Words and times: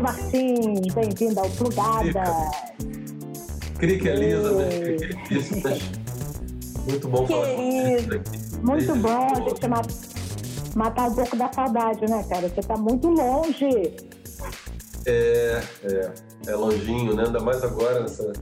Cris 0.00 0.02
Martins, 0.02 0.94
bem-vinda 0.94 1.42
ao 1.42 1.50
Plugada. 1.50 2.24
Crique 3.78 4.08
Elizabeth, 4.08 4.98
muito 6.88 7.08
bom 7.08 7.26
com 7.26 7.34
Muito 8.62 8.96
bom, 8.96 9.28
a 9.30 9.40
gente 9.40 10.74
matar 10.74 11.08
um 11.08 11.14
pouco 11.14 11.36
da 11.36 11.52
saudade, 11.52 12.00
né, 12.08 12.24
cara? 12.28 12.48
Você 12.48 12.62
tá 12.62 12.76
muito 12.76 13.08
longe. 13.08 13.94
É, 15.06 15.60
é, 15.84 16.12
é 16.46 16.54
longinho, 16.54 17.14
né? 17.14 17.24
Ainda 17.26 17.40
mais 17.40 17.62
agora, 17.62 18.00
nessa 18.00 18.32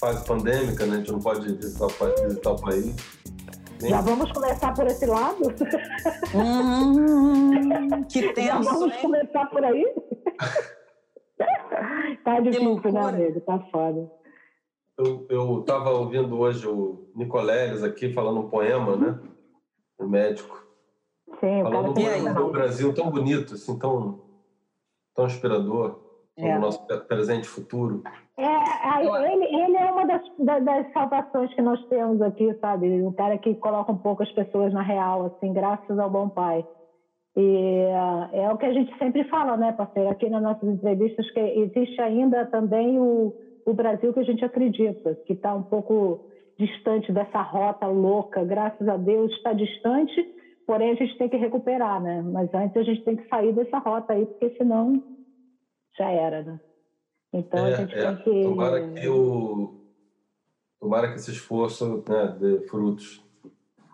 fase 0.00 0.24
pandêmica, 0.24 0.84
né? 0.86 0.94
A 0.94 0.98
gente 0.98 1.12
não 1.12 1.20
pode 1.20 1.52
visitar, 1.54 1.86
visitar 2.26 2.50
o 2.50 2.60
país. 2.60 2.94
Já 3.88 4.00
vamos 4.00 4.30
começar 4.30 4.72
por 4.74 4.86
esse 4.86 5.06
lado? 5.06 5.42
Hum, 6.34 8.04
que 8.08 8.28
tenso, 8.34 8.46
Já 8.46 8.58
vamos 8.60 8.92
hein? 8.92 8.98
começar 9.02 9.46
por 9.46 9.64
aí? 9.64 9.84
tá 12.24 12.40
difícil, 12.40 12.92
né, 12.92 13.00
amigo? 13.00 13.40
Tá 13.40 13.58
foda. 13.70 14.10
Eu, 14.98 15.26
eu 15.28 15.62
tava 15.62 15.90
ouvindo 15.90 16.38
hoje 16.38 16.66
o 16.66 17.10
Nicoleles 17.14 17.82
aqui 17.82 18.12
falando 18.12 18.40
um 18.40 18.50
poema, 18.50 18.96
né? 18.96 19.18
O 19.98 20.06
médico. 20.06 20.62
Sim, 21.40 21.62
falando 21.62 21.90
um 21.90 21.94
poema 21.94 22.34
do 22.34 22.50
Brasil 22.50 22.94
tão 22.94 23.10
bonito, 23.10 23.54
assim, 23.54 23.78
tão, 23.78 24.20
tão 25.14 25.26
inspirador. 25.26 26.00
É. 26.36 26.56
o 26.56 26.60
nosso 26.60 26.80
presente 27.06 27.44
e 27.44 27.48
futuro. 27.48 28.02
É, 28.38 29.32
ele, 29.32 29.44
ele 29.44 29.76
é 29.76 29.92
uma 29.92 30.06
das, 30.06 30.22
das 30.64 30.92
salvações 30.92 31.52
que 31.54 31.60
nós 31.60 31.84
temos 31.88 32.22
aqui, 32.22 32.54
sabe? 32.60 32.86
Um 33.02 33.12
cara 33.12 33.36
que 33.36 33.54
coloca 33.56 33.92
um 33.92 33.98
pouco 33.98 34.22
as 34.22 34.32
pessoas 34.32 34.72
na 34.72 34.80
real, 34.80 35.26
assim, 35.26 35.52
graças 35.52 35.98
ao 35.98 36.08
bom 36.08 36.28
pai. 36.30 36.66
E 37.34 37.86
é 38.32 38.50
o 38.50 38.58
que 38.58 38.66
a 38.66 38.72
gente 38.72 38.96
sempre 38.98 39.24
fala, 39.24 39.56
né, 39.56 39.72
parceiro? 39.72 40.10
Aqui 40.10 40.28
nas 40.28 40.42
nossas 40.42 40.68
entrevistas, 40.68 41.30
que 41.30 41.40
existe 41.40 42.00
ainda 42.00 42.44
também 42.46 42.98
o, 42.98 43.34
o 43.64 43.72
Brasil 43.72 44.12
que 44.12 44.20
a 44.20 44.24
gente 44.24 44.44
acredita, 44.44 45.14
que 45.26 45.32
está 45.32 45.54
um 45.54 45.62
pouco 45.62 46.26
distante 46.58 47.10
dessa 47.10 47.40
rota 47.40 47.86
louca. 47.86 48.44
Graças 48.44 48.86
a 48.86 48.98
Deus 48.98 49.32
está 49.32 49.54
distante, 49.54 50.22
porém 50.66 50.90
a 50.90 50.94
gente 50.94 51.16
tem 51.16 51.28
que 51.28 51.36
recuperar, 51.36 52.02
né? 52.02 52.20
Mas 52.20 52.52
antes 52.52 52.76
a 52.76 52.82
gente 52.82 53.02
tem 53.02 53.16
que 53.16 53.26
sair 53.28 53.54
dessa 53.54 53.78
rota 53.78 54.12
aí, 54.12 54.26
porque 54.26 54.50
senão 54.58 55.02
já 55.96 56.10
era, 56.10 56.42
né? 56.42 56.60
Então 57.32 57.66
é, 57.66 57.72
a 57.72 57.76
gente 57.76 57.94
é, 57.94 58.06
tem 58.06 58.16
que. 58.16 58.42
Tomara 58.42 58.88
que 58.88 59.08
o. 59.08 59.80
Tomara 60.78 61.08
que 61.08 61.14
esse 61.14 61.30
esforço 61.30 62.04
né, 62.06 62.36
dê 62.38 62.60
frutos 62.66 63.24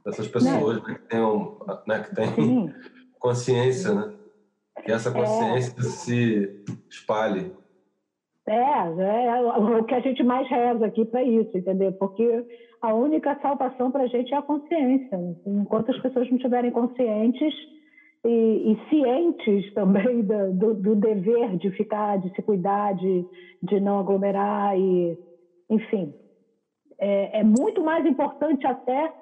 dessas 0.04 0.26
pessoas 0.26 0.82
né, 0.82 0.94
que 0.94 1.08
tenham, 1.08 1.58
né, 1.86 2.00
que 2.00 2.14
têm 2.14 2.74
consciência, 3.18 3.94
né? 3.94 4.14
Que 4.84 4.92
essa 4.92 5.10
consciência 5.10 5.74
é. 5.78 5.82
se 5.82 6.64
espalhe. 6.88 7.52
É, 8.46 8.54
é 8.54 9.40
o 9.42 9.84
que 9.84 9.94
a 9.94 10.00
gente 10.00 10.22
mais 10.22 10.48
reza 10.48 10.86
aqui 10.86 11.04
para 11.04 11.22
isso, 11.22 11.56
entendeu? 11.56 11.92
Porque 11.92 12.46
a 12.80 12.94
única 12.94 13.38
salvação 13.42 13.90
para 13.90 14.04
a 14.04 14.06
gente 14.06 14.32
é 14.32 14.36
a 14.36 14.42
consciência. 14.42 15.18
Enquanto 15.46 15.90
as 15.90 16.00
pessoas 16.00 16.28
não 16.30 16.36
estiverem 16.36 16.70
conscientes, 16.70 17.54
e, 18.24 18.72
e 18.72 18.88
cientes 18.88 19.72
também 19.74 20.22
do, 20.22 20.52
do, 20.52 20.74
do, 20.74 20.96
dever 20.96 21.56
de 21.56 21.70
ficar, 21.72 22.18
de 22.18 22.34
se 22.34 22.42
cuidar, 22.42 22.94
de, 22.94 23.24
de 23.62 23.80
não 23.80 24.00
aglomerar 24.00 24.78
e, 24.78 25.18
enfim, 25.70 26.14
é, 26.98 27.40
é 27.40 27.44
muito 27.44 27.82
mais 27.82 28.04
importante 28.06 28.66
até 28.66 29.12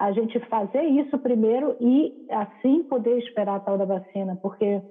a 0.00 0.12
gente 0.12 0.40
fazer 0.48 0.82
isso 0.82 1.18
primeiro 1.18 1.76
e 1.78 2.26
assim 2.30 2.82
poder 2.82 3.18
esperar 3.18 3.56
a 3.56 3.60
tal 3.60 3.76
da 3.76 3.84
vacina, 3.84 4.38
porque 4.40 4.82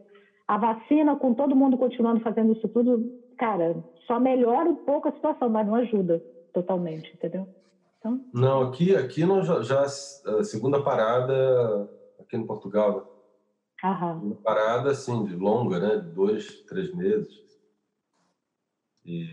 a 0.47 0.57
vacina, 0.57 1.15
com 1.15 1.33
todo 1.33 1.55
mundo 1.55 1.77
continuando 1.77 2.21
fazendo 2.21 2.53
isso 2.53 2.67
tudo, 2.69 3.11
cara, 3.37 3.83
só 4.05 4.19
melhora 4.19 4.69
um 4.69 4.75
pouco 4.75 5.07
a 5.07 5.11
situação, 5.11 5.49
mas 5.49 5.65
não 5.65 5.75
ajuda 5.75 6.21
totalmente, 6.53 7.11
entendeu? 7.13 7.47
Então... 7.97 8.21
Não, 8.31 8.61
aqui, 8.61 8.95
aqui 8.95 9.25
nós 9.25 9.47
já, 9.47 9.61
já 9.63 9.81
a 9.81 10.43
segunda 10.43 10.81
parada 10.81 11.89
aqui 12.19 12.37
no 12.37 12.45
Portugal, 12.45 13.09
Aham. 13.83 14.19
Uma 14.21 14.35
parada 14.35 14.91
assim, 14.91 15.23
de 15.23 15.35
longa, 15.35 15.79
né? 15.79 15.97
De 16.01 16.09
dois, 16.09 16.61
três 16.63 16.93
meses. 16.93 17.29
E 19.05 19.25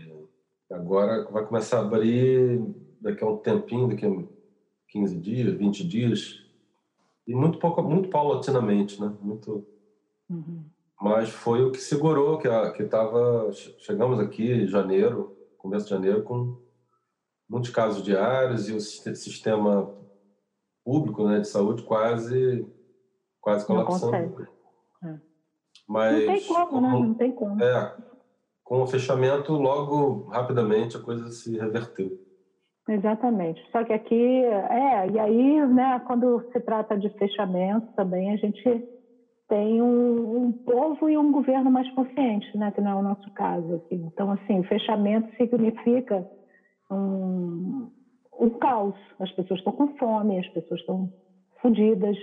agora 0.71 1.29
vai 1.29 1.45
começar 1.45 1.79
a 1.79 1.81
abrir 1.81 2.61
daqui 3.01 3.23
a 3.23 3.27
um 3.27 3.37
tempinho, 3.37 3.89
daqui 3.89 4.05
a 4.05 4.36
15 4.89 5.17
dias, 5.17 5.53
20 5.55 5.87
dias. 5.87 6.43
E 7.27 7.35
muito 7.35 7.59
pouco, 7.59 7.81
muito 7.83 8.09
paulatinamente, 8.09 8.99
né? 9.01 9.13
Muito. 9.21 9.65
Uhum. 10.29 10.63
Mas 10.99 11.29
foi 11.29 11.63
o 11.63 11.71
que 11.71 11.79
segurou, 11.79 12.37
que 12.37 12.47
a, 12.47 12.71
que 12.71 12.83
tava, 12.85 13.51
chegamos 13.79 14.19
aqui 14.19 14.51
em 14.51 14.67
janeiro, 14.67 15.37
começo 15.57 15.85
de 15.85 15.91
janeiro, 15.91 16.23
com 16.23 16.57
muitos 17.47 17.69
casos 17.69 18.03
diários 18.03 18.67
e 18.67 18.73
o 18.73 18.81
sistema 18.81 19.93
público, 20.83 21.27
né, 21.27 21.39
de 21.39 21.47
saúde 21.47 21.83
quase 21.83 22.65
quase 23.41 23.65
colapsando. 23.65 24.47
É. 25.03 25.19
Mas, 25.87 26.25
não 26.25 26.33
tem 26.33 26.47
como, 26.47 26.81
né? 26.81 26.89
Não 26.89 27.13
tem 27.13 27.31
como. 27.31 27.63
É, 27.63 27.97
com 28.63 28.81
o 28.81 28.87
fechamento, 28.87 29.53
logo, 29.53 30.27
rapidamente, 30.29 30.97
a 30.97 30.99
coisa 31.01 31.29
se 31.31 31.57
reverteu. 31.57 32.19
Exatamente. 32.87 33.61
Só 33.71 33.83
que 33.83 33.91
aqui, 33.91 34.43
é, 34.43 35.09
e 35.11 35.19
aí, 35.19 35.67
né, 35.67 35.99
quando 36.05 36.41
se 36.51 36.59
trata 36.61 36.97
de 36.97 37.09
fechamento, 37.17 37.85
também 37.95 38.31
a 38.31 38.37
gente 38.37 38.83
tem 39.49 39.81
um, 39.81 40.45
um 40.45 40.51
povo 40.51 41.09
e 41.09 41.17
um 41.17 41.31
governo 41.31 41.69
mais 41.69 41.89
consciente, 41.91 42.57
né, 42.57 42.71
que 42.71 42.81
não 42.81 42.91
é 42.91 42.95
o 42.95 43.03
nosso 43.03 43.29
caso. 43.33 43.75
Aqui. 43.75 43.95
Então, 43.95 44.31
assim, 44.31 44.63
fechamento 44.63 45.29
significa 45.35 46.25
um, 46.89 47.89
um 48.39 48.49
caos. 48.51 48.95
As 49.19 49.31
pessoas 49.31 49.59
estão 49.59 49.73
com 49.73 49.87
fome, 49.97 50.39
as 50.39 50.47
pessoas 50.49 50.79
estão 50.79 51.09
fodidas, 51.61 52.17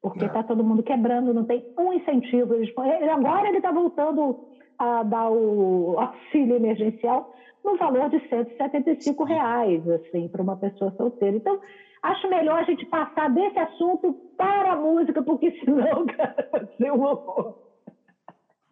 porque 0.00 0.24
está 0.24 0.42
todo 0.44 0.62
mundo 0.62 0.84
quebrando, 0.84 1.34
não 1.34 1.44
tem 1.44 1.64
um 1.76 1.92
incentivo. 1.92 2.54
Eles, 2.54 2.72
agora 3.10 3.48
ele 3.48 3.56
está 3.56 3.72
voltando 3.72 4.38
a 4.78 5.02
dar 5.02 5.30
o 5.30 5.98
auxílio 5.98 6.56
emergencial 6.56 7.32
no 7.66 7.76
valor 7.76 8.08
de 8.08 8.20
175 8.28 9.24
reais, 9.24 9.86
assim, 9.88 10.28
para 10.28 10.42
uma 10.42 10.56
pessoa 10.56 10.94
solteira. 10.96 11.36
Então, 11.36 11.60
acho 12.02 12.30
melhor 12.30 12.60
a 12.60 12.64
gente 12.64 12.86
passar 12.86 13.28
desse 13.28 13.58
assunto 13.58 14.14
para 14.36 14.72
a 14.72 14.76
música, 14.76 15.22
porque 15.22 15.50
senão, 15.64 16.06
cara, 16.16 16.48
vai 16.52 16.66
ser 16.76 16.92
um 16.92 17.02
horror. 17.02 17.58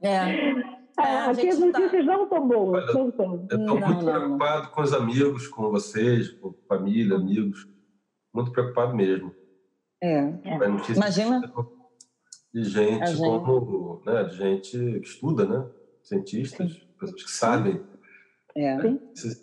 É. 0.01 0.85
É, 0.97 1.17
aqui 1.27 1.49
as 1.49 1.59
tá 1.59 1.67
notícias 1.67 2.07
tá... 2.07 2.13
não 2.13 2.23
estão 2.23 2.47
boas. 2.47 2.85
Olha, 2.85 2.95
não 2.95 3.09
estão. 3.09 3.47
Eu 3.51 3.59
estou 3.59 3.81
muito 3.81 4.05
não, 4.05 4.05
preocupado 4.05 4.69
com 4.71 4.83
os 4.83 4.93
amigos, 4.93 5.49
com 5.49 5.71
vocês, 5.71 6.31
com 6.31 6.55
família, 6.69 7.17
amigos. 7.17 7.67
Muito 8.33 8.53
preocupado 8.53 8.95
mesmo. 8.95 9.35
É. 10.01 10.19
é. 10.19 10.95
Imagina. 10.95 11.41
De 12.53 12.63
gente, 12.63 13.07
gente, 13.07 13.19
como, 13.19 14.01
né, 14.07 14.23
de 14.23 14.37
gente 14.37 15.01
que 15.01 15.09
estuda, 15.09 15.45
né? 15.45 15.67
Cientistas, 16.05 16.73
Sim. 16.73 16.81
pessoas 17.01 17.25
que 17.25 17.31
sabem. 17.31 17.83
É. 18.57 18.77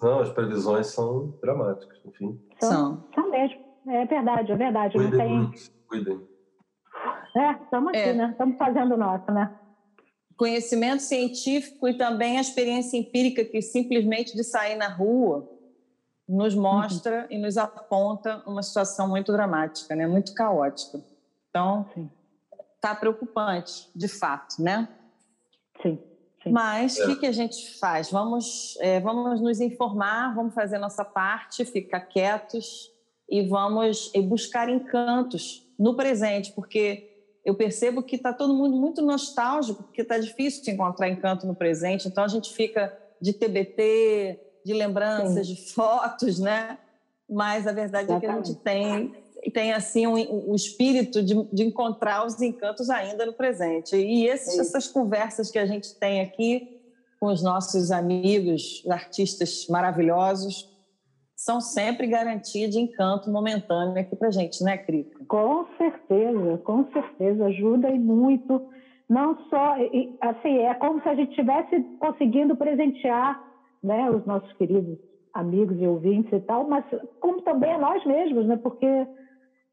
Não, 0.02 0.20
as 0.20 0.30
previsões 0.32 0.88
são 0.88 1.38
dramáticas, 1.42 2.00
enfim. 2.06 2.40
São. 2.60 3.08
São 3.14 3.30
mesmo. 3.30 3.60
É 3.88 4.06
verdade, 4.06 4.52
é 4.52 4.56
verdade. 4.56 4.94
Cuidem 4.94 5.20
tem... 5.20 5.38
muito, 5.38 5.72
cuidem. 5.88 6.28
É, 7.36 7.52
estamos 7.64 7.90
aqui, 7.90 8.00
é. 8.00 8.14
né? 8.14 8.30
Estamos 8.32 8.58
fazendo 8.58 8.94
o 8.94 8.98
nosso, 8.98 9.32
né? 9.32 9.58
Conhecimento 10.38 11.02
científico 11.02 11.88
e 11.88 11.98
também 11.98 12.38
a 12.38 12.42
experiência 12.42 12.98
empírica 12.98 13.44
que 13.44 13.62
simplesmente 13.62 14.36
de 14.36 14.44
sair 14.44 14.76
na 14.76 14.88
rua 14.88 15.48
nos 16.28 16.56
mostra 16.56 17.22
uhum. 17.22 17.38
e 17.38 17.38
nos 17.38 17.58
aponta 17.58 18.42
uma 18.48 18.64
situação 18.64 19.08
muito 19.08 19.32
dramática, 19.32 19.94
né? 19.96 20.08
muito 20.08 20.34
caótica. 20.34 21.04
Então, 21.50 21.86
está 22.76 22.96
preocupante, 22.96 23.90
de 23.94 24.08
fato, 24.08 24.62
né? 24.62 24.88
Sim. 25.82 26.00
Sim. 26.44 26.52
Mas 26.52 26.98
o 26.98 27.04
é. 27.04 27.06
que, 27.08 27.16
que, 27.18 27.26
a 27.26 27.32
gente 27.32 27.78
faz? 27.80 28.10
Vamos, 28.10 28.78
é, 28.80 29.00
vamos 29.00 29.40
nos 29.40 29.60
informar, 29.60 30.34
vamos 30.34 30.54
fazer 30.54 30.78
nossa 30.80 31.06
parte, 31.06 31.64
ficar 31.66 32.02
quietos 32.02 32.92
e 33.30 33.48
vamos 33.48 34.12
buscar 34.28 34.68
encantos 34.68 35.66
no 35.78 35.96
presente, 35.96 36.52
porque 36.52 37.10
eu 37.46 37.56
percebo 37.56 38.04
que 38.04 38.16
está 38.16 38.34
todo 38.34 38.54
mundo 38.54 38.76
muito 38.76 39.02
nostálgico, 39.02 39.84
porque 39.84 40.02
está 40.02 40.18
difícil 40.18 40.64
de 40.64 40.72
encontrar 40.72 41.10
encanto 41.10 41.48
no 41.48 41.56
presente, 41.56 42.08
então 42.08 42.24
a 42.24 42.28
gente 42.28 42.54
fica 42.54 42.96
de 43.20 43.34
TBT, 43.34 44.40
de 44.66 44.74
lembranças, 44.74 45.48
Sim. 45.48 45.54
de 45.54 45.72
fotos, 45.72 46.40
né? 46.40 46.78
Mas 47.30 47.66
a 47.66 47.72
verdade 47.72 48.06
Exatamente. 48.06 48.26
é 48.26 48.30
que 48.30 48.34
a 48.34 48.44
gente 48.44 48.60
tem 48.60 49.21
tem 49.50 49.74
assim 49.74 50.06
um, 50.06 50.52
um 50.52 50.56
espírito 50.56 51.24
de, 51.24 51.34
de, 51.52 51.64
encontrar 51.64 52.26
os 52.26 52.40
encantos 52.42 52.90
ainda 52.90 53.26
no 53.26 53.34
presente. 53.34 53.96
E 53.96 54.28
esses, 54.28 54.60
essas 54.60 54.88
conversas 54.88 55.50
que 55.50 55.58
a 55.58 55.66
gente 55.66 55.96
tem 55.96 56.22
aqui 56.22 56.80
com 57.20 57.28
os 57.28 57.42
nossos 57.42 57.92
amigos, 57.92 58.84
artistas 58.90 59.66
maravilhosos, 59.68 60.70
são 61.36 61.60
sempre 61.60 62.06
garantia 62.06 62.70
de 62.70 62.80
encanto 62.80 63.32
momentâneo 63.32 64.00
aqui 64.00 64.16
para 64.16 64.30
gente, 64.30 64.64
né, 64.64 64.78
Crica? 64.78 65.18
Com 65.28 65.66
certeza, 65.78 66.58
com 66.60 66.86
certeza. 66.92 67.46
Ajuda 67.46 67.90
e 67.90 67.98
muito 67.98 68.70
não 69.10 69.38
só, 69.50 69.76
assim, 70.22 70.58
é 70.60 70.74
como 70.76 71.02
se 71.02 71.10
a 71.10 71.16
gente 71.16 71.32
estivesse 71.32 71.82
conseguindo 72.00 72.56
presentear 72.56 73.44
né, 73.84 74.10
os 74.10 74.26
nossos 74.26 74.52
queridos 74.54 74.98
amigos 75.34 75.78
e 75.82 75.88
ouvintes 75.88 76.32
e 76.32 76.40
tal, 76.42 76.68
mas 76.68 76.86
como 77.20 77.42
também 77.42 77.74
a 77.74 77.78
nós 77.78 78.06
mesmos, 78.06 78.46
né? 78.46 78.58
Porque 78.58 78.88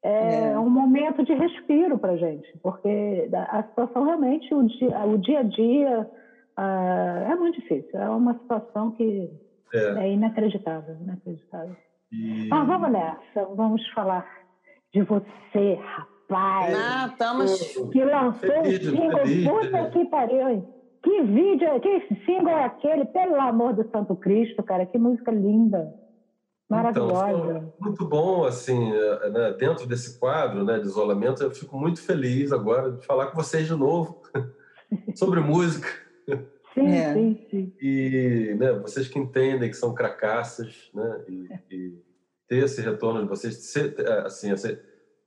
é, 0.03 0.51
é. 0.53 0.59
um 0.59 0.71
momento 0.71 1.25
de 1.25 1.35
respiro 1.35 1.99
para 1.99 2.13
a 2.13 2.17
gente, 2.17 2.47
porque 2.63 3.29
a 3.33 3.63
situação 3.65 4.05
realmente, 4.05 4.53
o 4.55 4.63
dia, 4.65 5.05
o 5.05 5.19
dia 5.19 5.41
a 5.41 5.43
dia 5.43 6.11
uh, 6.59 7.33
é 7.33 7.37
muito 7.37 7.61
difícil, 7.61 7.99
é 7.99 8.09
uma 8.09 8.35
situação 8.35 8.93
que 8.93 9.31
é, 9.75 10.05
é 10.05 10.13
inacreditável, 10.13 10.97
inacreditável. 11.01 11.77
E... 12.13 12.49
Mas 12.49 12.67
vamos 12.67 12.91
nessa, 12.91 13.45
vamos 13.55 13.87
falar 13.91 14.27
de 14.95 15.03
você, 15.03 15.75
rapaz. 15.75 16.75
Ah, 16.75 17.09
estamos... 17.11 17.61
Que 17.93 18.05
lançou 18.05 18.61
o 18.61 18.67
single, 18.67 19.61
puta 19.61 19.91
que 19.91 20.05
pariu, 20.07 20.49
hein? 20.49 20.69
Que 21.03 21.23
vídeo, 21.23 21.81
que 21.81 22.15
single 22.25 22.49
é 22.49 22.65
aquele? 22.65 23.05
Pelo 23.07 23.41
amor 23.41 23.75
do 23.75 23.89
Santo 23.91 24.17
Cristo, 24.17 24.63
cara, 24.63 24.87
que 24.87 24.99
música 24.99 25.31
linda. 25.31 25.93
Maravilhosa. 26.69 27.49
Então, 27.49 27.73
muito 27.81 28.05
bom, 28.05 28.45
assim, 28.45 28.93
eh, 28.93 29.31
né, 29.31 29.53
dentro 29.59 29.87
desse 29.87 30.19
quadro 30.19 30.63
né, 30.65 30.79
de 30.79 30.87
isolamento, 30.87 31.43
eu 31.43 31.51
fico 31.51 31.79
muito 31.79 32.03
feliz 32.03 32.53
agora 32.53 32.93
de 32.93 33.07
falar 33.07 33.29
com 33.29 33.37
vocês 33.37 33.67
de 33.67 33.75
novo 33.75 34.23
sobre 35.17 35.41
música. 35.41 35.89
Sim, 36.75 36.89
é. 36.89 37.15
sim, 37.15 37.47
sim. 37.51 37.73
E 37.81 38.55
né, 38.59 38.73
vocês 38.75 39.09
que 39.09 39.19
entendem 39.19 39.71
que 39.71 39.77
são 39.77 39.95
cracaças, 39.95 40.91
né, 40.93 41.25
e, 41.27 41.49
e 41.71 42.03
ter 42.47 42.65
esse 42.65 42.83
retorno 42.83 43.23
de 43.23 43.29
vocês, 43.29 43.57
ser, 43.57 43.95
eh, 43.99 44.23
assim, 44.27 44.53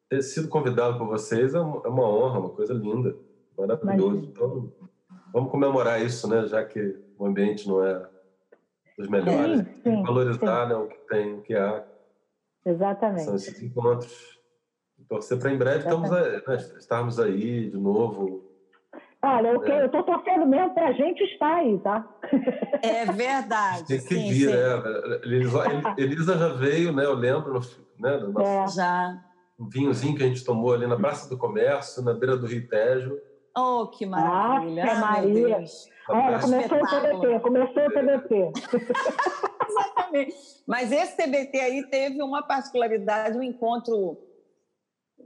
ter 0.07 0.21
sido 0.21 0.47
convidado 0.47 0.99
por 0.99 1.07
vocês 1.07 1.55
é, 1.55 1.57
é 1.57 1.61
uma 1.61 2.07
honra, 2.07 2.39
uma 2.39 2.49
coisa 2.49 2.73
linda, 2.73 3.15
maravilhoso. 3.57 4.29
Então, 4.31 4.71
vamos 5.33 5.49
comemorar 5.49 6.05
isso, 6.05 6.27
né, 6.29 6.45
já 6.47 6.63
que 6.63 6.99
o 7.17 7.25
ambiente 7.25 7.67
não 7.67 7.83
é 7.83 8.07
dos 9.01 9.09
melhores, 9.09 9.59
sim, 9.59 9.81
sim, 9.83 10.03
valorizar 10.03 10.63
sim. 10.63 10.69
Né, 10.69 10.75
o 10.75 10.87
que 10.87 10.97
tem, 11.09 11.33
o 11.33 11.41
que 11.41 11.55
há. 11.55 11.83
Exatamente. 12.65 13.23
São 13.23 13.35
esses 13.35 13.61
encontros. 13.61 14.39
Torcer 15.09 15.39
para 15.39 15.51
em 15.51 15.57
breve 15.57 15.79
estamos 15.79 16.11
aí, 16.11 16.43
né, 16.47 16.55
estarmos 16.77 17.19
aí 17.19 17.69
de 17.69 17.77
novo. 17.77 18.49
Olha, 19.23 19.55
o 19.55 19.61
que 19.61 19.71
é. 19.71 19.81
eu 19.81 19.85
estou 19.87 20.03
torcendo 20.03 20.47
mesmo 20.47 20.73
para 20.73 20.87
a 20.87 20.93
gente 20.93 21.23
estar 21.23 21.55
aí, 21.55 21.77
tá? 21.79 22.07
É 22.81 23.05
verdade. 23.11 23.85
Tem 23.85 23.99
que 23.99 24.15
vir, 24.15 24.49
né? 24.49 25.19
Elisa, 25.23 25.63
Elisa, 25.97 26.37
já 26.37 26.47
veio, 26.49 26.91
né? 26.91 27.05
Eu 27.05 27.13
lembro, 27.13 27.59
né? 27.99 28.17
Do 28.17 28.31
nosso, 28.31 28.79
é. 28.79 28.83
Já. 28.83 29.23
Um 29.59 29.69
vinhozinho 29.69 30.15
que 30.15 30.23
a 30.23 30.27
gente 30.27 30.43
tomou 30.43 30.73
ali 30.73 30.87
na 30.87 30.95
Praça 30.95 31.29
do 31.29 31.37
Comércio, 31.37 32.03
na 32.03 32.13
beira 32.13 32.35
do 32.35 32.47
Rio 32.47 32.67
Tejo. 32.67 33.15
Oh, 33.57 33.87
que 33.87 34.05
maravilha! 34.05 34.85
Nossa, 34.85 34.99
Maria! 34.99 35.65
Olha, 36.09 36.39
começou 36.39 36.77
o 36.77 36.87
TBT, 36.87 37.39
começou 37.39 37.85
o 37.85 37.91
TBT. 37.91 38.51
Exatamente. 39.69 40.35
Mas 40.67 40.91
esse 40.91 41.15
TBT 41.15 41.59
aí 41.59 41.83
teve 41.87 42.21
uma 42.21 42.43
particularidade, 42.43 43.37
um 43.37 43.43
encontro. 43.43 44.17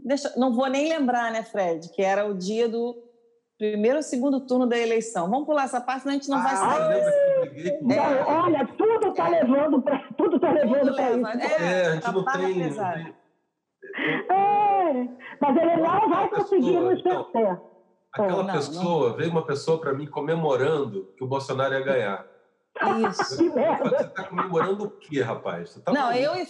Deixa, 0.04 0.34
não 0.38 0.54
vou 0.54 0.68
nem 0.68 0.90
lembrar, 0.90 1.32
né, 1.32 1.44
Fred? 1.44 1.90
Que 1.90 2.02
era 2.02 2.26
o 2.26 2.34
dia 2.34 2.68
do 2.68 2.96
primeiro 3.58 3.98
ou 3.98 4.04
segundo 4.04 4.42
turno 4.42 4.68
da 4.68 4.78
eleição. 4.78 5.30
Vamos 5.30 5.46
pular 5.46 5.64
essa 5.64 5.80
parte, 5.82 6.02
senão 6.02 6.16
a 6.16 6.18
gente 6.18 6.30
não 6.30 6.38
ah, 6.38 6.44
vai 6.44 6.56
sair. 6.56 7.80
Não, 7.82 7.96
é. 7.96 8.24
Olha, 8.26 8.68
tudo 8.78 9.08
está 9.08 9.30
levando 9.30 9.82
para 9.82 10.00
tudo 10.18 10.40
tá 10.40 10.52
levando 10.52 10.96
para 10.96 11.12
isso. 11.12 11.28
É, 11.28 11.64
é, 11.64 11.88
a 11.88 11.92
gente 11.92 12.12
não 12.12 12.26
tem, 12.26 12.70
não 12.70 12.94
tem... 12.94 13.16
É, 14.30 15.08
mas 15.40 15.58
ele 15.58 15.78
não 15.78 16.10
vai 16.10 16.30
conseguir 16.30 16.80
nos 16.80 17.02
vencer. 17.02 17.75
Aquela 18.16 18.44
não, 18.44 18.54
pessoa, 18.54 19.10
não. 19.10 19.18
veio 19.18 19.30
uma 19.30 19.46
pessoa 19.46 19.80
para 19.80 19.94
mim 19.94 20.08
comemorando 20.08 21.14
que 21.18 21.24
o 21.24 21.28
Bolsonaro 21.28 21.74
ia 21.74 21.82
ganhar. 21.82 22.26
Isso. 23.10 23.36
Você 23.36 24.04
está 24.04 24.24
comemorando 24.24 24.86
o 24.86 24.90
quê, 24.90 25.22
rapaz? 25.22 25.76
Tá 25.84 25.92
não, 25.92 26.12
eu 26.14 26.36
e, 26.36 26.48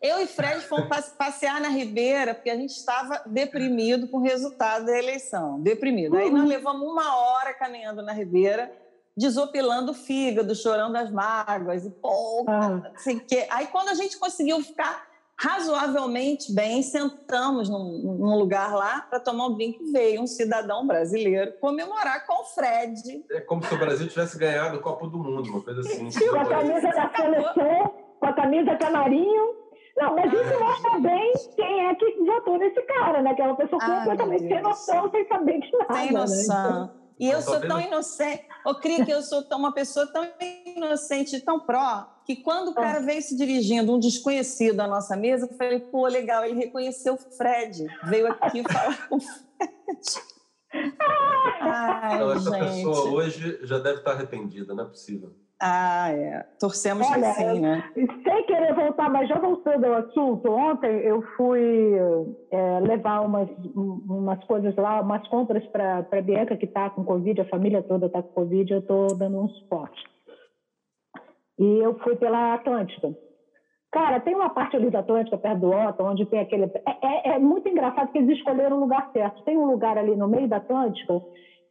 eu 0.00 0.20
e 0.20 0.26
Fred 0.26 0.60
fomos 0.62 0.88
passear 1.18 1.60
na 1.60 1.68
Ribeira 1.68 2.34
porque 2.34 2.50
a 2.50 2.56
gente 2.56 2.70
estava 2.70 3.22
deprimido 3.26 4.08
com 4.08 4.18
o 4.18 4.22
resultado 4.22 4.86
da 4.86 4.96
eleição. 4.96 5.60
Deprimido. 5.60 6.14
Uhum. 6.14 6.20
Aí 6.20 6.30
nós 6.30 6.42
uhum. 6.42 6.48
levamos 6.48 6.88
uma 6.88 7.16
hora 7.16 7.52
caminhando 7.54 8.02
na 8.02 8.12
Ribeira, 8.12 8.72
desopilando 9.16 9.92
o 9.92 9.94
fígado, 9.94 10.54
chorando 10.54 10.96
as 10.96 11.10
mágoas 11.10 11.84
e 11.84 11.90
pô, 11.90 12.44
ah. 12.48 12.90
assim, 12.94 13.18
que... 13.18 13.46
Aí 13.50 13.66
quando 13.68 13.88
a 13.88 13.94
gente 13.94 14.16
conseguiu 14.16 14.60
ficar 14.62 15.13
razoavelmente 15.36 16.52
bem, 16.52 16.82
sentamos 16.82 17.68
num, 17.68 18.16
num 18.18 18.38
lugar 18.38 18.74
lá 18.74 19.00
para 19.02 19.20
tomar 19.20 19.48
um 19.48 19.54
drink. 19.54 19.78
Veio 19.92 20.22
um 20.22 20.26
cidadão 20.26 20.86
brasileiro 20.86 21.52
comemorar 21.60 22.26
com 22.26 22.42
o 22.42 22.44
Fred. 22.46 23.24
É 23.30 23.40
como 23.40 23.64
se 23.64 23.74
o 23.74 23.78
Brasil 23.78 24.08
tivesse 24.08 24.38
ganhado 24.38 24.78
o 24.78 24.80
Copa 24.80 25.06
do 25.08 25.18
Mundo, 25.18 25.48
uma 25.50 25.62
coisa 25.62 25.80
assim. 25.80 26.08
Com 26.28 26.38
a 26.38 26.46
camisa 26.46 26.88
da 26.88 27.10
seleção, 27.14 27.94
com 28.20 28.26
a 28.26 28.32
camisa 28.32 28.76
canarinho. 28.76 29.64
Não, 29.96 30.16
mas 30.16 30.32
isso 30.32 30.58
mostra 30.58 30.98
bem 30.98 31.32
quem 31.54 31.86
é 31.86 31.94
que 31.94 32.24
votou 32.24 32.58
nesse 32.58 32.82
cara, 32.82 33.22
né? 33.22 33.32
Que 33.34 33.42
é 33.42 33.54
pessoa 33.54 33.80
Ai, 33.80 33.98
completamente 33.98 34.48
sem 34.48 34.62
noção, 34.62 35.10
sem 35.10 35.28
saber 35.28 35.60
de 35.60 35.70
nada. 35.72 35.94
Sem 35.94 36.12
né? 36.12 36.20
noção. 36.20 36.80
Né? 36.80 36.90
E 37.18 37.30
eu 37.30 37.40
sou 37.40 37.60
tão 37.60 37.80
inocente. 37.80 38.44
Eu 38.66 38.74
creio 38.74 39.04
que 39.04 39.12
eu 39.12 39.22
sou 39.22 39.42
tão, 39.42 39.58
uma 39.58 39.72
pessoa 39.72 40.06
tão 40.12 40.26
inocente, 40.66 41.40
tão 41.40 41.60
pró, 41.60 42.08
que 42.24 42.36
quando 42.36 42.68
o 42.68 42.74
cara 42.74 43.00
veio 43.00 43.20
se 43.20 43.36
dirigindo, 43.36 43.94
um 43.94 43.98
desconhecido 43.98 44.80
à 44.80 44.86
nossa 44.86 45.16
mesa, 45.16 45.46
eu 45.46 45.56
falei, 45.56 45.80
pô, 45.80 46.06
legal, 46.06 46.44
ele 46.44 46.54
reconheceu 46.54 47.14
o 47.14 47.18
Fred. 47.18 47.86
Veio 48.04 48.26
aqui 48.28 48.62
falar 48.70 49.08
com 49.08 49.16
o 49.16 49.20
Fred. 49.20 50.34
Ai, 51.60 52.16
então, 52.16 52.32
essa 52.32 52.50
gente. 52.50 52.86
pessoa 52.86 53.10
hoje 53.10 53.58
já 53.62 53.78
deve 53.78 53.98
estar 53.98 54.12
arrependida, 54.12 54.74
não 54.74 54.84
é 54.84 54.88
possível. 54.88 55.32
Ah, 55.60 56.10
é. 56.10 56.44
Torcemos 56.58 57.06
Olha, 57.08 57.32
que 57.32 57.34
sim, 57.34 57.60
né? 57.60 57.90
Sem 57.94 58.46
querer 58.46 58.74
voltar, 58.74 59.08
mas 59.08 59.28
já 59.28 59.38
voltando 59.38 59.84
ao 59.84 59.94
assunto, 59.94 60.50
ontem 60.50 61.00
eu 61.00 61.22
fui 61.36 61.94
é, 62.50 62.80
levar 62.80 63.20
umas, 63.20 63.48
umas 63.74 64.42
coisas 64.44 64.74
lá, 64.76 65.00
umas 65.00 65.26
compras 65.28 65.64
para 65.66 66.06
a 66.10 66.20
Bianca, 66.20 66.56
que 66.56 66.66
está 66.66 66.90
com 66.90 67.04
Covid, 67.04 67.40
a 67.40 67.48
família 67.48 67.82
toda 67.82 68.06
está 68.06 68.22
com 68.22 68.28
Covid, 68.30 68.72
eu 68.72 68.80
estou 68.80 69.16
dando 69.16 69.38
um 69.38 69.48
suporte. 69.48 70.02
E 71.58 71.78
eu 71.78 71.98
fui 72.00 72.16
pela 72.16 72.54
Atlântica. 72.54 73.14
Cara, 73.92 74.18
tem 74.18 74.34
uma 74.34 74.50
parte 74.50 74.76
ali 74.76 74.90
da 74.90 74.98
Atlântica, 74.98 75.38
perto 75.38 75.60
do 75.60 75.70
Otto, 75.70 76.02
onde 76.02 76.26
tem 76.26 76.40
aquele. 76.40 76.64
É, 76.64 77.30
é, 77.30 77.34
é 77.36 77.38
muito 77.38 77.68
engraçado 77.68 78.10
que 78.10 78.18
eles 78.18 78.36
escolheram 78.38 78.76
o 78.76 78.80
lugar 78.80 79.08
certo. 79.12 79.44
Tem 79.44 79.56
um 79.56 79.66
lugar 79.66 79.96
ali 79.96 80.16
no 80.16 80.26
meio 80.26 80.48
da 80.48 80.56
Atlântica 80.56 81.22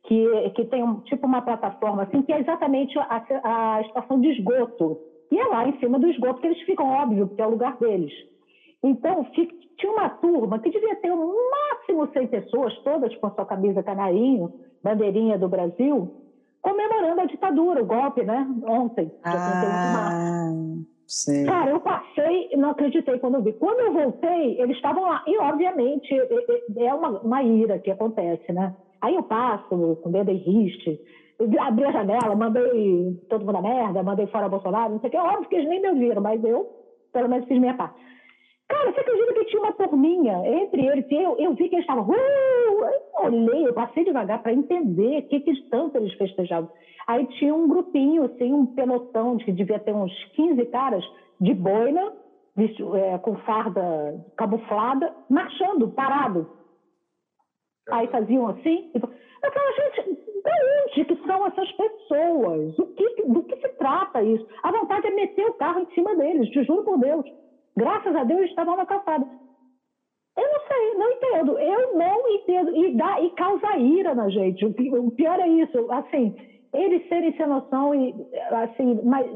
que, 0.04 0.50
que 0.52 0.66
tem 0.66 0.84
um, 0.84 1.02
tipo 1.02 1.28
uma 1.28 1.42
plataforma 1.42 2.04
assim, 2.04 2.22
que 2.22 2.32
é 2.32 2.40
exatamente 2.40 2.98
a, 2.98 3.24
a 3.44 3.82
estação 3.82 4.22
de 4.22 4.30
esgoto. 4.30 5.00
E 5.30 5.38
é 5.38 5.46
lá 5.46 5.68
em 5.68 5.78
cima 5.80 6.00
do 6.00 6.08
esgoto 6.08 6.40
que 6.40 6.48
eles 6.48 6.62
ficam, 6.62 6.88
óbvio, 6.88 7.28
porque 7.28 7.42
é 7.42 7.48
o 7.48 7.52
lugar 7.52 7.78
deles. 7.78 8.13
Então, 8.82 9.25
fica, 9.36 9.54
tinha 9.78 9.92
uma 9.92 10.10
turma 10.10 10.60
que 10.60 10.70
devia 10.70 10.96
ter 10.98 11.10
no 11.10 11.34
máximo 11.52 12.08
100 12.08 12.28
pessoas, 12.28 12.78
todas 12.84 13.13
com 13.18 13.32
sua 13.32 13.46
camisa 13.46 13.84
canarinho, 13.84 14.54
bandeirinha 14.84 15.38
do 15.38 15.50
Brasil, 15.50 16.23
comemorando 16.63 17.22
a 17.22 17.25
ditadura, 17.25 17.84
o 17.84 17.86
golpe, 17.86 18.24
né? 18.24 18.48
Ontem, 18.65 19.12
ah, 19.24 20.50
Sim. 21.05 21.46
Cara, 21.46 21.70
eu 21.70 21.79
passei, 21.82 22.50
não 22.55 22.72
acreditei 22.72 23.20
quando 23.20 23.36
eu 23.36 23.43
vi. 23.43 23.53
Quando 23.53 23.82
eu 23.82 23.93
voltei, 23.93 24.60
eles 24.60 24.75
estavam 24.77 25.03
lá. 25.03 25.24
E, 25.27 25.38
obviamente, 25.38 26.12
é 26.77 26.93
uma, 26.93 27.20
uma 27.20 27.43
ira 27.43 27.77
que 27.77 27.91
acontece, 27.91 28.51
né? 28.51 28.75
Aí 29.01 29.13
eu 29.13 29.24
passo 29.24 29.67
com 30.01 30.12
dedo 30.12 30.32
em 30.32 30.38
riste, 30.38 31.00
abri 31.60 31.84
a 31.84 31.91
janela, 31.91 32.36
mandei 32.36 33.22
todo 33.29 33.46
mundo 33.46 33.58
a 33.58 33.62
merda, 33.62 34.01
mandei 34.01 34.25
fora 34.27 34.48
Bolsonaro, 34.48 34.93
não 34.93 35.00
sei 35.01 35.10
o 35.10 35.12
que. 35.12 35.17
Óbvio 35.17 35.50
que 35.50 35.55
eles 35.55 35.70
nem 35.70 35.82
me 35.82 35.89
ouviram, 35.89 36.22
mas 36.22 36.41
eu, 36.43 36.67
pelo 37.12 37.27
menos, 37.27 37.48
fiz 37.48 37.60
minha 37.60 37.74
parte. 37.74 38.01
Cara, 38.70 38.91
você 38.91 39.01
acredita 39.01 39.34
que 39.34 39.46
tinha 39.46 39.62
uma 39.62 39.74
turminha 39.74 40.48
entre 40.48 40.88
eles? 40.88 41.05
E 41.12 41.15
eu, 41.15 41.36
eu 41.38 41.53
vi 41.53 41.67
que 41.67 41.75
eles 41.75 41.84
estavam. 41.84 42.05
Uh, 42.05 42.15
eu 42.15 43.03
olhei, 43.20 43.67
eu 43.67 43.74
passei 43.74 44.03
devagar 44.03 44.41
para 44.41 44.53
entender 44.53 45.20
o 45.20 45.27
que, 45.27 45.39
que 45.41 45.62
tanto 45.70 45.98
eles 45.98 46.13
festejavam. 46.13 46.70
Aí 47.08 47.25
tinha 47.38 47.53
um 47.53 47.67
grupinho, 47.67 48.24
assim, 48.24 48.53
um 48.53 48.65
pelotão, 48.65 49.38
que 49.38 49.51
devia 49.51 49.79
ter 49.79 49.93
uns 49.93 50.13
15 50.36 50.65
caras, 50.67 51.03
de 51.39 51.53
boina, 51.53 52.13
é, 52.58 53.17
com 53.17 53.36
farda 53.38 54.24
camuflada, 54.38 55.13
marchando, 55.29 55.89
parado. 55.89 56.50
Aí 57.91 58.08
faziam 58.08 58.48
assim. 58.48 58.91
Eu 58.93 59.01
falava, 59.01 59.74
gente, 59.75 60.13
de 60.13 61.01
onde 61.01 61.05
que 61.05 61.27
são 61.27 61.48
essas 61.48 61.72
pessoas? 61.74 62.75
Do 62.75 62.86
que, 62.88 63.24
do 63.24 63.43
que 63.43 63.55
se 63.58 63.70
trata 63.77 64.24
isso? 64.24 64.48
A 64.62 64.72
vontade 64.72 65.08
é 65.08 65.12
meter 65.12 65.46
o 65.48 65.53
carro 65.55 65.82
em 65.82 65.93
cima 65.93 66.15
deles, 66.15 66.50
te 66.50 66.63
juro 66.63 66.84
por 66.84 66.98
Deus. 67.00 67.25
Graças 67.75 68.15
a 68.15 68.24
Deus 68.24 68.50
estavam 68.50 68.77
na 68.77 68.86
calçada. 68.86 69.25
Eu 70.36 70.52
não 70.52 70.60
sei, 70.68 70.94
não 70.96 71.12
entendo. 71.12 71.60
Eu 71.60 71.96
não 71.96 72.30
entendo. 72.30 72.75
E, 72.75 72.96
dá, 72.96 73.22
e 73.22 73.30
causa 73.32 73.78
ira 73.78 74.16
na 74.16 74.30
gente. 74.30 74.66
O 74.66 75.12
pior 75.12 75.40
é 75.40 75.48
isso. 75.48 75.92
Assim, 75.92 76.36
eles 76.74 77.08
serem 77.08 77.36
sem 77.38 77.48
noção, 77.48 77.94
e, 77.94 78.16
assim, 78.52 79.00
mas 79.04 79.28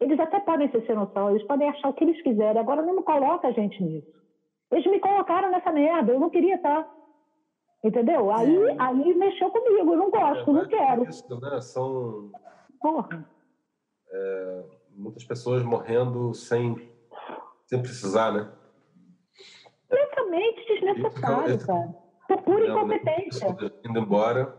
eles 0.00 0.18
até 0.18 0.40
podem 0.40 0.70
ser 0.70 0.84
sem 0.86 0.94
noção, 0.94 1.30
eles 1.30 1.46
podem 1.46 1.68
achar 1.68 1.88
o 1.88 1.94
que 1.94 2.02
eles 2.02 2.20
quiserem. 2.22 2.60
Agora 2.60 2.82
não 2.82 2.96
me 2.96 3.02
coloca 3.02 3.46
a 3.46 3.52
gente 3.52 3.82
nisso. 3.82 4.08
Eles 4.72 4.86
me 4.86 4.98
colocaram 4.98 5.50
nessa 5.50 5.70
merda, 5.70 6.12
eu 6.12 6.20
não 6.20 6.30
queria 6.30 6.56
estar. 6.56 6.88
Entendeu? 7.82 8.30
Aí, 8.32 8.56
é. 8.56 8.76
aí 8.78 9.14
mexeu 9.14 9.50
comigo, 9.50 9.92
eu 9.92 9.96
não 9.96 10.10
gosto, 10.10 10.50
é, 10.50 10.52
não 10.52 10.66
quero. 10.66 11.08
Isso, 11.08 11.40
né? 11.40 11.60
São. 11.60 12.30
Porra. 12.80 13.26
É, 14.12 14.64
muitas 14.96 15.24
pessoas 15.24 15.62
morrendo 15.62 16.34
sem, 16.34 16.90
sem 17.66 17.80
precisar, 17.80 18.32
né? 18.32 18.52
Completamente 20.30 20.64
desnecessário, 20.66 21.54
isso, 21.56 21.66
cara. 21.66 21.94
Por 22.28 22.42
pura 22.42 22.68
incompetência. 22.68 23.56
Indo 23.84 23.98
embora. 23.98 24.54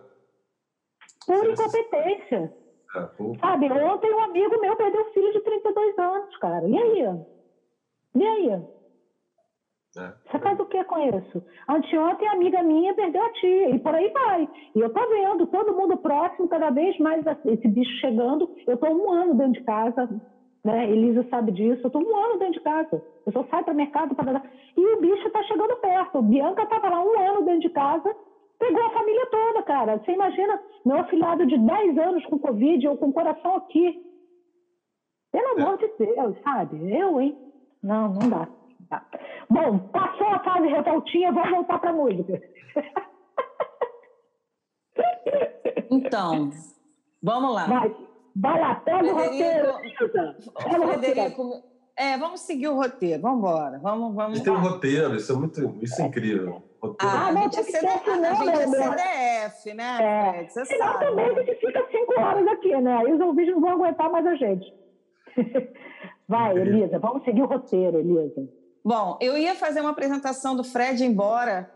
Pura 1.26 1.52
incompetência. 1.52 2.54
É, 2.94 3.38
Sabe, 3.40 3.72
ontem 3.72 4.14
um 4.14 4.24
amigo 4.24 4.60
meu 4.60 4.76
perdeu 4.76 5.02
um 5.02 5.14
filho 5.14 5.32
de 5.32 5.40
32 5.40 5.98
anos, 5.98 6.38
cara. 6.38 6.68
E 6.68 6.78
aí? 6.78 7.26
E 8.16 8.26
aí? 8.26 8.50
É. 9.98 10.14
Você 10.26 10.40
faz 10.40 10.60
o 10.60 10.66
que 10.66 10.84
com 10.84 11.00
isso? 11.00 11.44
Anteontem, 11.70 12.28
a 12.28 12.34
amiga 12.34 12.62
minha 12.64 12.94
perdeu 12.94 13.24
a 13.24 13.34
tia, 13.34 13.70
e 13.70 13.80
por 13.80 13.96
aí 13.96 14.10
vai. 14.10 14.50
E 14.76 14.80
eu 14.80 14.92
tô 14.92 15.08
vendo 15.08 15.48
todo 15.48 15.74
mundo 15.74 15.98
próximo, 15.98 16.50
cada 16.50 16.70
vez 16.70 16.98
mais 16.98 17.26
esse 17.46 17.68
bicho 17.68 17.92
chegando. 18.00 18.54
Eu 18.68 18.78
tô 18.78 18.88
um 18.88 19.12
ano 19.12 19.36
dentro 19.36 19.54
de 19.54 19.64
casa, 19.64 20.10
né? 20.64 20.90
Elisa 20.90 21.26
sabe 21.30 21.52
disso. 21.52 21.82
Eu 21.84 21.90
tô 21.90 22.00
um 22.00 22.16
ano 22.16 22.40
dentro 22.40 22.54
de 22.54 22.62
casa. 22.62 23.04
Eu 23.26 23.32
só 23.32 23.44
saio 23.46 23.64
para 23.64 23.74
mercado 23.74 24.16
para 24.16 24.44
E 24.78 24.86
o 24.86 25.02
bicho 25.02 25.30
tá 25.32 25.44
chegando 25.44 25.76
perto. 25.78 26.22
Bianca 26.22 26.66
tava 26.66 26.90
lá 26.90 27.04
um 27.04 27.20
ano 27.20 27.44
dentro 27.44 27.62
de 27.62 27.70
casa, 27.70 28.16
pegou 28.60 28.84
a 28.84 28.92
família 28.92 29.26
toda, 29.28 29.64
cara. 29.64 29.98
Você 29.98 30.12
imagina 30.12 30.62
meu 30.86 30.98
afilhado 30.98 31.46
de 31.46 31.58
10 31.58 31.98
anos 31.98 32.26
com 32.26 32.40
Covid, 32.40 32.88
ou 32.88 32.98
com 32.98 33.10
o 33.10 33.14
coração 33.14 33.56
aqui. 33.56 34.06
Pelo 35.32 35.62
amor 35.62 35.78
de 35.78 35.88
Deus, 35.98 36.36
sabe? 36.44 36.94
Eu, 36.94 37.22
hein? 37.22 37.38
Não, 37.82 38.14
não 38.14 38.30
dá. 38.30 38.48
Tá. 38.90 39.06
Bom, 39.50 39.80
passou 39.80 40.28
a 40.28 40.40
fase 40.40 40.68
revoltinha, 40.68 41.32
vamos 41.32 41.52
voltar 41.52 41.80
para 41.80 41.90
a 41.92 41.94
música. 41.94 42.42
Então, 45.94 46.52
vamos 47.22 47.54
lá. 47.54 47.66
Vai, 47.66 47.94
vai 48.36 48.60
lá, 48.60 48.76
pega 48.76 49.14
Frederico, 49.14 49.68
o 49.68 49.72
roteiro. 49.72 50.36
Pega 50.64 50.82
o 50.82 50.88
Frederico, 50.88 51.64
é, 51.98 52.18
vamos 52.18 52.42
seguir 52.42 52.68
o 52.68 52.76
roteiro, 52.76 53.22
vamos 53.22 53.40
embora. 53.40 53.80
Vamos, 53.80 54.16
vamos. 54.16 54.40
Tem 54.40 54.52
um 54.52 54.60
roteiro, 54.60 55.16
isso 55.16 55.32
é 55.32 55.36
muito, 55.36 55.78
isso 55.82 56.02
é 56.02 56.06
incrível. 56.06 56.64
Roteiro. 56.82 57.16
Ah, 57.16 57.32
gente, 57.34 57.60
é, 57.60 57.64
CD, 57.64 57.88
a 57.88 58.34
gente 58.34 58.50
é 58.50 58.68
CDF, 58.68 59.74
né, 59.76 59.98
é. 60.02 60.32
Fred? 60.34 60.54
Você 60.54 60.66
Senão 60.66 60.94
sabe. 60.94 61.06
também 61.06 61.26
a 61.26 61.34
gente 61.34 61.56
fica 61.60 61.88
cinco 61.92 62.20
horas 62.20 62.48
aqui, 62.48 62.82
né? 62.82 62.98
Aí 62.98 63.14
os 63.14 63.22
ouvintes 63.22 63.54
não 63.54 63.62
vão 63.62 63.70
aguentar 63.72 64.12
mais 64.12 64.26
a 64.26 64.36
gente. 64.36 64.74
Vai, 66.28 66.58
Elisa, 66.58 66.98
vamos 66.98 67.24
seguir 67.24 67.44
o 67.44 67.46
roteiro, 67.46 68.00
Elisa. 68.00 68.48
Bom, 68.84 69.20
eu 69.22 69.38
ia 69.38 69.54
fazer 69.54 69.82
uma 69.82 69.92
apresentação 69.92 70.56
do 70.56 70.64
Fred, 70.64 71.04
embora 71.06 71.72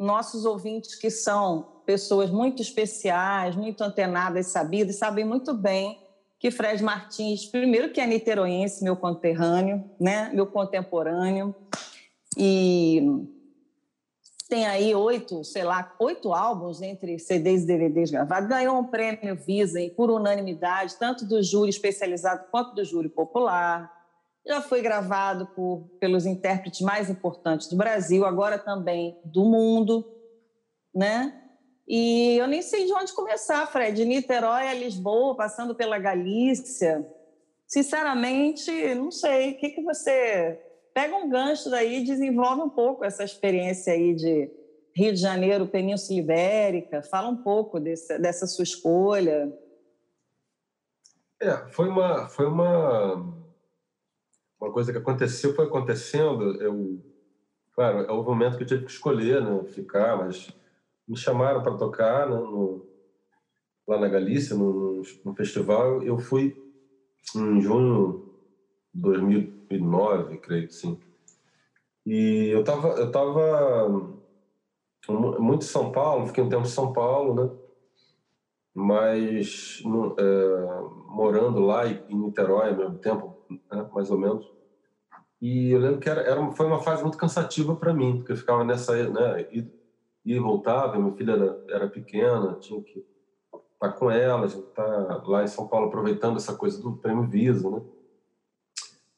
nossos 0.00 0.46
ouvintes, 0.46 0.94
que 0.94 1.10
são 1.10 1.73
pessoas 1.84 2.30
muito 2.30 2.62
especiais, 2.62 3.54
muito 3.56 3.82
antenadas, 3.82 4.46
sabidas, 4.48 4.96
sabem 4.96 5.24
muito 5.24 5.54
bem 5.54 5.98
que 6.38 6.50
Fred 6.50 6.82
Martins, 6.82 7.46
primeiro 7.46 7.90
que 7.90 8.00
é 8.00 8.06
niteroense, 8.06 8.84
meu 8.84 8.96
conterrâneo, 8.96 9.82
né, 9.98 10.30
meu 10.34 10.46
contemporâneo, 10.46 11.54
e 12.36 13.26
tem 14.48 14.66
aí 14.66 14.94
oito, 14.94 15.42
sei 15.42 15.64
lá, 15.64 15.94
oito 15.98 16.34
álbuns 16.34 16.82
entre 16.82 17.18
CDs 17.18 17.62
e 17.62 17.66
DVDs 17.66 18.10
gravados, 18.10 18.48
ganhou 18.48 18.78
um 18.78 18.84
prêmio 18.84 19.36
Visa 19.36 19.78
por 19.96 20.10
unanimidade, 20.10 20.96
tanto 20.96 21.24
do 21.24 21.42
júri 21.42 21.70
especializado 21.70 22.44
quanto 22.50 22.74
do 22.74 22.84
júri 22.84 23.08
popular, 23.08 23.90
já 24.46 24.60
foi 24.60 24.82
gravado 24.82 25.46
por, 25.46 25.88
pelos 25.98 26.26
intérpretes 26.26 26.82
mais 26.82 27.08
importantes 27.08 27.68
do 27.68 27.76
Brasil, 27.76 28.26
agora 28.26 28.58
também 28.58 29.18
do 29.24 29.44
mundo, 29.44 30.06
né? 30.94 31.40
E 31.86 32.36
eu 32.38 32.46
nem 32.46 32.62
sei 32.62 32.86
de 32.86 32.92
onde 32.92 33.12
começar, 33.12 33.66
Fred. 33.66 33.96
De 33.96 34.04
Niterói 34.04 34.68
a 34.68 34.74
Lisboa, 34.74 35.36
passando 35.36 35.74
pela 35.74 35.98
Galícia. 35.98 37.06
Sinceramente, 37.66 38.70
não 38.94 39.10
sei. 39.10 39.52
O 39.52 39.58
que, 39.58 39.70
que 39.70 39.82
você. 39.82 40.60
Pega 40.94 41.16
um 41.16 41.28
gancho 41.28 41.68
daí 41.68 42.02
e 42.02 42.04
desenvolve 42.04 42.62
um 42.62 42.70
pouco 42.70 43.04
essa 43.04 43.24
experiência 43.24 43.92
aí 43.92 44.14
de 44.14 44.48
Rio 44.94 45.12
de 45.12 45.20
Janeiro, 45.20 45.66
Península 45.66 46.20
Ibérica. 46.20 47.02
Fala 47.02 47.28
um 47.28 47.42
pouco 47.42 47.80
desse, 47.80 48.16
dessa 48.18 48.46
sua 48.46 48.62
escolha. 48.62 49.52
É, 51.42 51.56
foi 51.68 51.88
uma, 51.88 52.28
foi 52.28 52.46
uma 52.46 53.44
uma 54.64 54.72
coisa 54.72 54.92
que 54.92 54.98
aconteceu 54.98 55.54
foi 55.54 55.66
acontecendo. 55.66 56.60
Eu, 56.62 57.04
claro, 57.74 57.98
houve 58.10 58.28
um 58.28 58.32
momento 58.32 58.56
que 58.56 58.62
eu 58.62 58.66
tive 58.66 58.84
que 58.84 58.90
escolher, 58.90 59.42
né, 59.42 59.64
ficar, 59.64 60.16
mas 60.16 60.48
me 61.06 61.16
chamaram 61.16 61.62
para 61.62 61.76
tocar 61.76 62.28
né, 62.28 62.36
no, 62.36 62.84
lá 63.86 63.98
na 63.98 64.08
Galícia, 64.08 64.56
no, 64.56 65.02
no, 65.24 65.34
festival. 65.34 66.02
Eu 66.02 66.18
fui 66.18 66.56
em 67.36 67.60
junho 67.60 68.24
de 68.92 69.00
2009, 69.02 70.38
creio 70.38 70.66
que 70.66 70.74
sim. 70.74 70.98
E 72.06 72.48
eu 72.50 72.60
estava 72.60 72.88
eu 72.88 73.10
tava 73.10 73.88
muito 75.38 75.62
em 75.62 75.68
São 75.68 75.92
Paulo, 75.92 76.26
fiquei 76.26 76.42
um 76.42 76.48
tempo 76.48 76.62
em 76.62 76.70
São 76.70 76.92
Paulo, 76.92 77.34
né? 77.34 77.50
Mas 78.74 79.82
é, 80.18 80.80
morando 81.08 81.60
lá 81.60 81.86
em 81.86 82.02
Niterói 82.10 82.70
ao 82.70 82.76
mesmo 82.76 82.98
tempo, 82.98 83.38
né, 83.70 83.88
mais 83.92 84.10
ou 84.10 84.18
menos. 84.18 84.44
E 85.40 85.70
eu 85.70 85.78
lembro 85.78 86.00
que 86.00 86.08
era, 86.08 86.22
era 86.22 86.50
foi 86.52 86.66
uma 86.66 86.80
fase 86.80 87.02
muito 87.02 87.18
cansativa 87.18 87.76
para 87.76 87.94
mim, 87.94 88.16
porque 88.16 88.32
eu 88.32 88.36
ficava 88.36 88.64
nessa, 88.64 89.08
né, 89.10 89.46
e 90.24 90.38
voltava, 90.38 90.98
minha 90.98 91.12
filha 91.12 91.32
era, 91.32 91.64
era 91.68 91.88
pequena, 91.88 92.54
tinha 92.54 92.80
que 92.82 93.04
estar 93.50 93.60
tá 93.78 93.92
com 93.92 94.10
ela, 94.10 94.44
a 94.44 94.48
gente 94.48 94.66
tá 94.68 95.22
lá 95.26 95.44
em 95.44 95.48
São 95.48 95.68
Paulo 95.68 95.86
aproveitando 95.86 96.36
essa 96.36 96.54
coisa 96.54 96.80
do 96.80 96.96
prêmio 96.96 97.28
Visa, 97.28 97.68
né? 97.70 97.82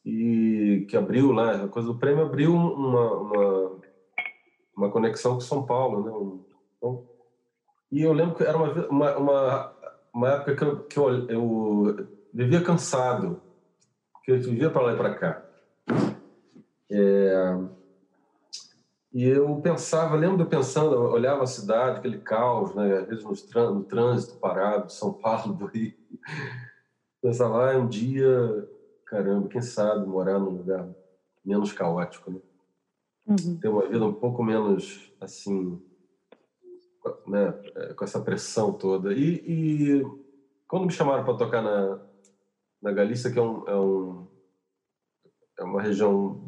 E 0.04 0.86
que 0.88 0.96
abriu 0.96 1.32
lá, 1.32 1.64
a 1.64 1.68
coisa 1.68 1.88
do 1.88 1.98
prêmio 1.98 2.24
abriu 2.24 2.54
uma, 2.54 3.12
uma, 3.12 3.80
uma 4.76 4.90
conexão 4.90 5.34
com 5.34 5.40
São 5.40 5.64
Paulo, 5.64 6.04
né? 6.04 6.42
Então, 6.76 7.04
e 7.90 8.02
eu 8.02 8.12
lembro 8.12 8.34
que 8.34 8.42
era 8.42 8.56
uma, 8.56 8.86
uma, 8.88 9.16
uma, 9.16 9.72
uma 10.12 10.28
época 10.30 10.56
que 10.56 10.64
eu, 10.64 10.82
que 10.84 10.98
eu, 10.98 11.28
eu 11.28 12.06
vivia 12.32 12.62
cansado, 12.62 13.40
que 14.24 14.32
eu 14.32 14.40
vivia 14.40 14.70
para 14.70 14.82
lá 14.82 14.92
e 14.92 14.96
para 14.96 15.14
cá. 15.14 15.46
É, 16.90 17.58
e 19.16 19.24
eu 19.24 19.62
pensava, 19.62 20.14
lembro 20.14 20.42
eu 20.42 20.46
pensando, 20.46 20.94
eu 20.94 21.00
olhava 21.04 21.42
a 21.42 21.46
cidade, 21.46 21.96
aquele 21.96 22.18
caos, 22.18 22.74
né, 22.74 22.98
às 22.98 23.08
vezes 23.08 23.24
no, 23.24 23.82
trânsito 23.82 24.36
parado 24.36 24.92
São 24.92 25.10
Paulo, 25.10 25.54
do 25.54 25.64
Rio. 25.64 25.94
Pensava, 27.22 27.72
ah, 27.72 27.78
um 27.78 27.88
dia, 27.88 28.68
caramba, 29.06 29.48
quem 29.48 29.62
sabe 29.62 30.06
morar 30.06 30.38
num 30.38 30.58
lugar 30.58 30.86
menos 31.42 31.72
caótico, 31.72 32.30
né? 32.30 32.40
Uhum. 33.26 33.58
Ter 33.58 33.68
uma 33.68 33.88
vida 33.88 34.04
um 34.04 34.12
pouco 34.12 34.44
menos, 34.44 35.10
assim, 35.18 35.82
né, 37.26 37.58
é, 37.74 37.94
com 37.94 38.04
essa 38.04 38.20
pressão 38.20 38.70
toda. 38.70 39.14
E, 39.14 39.42
e 39.46 40.06
quando 40.68 40.84
me 40.84 40.92
chamaram 40.92 41.24
para 41.24 41.38
tocar 41.38 41.62
na, 41.62 41.98
na 42.82 42.92
Galícia, 42.92 43.32
que 43.32 43.38
é, 43.38 43.42
um, 43.42 43.66
é, 43.66 43.76
um, 43.76 44.28
é 45.58 45.64
uma 45.64 45.80
região 45.80 46.45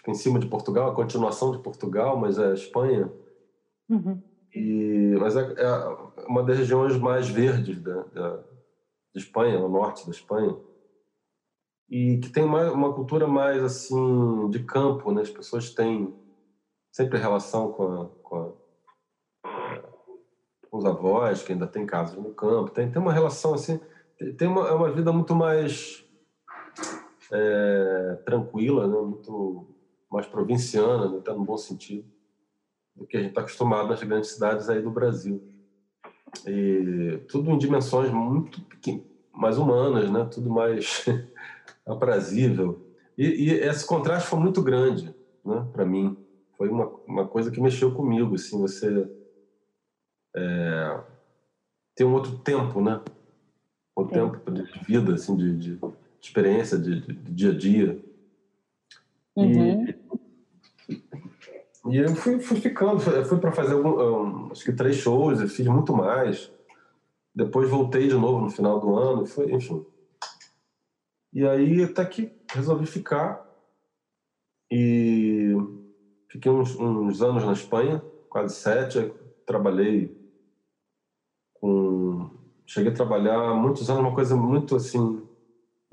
fica 0.00 0.10
em 0.10 0.14
cima 0.14 0.38
de 0.38 0.46
Portugal, 0.46 0.90
a 0.90 0.94
continuação 0.94 1.52
de 1.52 1.58
Portugal, 1.58 2.16
mas 2.16 2.38
é 2.38 2.50
a 2.50 2.54
Espanha. 2.54 3.12
Uhum. 3.88 4.20
E, 4.54 5.14
mas 5.20 5.36
é, 5.36 5.40
é, 5.42 6.26
uma 6.26 6.42
das 6.42 6.58
regiões 6.58 6.96
mais 6.96 7.28
verdes 7.28 7.80
da, 7.80 8.02
da, 8.04 8.36
de 9.14 9.20
Espanha, 9.20 9.60
o 9.60 9.68
norte 9.68 10.06
da 10.06 10.10
Espanha. 10.10 10.56
E 11.88 12.18
que 12.18 12.30
tem 12.30 12.42
uma, 12.42 12.70
uma 12.72 12.94
cultura 12.94 13.26
mais 13.26 13.62
assim 13.62 14.48
de 14.48 14.64
campo, 14.64 15.12
né? 15.12 15.22
As 15.22 15.30
pessoas 15.30 15.70
têm 15.70 16.14
sempre 16.90 17.18
relação 17.18 17.72
com, 17.72 18.02
a, 18.02 18.08
com, 18.22 18.36
a, 19.44 19.82
com 20.70 20.78
os 20.78 20.84
avós, 20.84 21.42
que 21.42 21.52
ainda 21.52 21.66
tem 21.66 21.84
casas 21.84 22.16
no 22.16 22.32
campo. 22.32 22.70
Tem, 22.70 22.90
tem 22.90 23.02
uma 23.02 23.12
relação 23.12 23.54
assim, 23.54 23.78
tem 24.38 24.48
uma, 24.48 24.66
é 24.68 24.72
uma 24.72 24.90
vida 24.90 25.12
muito 25.12 25.34
mais 25.34 26.04
é, 27.30 28.22
tranquila, 28.24 28.86
né? 28.86 28.98
muito 29.00 29.79
mais 30.10 30.26
provinciana, 30.26 31.08
né? 31.08 31.20
Tá 31.20 31.32
no 31.32 31.44
bom 31.44 31.56
sentido, 31.56 32.04
do 32.96 33.06
que 33.06 33.16
a 33.16 33.20
gente 33.20 33.30
está 33.30 33.40
acostumado 33.42 33.88
nas 33.88 34.02
grandes 34.02 34.30
cidades 34.30 34.68
aí 34.68 34.82
do 34.82 34.90
Brasil. 34.90 35.42
E 36.46 37.18
tudo 37.28 37.50
em 37.50 37.58
dimensões 37.58 38.10
muito 38.10 38.60
mais 39.32 39.56
humanas, 39.56 40.10
né? 40.10 40.28
tudo 40.32 40.50
mais 40.50 41.04
aprazível. 41.86 42.86
E, 43.16 43.24
e, 43.24 43.50
esse 43.50 43.86
contraste 43.86 44.28
foi 44.28 44.38
muito 44.38 44.62
grande 44.62 45.14
né? 45.44 45.66
para 45.72 45.84
mim. 45.84 46.16
Foi 46.56 46.68
uma, 46.68 46.86
uma 47.06 47.26
coisa 47.26 47.50
que 47.50 47.60
mexeu 47.60 47.94
comigo, 47.94 48.34
assim, 48.34 48.60
você 48.60 49.10
é, 50.36 51.00
ter 51.94 52.04
um 52.04 52.14
outro 52.14 52.38
tempo, 52.38 52.80
né? 52.80 53.00
Um 53.96 54.06
tempo 54.06 54.50
de 54.50 54.62
vida, 54.86 55.14
assim, 55.14 55.36
de, 55.36 55.56
de 55.56 55.80
experiência 56.20 56.78
de, 56.78 57.00
de, 57.00 57.12
de 57.14 57.32
dia 57.32 57.50
a 57.50 57.56
dia. 57.56 58.04
Uhum. 59.36 59.86
E 59.86 59.99
eu 61.84 62.14
fui, 62.14 62.40
fui 62.40 62.60
ficando, 62.60 63.00
fui 63.00 63.38
para 63.38 63.52
fazer 63.52 63.74
algum, 63.74 64.50
acho 64.50 64.64
que 64.64 64.72
três 64.72 64.96
shows, 64.96 65.40
eu 65.40 65.48
fiz 65.48 65.66
muito 65.66 65.92
mais. 65.92 66.52
Depois 67.34 67.70
voltei 67.70 68.08
de 68.08 68.14
novo 68.14 68.40
no 68.40 68.50
final 68.50 68.80
do 68.80 68.96
ano, 68.96 69.26
foi, 69.26 69.52
enfim. 69.52 69.84
E 71.32 71.46
aí 71.46 71.82
até 71.82 72.04
que 72.04 72.32
resolvi 72.52 72.86
ficar 72.86 73.40
e 74.70 75.54
fiquei 76.28 76.50
uns, 76.50 76.74
uns 76.76 77.22
anos 77.22 77.44
na 77.44 77.52
Espanha, 77.52 78.04
quase 78.28 78.56
sete. 78.56 79.12
Trabalhei 79.46 80.14
com, 81.54 82.30
cheguei 82.66 82.92
a 82.92 82.94
trabalhar 82.94 83.54
muitos 83.54 83.88
anos, 83.88 84.02
uma 84.02 84.14
coisa 84.14 84.36
muito 84.36 84.76
assim 84.76 85.26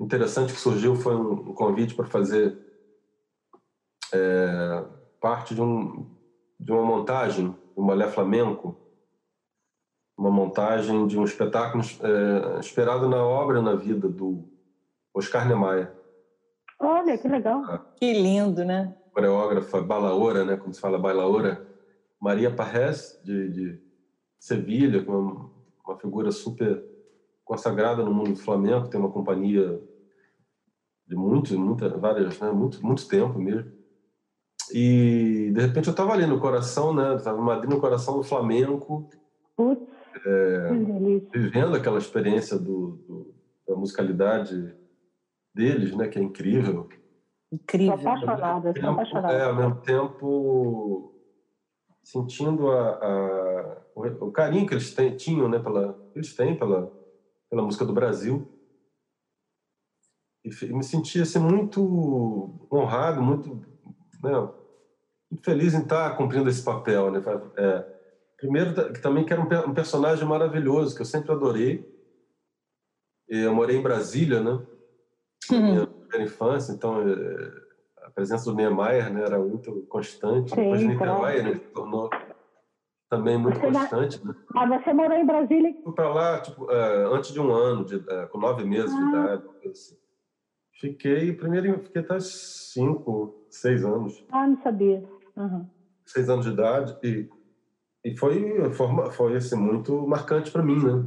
interessante 0.00 0.52
que 0.52 0.60
surgiu 0.60 0.94
foi 0.94 1.14
um, 1.16 1.32
um 1.32 1.54
convite 1.54 1.94
para 1.94 2.06
fazer 2.06 2.67
é, 4.12 4.84
parte 5.20 5.54
de, 5.54 5.62
um, 5.62 6.06
de 6.58 6.72
uma 6.72 6.82
montagem, 6.82 7.54
um 7.76 7.86
balé 7.86 8.08
flamenco, 8.08 8.76
uma 10.16 10.30
montagem 10.30 11.06
de 11.06 11.18
um 11.18 11.24
espetáculo 11.24 11.82
é, 12.02 12.58
inspirado 12.58 13.08
na 13.08 13.22
obra 13.22 13.62
na 13.62 13.74
vida 13.74 14.08
do 14.08 14.48
Oscar 15.14 15.46
Niemeyer. 15.46 15.96
Olha, 16.80 17.16
que 17.18 17.28
legal. 17.28 17.64
A 17.64 17.78
que 17.78 18.12
lindo, 18.12 18.64
né? 18.64 18.94
Coreógrafa 19.12 19.80
balaora, 19.80 20.44
né, 20.44 20.56
como 20.56 20.72
se 20.72 20.80
fala 20.80 20.98
balaora, 20.98 21.66
Maria 22.20 22.54
Parres, 22.54 23.20
de, 23.24 23.48
de 23.48 23.82
Sevilha, 24.38 24.98
é 24.98 25.10
uma, 25.10 25.50
uma 25.84 25.98
figura 25.98 26.30
super 26.30 26.84
consagrada 27.44 28.04
no 28.04 28.12
mundo 28.12 28.32
do 28.32 28.38
flamenco, 28.38 28.88
tem 28.88 29.00
uma 29.00 29.10
companhia 29.10 29.80
de 31.06 31.16
muitos, 31.16 31.52
muita, 31.52 31.88
várias, 31.96 32.38
né, 32.38 32.52
muito, 32.52 32.84
muito 32.84 33.08
tempo 33.08 33.38
mesmo. 33.38 33.72
E 34.72 35.50
de 35.52 35.60
repente 35.60 35.88
eu 35.88 35.92
estava 35.92 36.12
ali 36.12 36.26
no 36.26 36.40
coração, 36.40 36.94
né? 36.94 37.16
Estava 37.16 37.38
em 37.38 37.44
Madrid, 37.44 37.70
no 37.70 37.80
coração 37.80 38.16
do 38.16 38.22
flamenco, 38.22 39.08
é, 40.26 40.68
vivendo 41.32 41.76
aquela 41.76 41.98
experiência 41.98 42.58
do, 42.58 42.98
do, 43.08 43.34
da 43.66 43.74
musicalidade 43.76 44.74
deles, 45.54 45.94
né? 45.96 46.08
Que 46.08 46.18
é 46.18 46.22
incrível. 46.22 46.88
Incrível. 47.52 47.94
Estou 47.94 48.10
apaixonada, 48.10 48.70
estou 48.70 48.90
apaixonada. 48.90 49.34
É, 49.34 49.44
ao 49.44 49.56
mesmo 49.56 49.76
tempo 49.76 51.14
sentindo 52.02 52.70
a, 52.70 52.90
a 52.90 53.82
o, 53.94 54.26
o, 54.26 54.32
carinho 54.32 54.66
que 54.66 54.72
eles 54.72 54.94
têm, 54.94 55.16
tinham, 55.16 55.48
né? 55.48 55.58
Pela, 55.58 55.98
eles 56.14 56.34
têm 56.34 56.56
pela, 56.56 56.90
pela 57.50 57.62
música 57.62 57.84
do 57.84 57.92
Brasil 57.92 58.48
e 60.44 60.72
me 60.72 60.82
sentia 60.82 61.22
assim, 61.22 61.38
muito 61.38 62.68
honrado, 62.72 63.20
muito, 63.22 63.60
né, 64.22 64.48
muito 65.30 65.44
feliz 65.44 65.74
em 65.74 65.82
estar 65.82 66.16
cumprindo 66.16 66.48
esse 66.48 66.62
papel. 66.62 67.10
Né? 67.10 67.22
É, 67.56 67.84
primeiro, 68.36 68.92
que 68.92 69.00
também 69.00 69.24
que 69.24 69.32
era 69.32 69.42
um, 69.42 69.74
personagem 69.74 70.26
maravilhoso, 70.26 70.94
que 70.94 71.02
eu 71.02 71.06
sempre 71.06 71.32
adorei. 71.32 71.86
Eu 73.28 73.54
morei 73.54 73.76
em 73.76 73.82
Brasília, 73.82 74.40
né? 74.40 74.60
Uhum. 75.50 75.72
Minha 75.72 75.86
primeira 75.86 76.24
infância, 76.24 76.72
então 76.72 77.02
é, 77.06 77.52
a 78.04 78.10
presença 78.10 78.50
do 78.50 78.56
Niemeyer 78.56 79.12
né, 79.12 79.22
era 79.22 79.38
muito 79.38 79.86
constante. 79.88 80.50
Sim, 80.50 80.56
Depois 80.56 80.80
de 80.80 80.88
Niterói, 80.88 81.42
né, 81.42 81.54
se 81.54 81.60
tornou 81.60 82.08
também 83.10 83.38
muito 83.38 83.58
você 83.58 83.66
constante. 83.66 84.26
Né? 84.26 84.34
Ah, 84.54 84.66
você 84.66 84.92
morou 84.92 85.16
em 85.16 85.26
Brasília? 85.26 85.74
Fui 85.84 85.92
para 85.94 86.08
lá 86.08 86.40
tipo, 86.40 86.70
é, 86.70 87.04
antes 87.14 87.32
de 87.32 87.40
um 87.40 87.52
ano, 87.52 87.84
de, 87.84 88.02
é, 88.08 88.26
com 88.26 88.38
nove 88.38 88.64
meses 88.64 88.92
ah. 88.92 88.96
de 88.96 89.08
idade. 89.08 89.68
Assim. 89.70 89.96
Fiquei, 90.80 91.32
primeiro 91.32 91.82
fiquei 91.84 92.02
até 92.02 92.20
cinco, 92.20 93.46
seis 93.50 93.84
anos. 93.84 94.24
Ah, 94.30 94.46
não 94.46 94.62
sabia. 94.62 95.02
Uhum. 95.38 95.66
Seis 96.04 96.28
anos 96.28 96.44
de 96.44 96.52
idade 96.52 96.96
e, 97.02 97.28
e 98.04 98.16
foi, 98.16 98.72
foi, 98.72 99.10
foi 99.12 99.36
assim, 99.36 99.56
muito 99.56 100.06
marcante 100.06 100.50
para 100.50 100.62
mim, 100.62 100.82
né? 100.84 101.04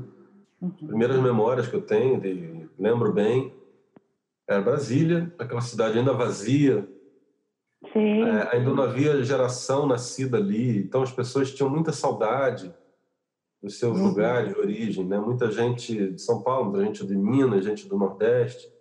Uhum. 0.62 0.88
Primeiras 0.88 1.19
memórias 1.21 1.67
que 1.67 1.75
eu 1.75 1.82
tenho, 1.82 2.19
de, 2.21 2.69
lembro 2.79 3.12
bem, 3.12 3.53
era 4.47 4.62
Brasília, 4.62 5.34
aquela 5.38 5.62
cidade 5.62 5.99
ainda 5.99 6.13
vazia. 6.13 6.88
É, 7.95 8.56
ainda 8.56 8.73
não 8.73 8.84
havia 8.84 9.23
geração 9.23 9.88
nascida 9.88 10.38
ali, 10.38 10.77
então 10.77 11.01
as 11.01 11.12
pessoas 11.12 11.51
tinham 11.51 11.69
muita 11.69 11.91
saudade 11.91 12.71
dos 13.62 13.79
seus 13.79 13.97
uhum. 13.97 14.08
lugares 14.08 14.53
de 14.53 14.60
origem, 14.60 15.06
né? 15.06 15.19
Muita 15.19 15.51
gente 15.51 16.12
de 16.12 16.21
São 16.21 16.41
Paulo, 16.41 16.71
muita 16.71 16.86
gente 16.86 17.06
de 17.06 17.15
Minas, 17.15 17.65
gente 17.65 17.88
do 17.88 17.97
Nordeste. 17.97 18.71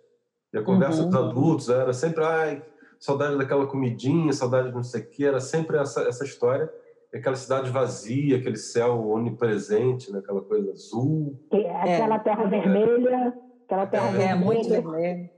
E 0.53 0.57
a 0.57 0.63
conversa 0.63 1.03
uhum. 1.03 1.09
dos 1.09 1.19
adultos 1.19 1.69
era 1.69 1.93
sempre, 1.93 2.23
ai, 2.23 2.63
saudade 3.01 3.35
daquela 3.35 3.65
comidinha, 3.65 4.31
saudade 4.31 4.69
de 4.69 4.75
não 4.75 4.83
sei 4.83 5.01
o 5.01 5.09
quê, 5.09 5.25
era 5.25 5.39
sempre 5.39 5.77
essa, 5.77 6.03
essa 6.03 6.23
história. 6.23 6.71
Aquela 7.13 7.35
cidade 7.35 7.69
vazia, 7.69 8.37
aquele 8.37 8.55
céu 8.55 9.09
onipresente, 9.09 10.11
né? 10.13 10.19
aquela 10.19 10.41
coisa 10.41 10.71
azul. 10.71 11.37
Aquela 11.51 12.15
é. 12.15 12.19
terra 12.19 12.45
vermelha. 12.45 13.37
Aquela 13.65 13.87
terra 13.87 14.07
é, 14.07 14.11
vermelha. 14.11 14.35
muito 14.37 14.69
vermelha. 14.69 15.31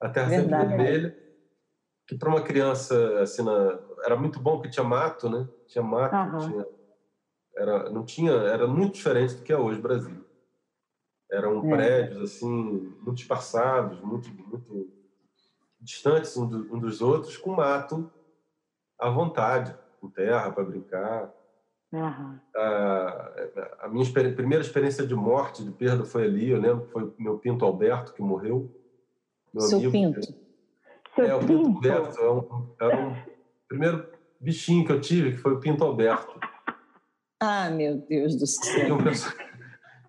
A 0.00 0.08
terra 0.08 0.28
Verdade. 0.28 0.62
sempre 0.62 0.84
vermelha. 0.84 1.16
Que 2.06 2.18
para 2.18 2.28
uma 2.28 2.42
criança, 2.42 3.20
assim, 3.20 3.42
na... 3.42 3.78
era 4.04 4.16
muito 4.16 4.40
bom 4.40 4.56
porque 4.56 4.70
tinha 4.70 4.84
mato, 4.84 5.30
né? 5.30 5.48
Tinha 5.68 5.84
mato, 5.84 6.14
uhum. 6.14 6.38
tinha... 6.50 6.66
Era, 7.56 7.90
não 7.90 8.04
tinha, 8.04 8.32
era 8.32 8.66
muito 8.66 8.94
diferente 8.94 9.36
do 9.36 9.42
que 9.42 9.52
é 9.52 9.56
hoje 9.56 9.80
Brasil. 9.80 10.24
Eram 11.30 11.64
é. 11.66 11.76
prédios 11.76 12.22
assim 12.22 12.94
muito 13.00 13.20
espaçados, 13.20 14.00
muito, 14.00 14.28
muito 14.30 14.99
distantes 15.80 16.36
um, 16.36 16.46
do, 16.46 16.74
um, 16.74 16.78
dos 16.78 17.00
outros, 17.00 17.36
com 17.36 17.52
mato 17.52 18.10
à 18.98 19.08
vontade, 19.08 19.74
com 20.00 20.08
terra 20.08 20.50
para 20.50 20.64
brincar. 20.64 21.32
Uhum. 21.92 22.38
A, 22.54 23.32
a, 23.80 23.88
minha 23.88 24.04
primeira 24.12 24.62
experiência 24.62 25.06
de 25.06 25.14
morte, 25.14 25.64
de 25.64 25.72
perda, 25.72 26.04
foi 26.04 26.24
ali. 26.24 26.50
Eu 26.50 26.60
lembro 26.60 26.86
que 26.86 26.92
foi 26.92 27.12
meu 27.18 27.38
pinto 27.38 27.64
Alberto 27.64 28.12
que 28.12 28.22
morreu. 28.22 28.70
Meu 29.52 29.62
Seu 29.62 29.78
amigo. 29.78 29.92
pinto. 29.92 30.20
Seu 31.14 31.24
é, 31.24 31.34
o 31.34 31.40
pinto 31.40 31.66
Alberto 31.66 32.20
era 32.20 32.32
um, 32.32 32.74
era 32.80 33.06
um 33.08 33.16
primeiro 33.68 34.06
bichinho 34.38 34.86
que 34.86 34.92
eu 34.92 35.00
tive, 35.00 35.32
que 35.32 35.38
foi 35.38 35.52
o 35.52 35.60
pinto 35.60 35.82
Alberto. 35.82 36.38
Ah, 37.40 37.70
meu 37.70 37.96
Deus 37.96 38.36
do 38.36 38.46
céu. 38.46 38.94
Um 38.94 38.98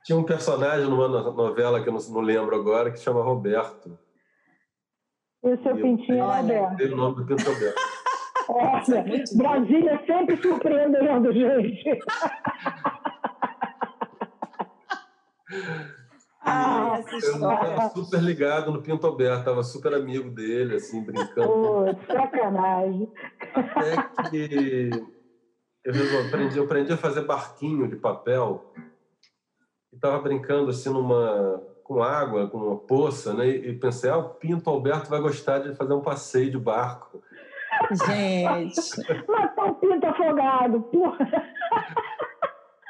tinha 0.03 0.17
um 0.17 0.23
personagem 0.23 0.89
numa 0.89 1.07
novela 1.07 1.81
que 1.81 1.89
eu 1.89 1.93
não, 1.93 1.99
não 1.99 2.21
lembro 2.21 2.55
agora, 2.55 2.91
que 2.91 2.97
se 2.97 3.03
chama 3.03 3.23
Roberto. 3.23 3.97
E 5.43 5.49
o 5.49 5.63
seu 5.63 5.77
e 5.77 5.81
pintinho 5.81 6.23
é 6.23 6.41
Roberto. 6.41 6.77
Tem 6.77 6.93
o 6.93 6.95
nome 6.95 7.15
do 7.15 7.25
Pinto 7.25 7.51
Roberto. 7.51 7.81
Olha, 8.49 9.05
Brasília 9.35 10.03
sempre 10.05 10.37
surpreendendo, 10.41 11.33
gente. 11.33 11.99
Ah, 16.43 16.99
eu 17.11 17.17
estava 17.17 17.89
super 17.89 18.19
ligado 18.21 18.71
no 18.71 18.81
Pinto 18.81 19.05
Alberto, 19.05 19.39
estava 19.39 19.63
super 19.63 19.93
amigo 19.93 20.31
dele, 20.31 20.75
assim, 20.75 21.03
brincando. 21.03 21.47
Pô, 21.47 21.85
sacanagem. 22.07 23.11
Até 23.53 24.29
que 24.29 24.89
eu, 25.85 26.27
aprendi, 26.27 26.57
eu 26.57 26.63
aprendi 26.63 26.91
a 26.91 26.97
fazer 26.97 27.21
barquinho 27.21 27.87
de 27.87 27.95
papel 27.95 28.73
estava 29.93 30.19
brincando 30.19 30.71
assim 30.71 30.89
numa 30.89 31.61
com 31.91 32.01
água, 32.01 32.47
com 32.47 32.57
uma 32.57 32.77
poça, 32.77 33.33
né? 33.33 33.49
E 33.49 33.73
pensei, 33.73 34.09
ah, 34.09 34.17
o 34.17 34.29
Pinto 34.29 34.69
Alberto 34.69 35.09
vai 35.09 35.19
gostar 35.19 35.59
de 35.59 35.75
fazer 35.75 35.93
um 35.93 35.99
passeio 35.99 36.49
de 36.49 36.57
barco. 36.57 37.21
Gente. 37.91 38.79
Matar 39.27 39.65
o 39.65 39.75
Pinto 39.75 40.05
afogado, 40.07 40.81
porra. 40.83 41.29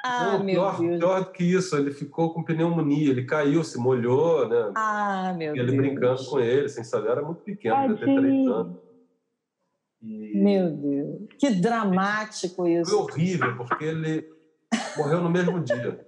Ah, 0.06 0.34
Não, 0.34 0.44
meu 0.44 0.56
pior, 0.56 0.80
Deus. 0.80 1.00
pior 1.00 1.20
do 1.24 1.32
que 1.32 1.44
isso, 1.44 1.76
ele 1.78 1.92
ficou 1.92 2.32
com 2.32 2.44
pneumonia, 2.44 3.10
ele 3.10 3.26
caiu, 3.26 3.64
se 3.64 3.80
molhou, 3.80 4.48
né? 4.48 4.72
Ah, 4.76 5.34
meu 5.36 5.56
e 5.56 5.60
ele 5.60 5.72
Deus. 5.72 5.82
brincando 5.82 6.26
com 6.26 6.40
ele, 6.40 6.70
sem 6.70 6.84
saber, 6.84 7.10
era 7.10 7.22
muito 7.24 7.42
pequeno, 7.42 7.96
devia 7.96 8.06
ter 8.06 8.20
três 8.22 8.48
anos. 8.48 8.78
E... 10.02 10.42
Meu 10.44 10.72
Deus, 10.72 11.28
que 11.40 11.50
dramático 11.56 12.68
isso. 12.68 12.92
Foi 12.92 13.00
horrível, 13.00 13.56
porque 13.58 13.84
ele 13.84 14.28
morreu 14.96 15.22
no 15.22 15.30
mesmo 15.30 15.60
dia. 15.60 16.06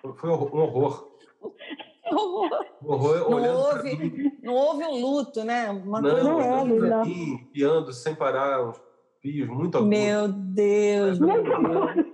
Foi 0.00 0.30
um 0.30 0.32
horror. 0.32 1.10
horror. 2.14 2.66
horror 2.84 3.30
não, 3.30 3.56
houve, 3.56 4.38
não 4.42 4.54
houve 4.54 4.84
um 4.84 5.00
luto, 5.00 5.44
né? 5.44 5.70
Uma 5.70 6.00
não, 6.00 6.10
coisa 6.10 6.34
horrível. 6.34 6.88
Não. 6.88 7.38
piando 7.52 7.92
sem 7.92 8.14
parar, 8.14 8.68
uns 8.68 8.80
pios 9.20 9.48
muito 9.48 9.78
agudos. 9.78 9.98
Meu 9.98 10.28
Deus, 10.28 11.18
meu 11.18 11.42
Deus. 11.42 12.06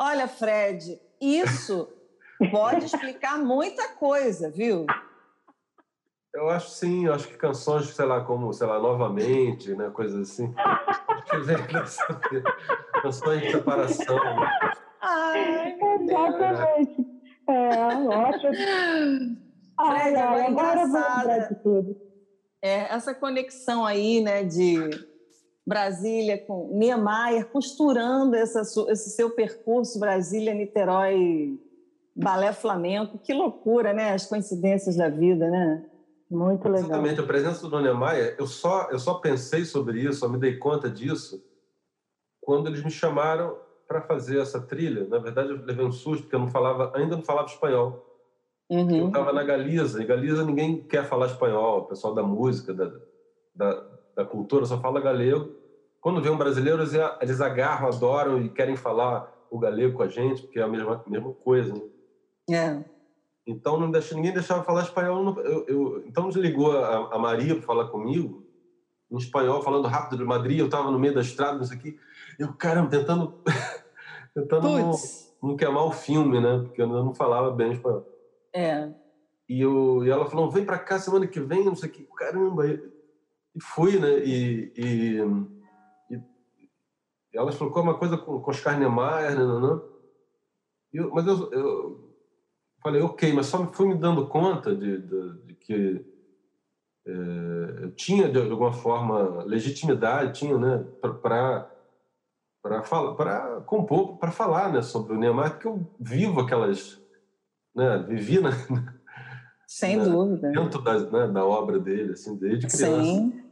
Olha, 0.00 0.28
Fred, 0.28 1.00
isso 1.20 1.88
pode 2.50 2.84
explicar 2.84 3.38
muita 3.38 3.88
coisa, 3.88 4.50
viu? 4.50 4.86
Eu 6.32 6.48
acho 6.50 6.70
sim, 6.70 7.06
eu 7.06 7.14
acho 7.14 7.26
que 7.26 7.36
canções, 7.36 7.86
sei 7.88 8.04
lá, 8.04 8.20
como, 8.20 8.52
sei 8.52 8.66
lá, 8.66 8.78
Novamente, 8.78 9.74
né, 9.74 9.90
coisas 9.90 10.30
assim. 10.30 10.54
canções 13.02 13.40
de 13.42 13.50
separação. 13.50 14.18
Ai, 15.00 15.76
Exatamente. 16.00 17.07
É, 17.48 18.08
ótimo. 18.08 18.52
Ai, 19.80 20.12
ai, 20.16 20.46
agora 20.46 20.82
engraçada. 20.82 21.60
É, 22.60 22.92
essa 22.92 23.14
conexão 23.14 23.86
aí, 23.86 24.20
né, 24.20 24.42
de, 24.42 24.76
Brasília 25.68 26.38
com 26.38 26.70
Niemeyer, 26.72 27.44
costurando 27.50 28.34
essa, 28.34 28.62
esse 28.90 29.10
seu 29.10 29.28
percurso 29.28 30.00
Brasília-Niterói 30.00 31.60
balé 32.16 32.54
flamenco. 32.54 33.18
Que 33.18 33.34
loucura, 33.34 33.92
né? 33.92 34.14
As 34.14 34.24
coincidências 34.24 34.96
da 34.96 35.10
vida, 35.10 35.50
né? 35.50 35.84
Muito 36.30 36.66
legal. 36.66 36.86
Exatamente, 36.86 37.20
a 37.20 37.26
presença 37.26 37.68
do 37.68 37.80
Niemeyer, 37.80 38.34
eu 38.38 38.46
só, 38.46 38.88
eu 38.90 38.98
só 38.98 39.14
pensei 39.14 39.66
sobre 39.66 40.00
isso, 40.00 40.20
só 40.20 40.28
me 40.28 40.38
dei 40.38 40.56
conta 40.56 40.88
disso 40.88 41.44
quando 42.40 42.68
eles 42.68 42.82
me 42.82 42.90
chamaram 42.90 43.54
para 43.88 44.02
fazer 44.02 44.38
essa 44.38 44.60
trilha. 44.60 45.08
Na 45.08 45.18
verdade, 45.18 45.48
eu 45.50 45.64
levei 45.64 45.84
um 45.84 45.90
susto, 45.90 46.24
porque 46.24 46.36
eu 46.36 46.40
não 46.40 46.48
falava, 46.48 46.92
ainda 46.94 47.16
não 47.16 47.24
falava 47.24 47.48
espanhol. 47.48 48.04
Uhum. 48.70 48.98
Eu 48.98 49.06
estava 49.08 49.32
na 49.32 49.42
Galiza, 49.42 50.02
e 50.02 50.06
Galiza 50.06 50.44
ninguém 50.44 50.82
quer 50.82 51.08
falar 51.08 51.26
espanhol, 51.26 51.78
o 51.78 51.84
pessoal 51.86 52.14
da 52.14 52.22
música, 52.22 52.74
da, 52.74 52.92
da, 53.54 53.86
da 54.14 54.24
cultura 54.26 54.66
só 54.66 54.78
fala 54.78 55.00
galego. 55.00 55.56
Quando 56.02 56.20
vê 56.20 56.28
um 56.28 56.36
brasileiro, 56.36 56.82
eles, 56.82 56.92
eles 57.20 57.40
agarram, 57.40 57.88
adoram 57.88 58.42
e 58.42 58.50
querem 58.50 58.76
falar 58.76 59.32
o 59.50 59.58
galego 59.58 59.96
com 59.96 60.02
a 60.02 60.08
gente, 60.08 60.42
porque 60.42 60.60
é 60.60 60.62
a 60.62 60.68
mesma, 60.68 61.02
mesma 61.06 61.32
coisa. 61.32 61.72
Né? 61.72 61.80
É. 62.50 62.84
Então 63.46 63.80
não 63.80 63.90
deixa, 63.90 64.14
ninguém 64.14 64.34
deixava 64.34 64.62
falar 64.62 64.82
espanhol. 64.82 65.40
Eu, 65.40 65.64
eu, 65.66 66.04
então 66.06 66.28
desligou 66.28 66.78
a, 66.78 67.14
a 67.14 67.18
Maria 67.18 67.54
para 67.54 67.64
falar 67.64 67.86
comigo 67.86 68.46
em 69.10 69.16
espanhol, 69.16 69.62
falando 69.62 69.88
rápido 69.88 70.18
de 70.18 70.24
Madrid. 70.24 70.58
Eu 70.58 70.66
estava 70.66 70.90
no 70.90 70.98
meio 70.98 71.14
da 71.14 71.22
estrada, 71.22 71.56
não 71.56 71.64
sei 71.64 71.78
o 71.78 71.80
quê. 71.80 71.98
Eu, 72.38 72.52
caramba, 72.54 72.90
tentando, 72.90 73.42
tentando 74.32 74.68
não, 74.68 74.92
não, 75.42 75.56
queimar 75.56 75.84
o 75.84 75.90
filme, 75.90 76.40
né? 76.40 76.60
Porque 76.60 76.80
eu 76.80 76.86
não 76.86 77.12
falava 77.12 77.50
bem 77.50 77.72
espanhol. 77.72 78.06
É. 78.54 78.92
E, 79.48 79.60
eu, 79.60 80.04
e 80.04 80.10
ela 80.10 80.26
falou: 80.26 80.50
vem 80.50 80.64
para 80.64 80.78
cá 80.78 80.98
semana 80.98 81.26
que 81.26 81.40
vem, 81.40 81.64
não 81.64 81.74
sei 81.74 81.88
o 81.88 81.92
quê. 81.92 82.06
Caramba. 82.16 82.66
E, 82.66 82.80
fui, 83.60 83.98
né? 83.98 84.18
E, 84.24 84.72
e, 84.76 85.18
e, 86.10 86.20
ela 87.34 87.50
explicou 87.50 87.82
uma 87.82 87.98
coisa 87.98 88.16
com, 88.16 88.40
com 88.40 88.50
Oscar 88.50 88.78
Niemeyer, 88.78 89.36
né? 89.36 89.44
né, 89.44 89.60
né. 89.60 89.80
Eu, 90.92 91.10
mas 91.12 91.26
eu, 91.26 91.52
eu 91.52 92.14
falei, 92.82 93.02
ok, 93.02 93.32
mas 93.32 93.46
só 93.46 93.70
fui 93.72 93.86
me 93.86 93.94
dando 93.94 94.28
conta 94.28 94.74
de, 94.74 94.98
de, 94.98 95.38
de 95.44 95.54
que 95.54 96.06
é, 97.06 97.84
eu 97.84 97.90
tinha, 97.92 98.28
de 98.28 98.38
alguma 98.38 98.72
forma, 98.72 99.44
legitimidade, 99.44 100.38
tinha, 100.38 100.56
né, 100.56 100.84
para 101.00 101.70
para 102.62 102.82
falar, 102.82 103.14
para 103.14 103.60
compor, 103.62 104.18
para 104.18 104.30
falar, 104.30 104.72
né, 104.72 104.82
sobre 104.82 105.14
o 105.14 105.18
Neymar, 105.18 105.52
porque 105.52 105.68
eu 105.68 105.86
vivo 105.98 106.40
aquelas, 106.40 107.00
né, 107.74 108.04
vivi 108.06 108.40
na, 108.40 108.50
sem 109.66 109.96
né, 109.98 110.04
dúvida 110.04 110.50
dentro 110.50 110.82
da, 110.82 110.98
né, 110.98 111.28
da 111.28 111.44
obra 111.44 111.78
dele, 111.78 112.12
assim, 112.12 112.36
desde 112.36 112.66
criança. 112.66 113.02
Sim. 113.02 113.48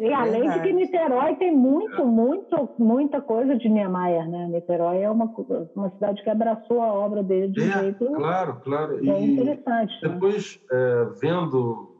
E 0.00 0.12
além 0.12 0.42
Verdade. 0.42 0.62
de 0.62 0.68
que 0.68 0.72
Niterói 0.72 1.36
tem 1.36 1.54
muito, 1.54 2.00
é. 2.00 2.04
muito, 2.04 2.70
muita 2.78 3.20
coisa 3.20 3.56
de 3.56 3.68
Niemeyer, 3.68 4.28
né? 4.28 4.46
Niterói 4.46 5.02
é 5.02 5.10
uma, 5.10 5.26
uma 5.74 5.90
cidade 5.90 6.22
que 6.22 6.30
abraçou 6.30 6.80
a 6.80 6.92
obra 6.92 7.22
dele 7.22 7.48
de 7.48 7.60
um 7.60 7.68
é, 7.68 7.80
jeito 7.80 8.06
claro, 8.06 8.60
claro. 8.62 8.98
É 8.98 9.20
e 9.20 9.32
interessante. 9.32 9.92
Né? 10.02 10.08
Depois, 10.08 10.58
né? 10.70 10.78
é, 10.78 11.04
vendo 11.20 11.96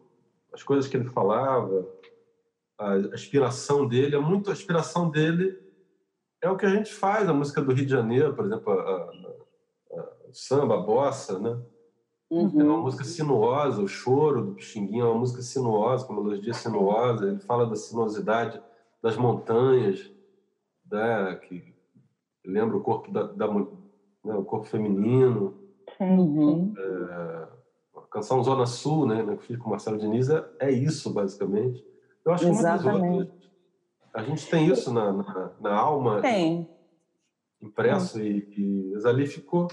as 0.54 0.62
coisas 0.62 0.88
que 0.88 0.96
ele 0.96 1.10
falava, 1.10 1.86
a 2.78 2.96
inspiração 2.96 3.86
dele, 3.86 4.16
é 4.16 4.20
muito 4.20 4.48
a 4.48 4.52
inspiração 4.54 5.10
dele 5.10 5.58
é 6.42 6.50
o 6.50 6.56
que 6.56 6.66
a 6.66 6.70
gente 6.70 6.92
faz, 6.92 7.28
a 7.28 7.34
música 7.34 7.60
do 7.60 7.72
Rio 7.72 7.84
de 7.84 7.92
Janeiro, 7.92 8.34
por 8.34 8.46
exemplo, 8.46 8.72
a, 8.72 8.76
a, 8.76 10.00
a, 10.00 10.08
samba, 10.32 10.78
a 10.78 10.82
bossa, 10.82 11.38
né? 11.38 11.60
Uhum. 12.30 12.60
É 12.60 12.64
uma 12.64 12.78
música 12.78 13.02
sinuosa, 13.02 13.82
o 13.82 13.88
choro 13.88 14.46
do 14.46 14.54
Pixinguinha 14.54 15.02
é 15.02 15.06
uma 15.06 15.18
música 15.18 15.42
sinuosa, 15.42 16.06
com 16.06 16.14
melodia 16.14 16.54
sinuosa. 16.54 17.26
Ele 17.26 17.40
fala 17.40 17.66
da 17.66 17.74
sinuosidade 17.74 18.62
das 19.02 19.16
montanhas, 19.16 20.10
né, 20.90 21.34
que 21.42 21.74
lembra 22.44 22.76
o 22.76 22.82
corpo 22.82 23.10
da, 23.10 23.24
da 23.24 23.48
né, 23.48 23.66
o 24.24 24.44
corpo 24.44 24.66
feminino. 24.66 25.58
Uhum. 25.98 26.72
É, 26.78 27.48
a 27.96 28.00
canção 28.02 28.42
Zona 28.44 28.64
Sul, 28.64 29.06
né, 29.06 29.24
que 29.24 29.30
eu 29.30 29.38
fiz 29.38 29.58
com 29.58 29.66
o 29.66 29.70
Marcelo 29.70 29.98
Diniz, 29.98 30.30
é, 30.30 30.44
é 30.60 30.70
isso, 30.70 31.12
basicamente. 31.12 31.84
Eu 32.24 32.32
acho 32.32 32.44
que 32.44 32.52
muitas 32.52 32.84
outras. 32.84 33.39
A 34.12 34.22
gente 34.22 34.48
tem 34.48 34.66
isso 34.66 34.92
na, 34.92 35.12
na, 35.12 35.50
na 35.60 35.74
alma. 35.74 36.20
Tem. 36.20 36.68
Impresso, 37.62 38.18
uhum. 38.18 38.24
e, 38.24 38.94
e 38.96 39.06
ali 39.06 39.26
ficou 39.26 39.68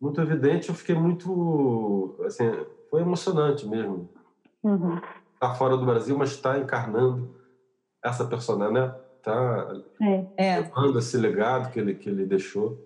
muito 0.00 0.20
evidente. 0.20 0.68
Eu 0.68 0.74
fiquei 0.74 0.94
muito. 0.94 2.16
Assim, 2.24 2.44
foi 2.90 3.00
emocionante 3.00 3.66
mesmo. 3.66 4.08
Uhum. 4.62 5.00
Tá 5.40 5.54
fora 5.54 5.76
do 5.76 5.86
Brasil, 5.86 6.16
mas 6.16 6.30
está 6.30 6.58
encarnando 6.58 7.34
essa 8.02 8.24
personagem, 8.24 8.74
né? 8.74 8.94
Tá 9.22 9.72
é. 10.36 10.60
levando 10.60 10.98
esse 10.98 11.16
legado 11.16 11.72
que 11.72 11.80
ele, 11.80 11.94
que 11.94 12.08
ele 12.08 12.26
deixou. 12.26 12.78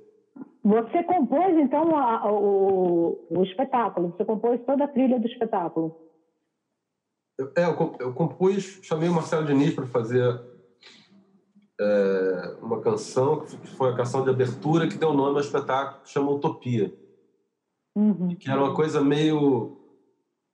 Você 0.65 1.03
compôs, 1.03 1.57
então, 1.57 1.97
a, 1.97 2.31
o, 2.31 3.27
o 3.31 3.43
espetáculo? 3.43 4.15
Você 4.17 4.25
compôs 4.25 4.61
toda 4.65 4.85
a 4.85 4.89
trilha 4.89 5.19
do 5.19 5.27
espetáculo? 5.27 5.97
É, 7.57 7.65
eu, 7.65 7.97
eu 8.01 8.13
compus, 8.13 8.81
chamei 8.83 9.09
o 9.09 9.15
Marcelo 9.15 9.47
Diniz 9.47 9.75
para 9.75 9.87
fazer 9.87 10.41
é, 11.81 12.57
uma 12.61 12.81
canção, 12.81 13.41
que 13.41 13.69
foi 13.69 13.91
a 13.91 13.97
canção 13.97 14.25
de 14.25 14.31
abertura 14.31 14.89
que 14.89 14.99
deu 14.99 15.13
nome 15.13 15.37
ao 15.37 15.41
espetáculo, 15.41 16.03
que 16.03 16.11
chama 16.11 16.33
Utopia. 16.33 16.93
Uhum. 17.97 18.37
Que 18.37 18.51
era 18.51 18.63
uma 18.63 18.75
coisa 18.75 19.01
meio 19.01 19.77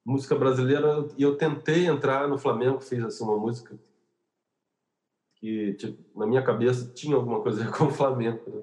música 0.04 0.34
brasileira, 0.34 1.08
e 1.16 1.22
eu 1.22 1.36
tentei 1.36 1.86
entrar 1.86 2.28
no 2.28 2.36
Flamengo, 2.36 2.80
fiz 2.80 3.02
assim, 3.02 3.24
uma 3.24 3.38
música 3.38 3.74
que, 5.36 5.74
tipo, 5.74 6.18
na 6.18 6.26
minha 6.26 6.42
cabeça, 6.42 6.92
tinha 6.94 7.16
alguma 7.16 7.40
coisa 7.40 7.66
com 7.72 7.84
o 7.84 7.90
Flamengo. 7.90 8.40
Né? 8.46 8.62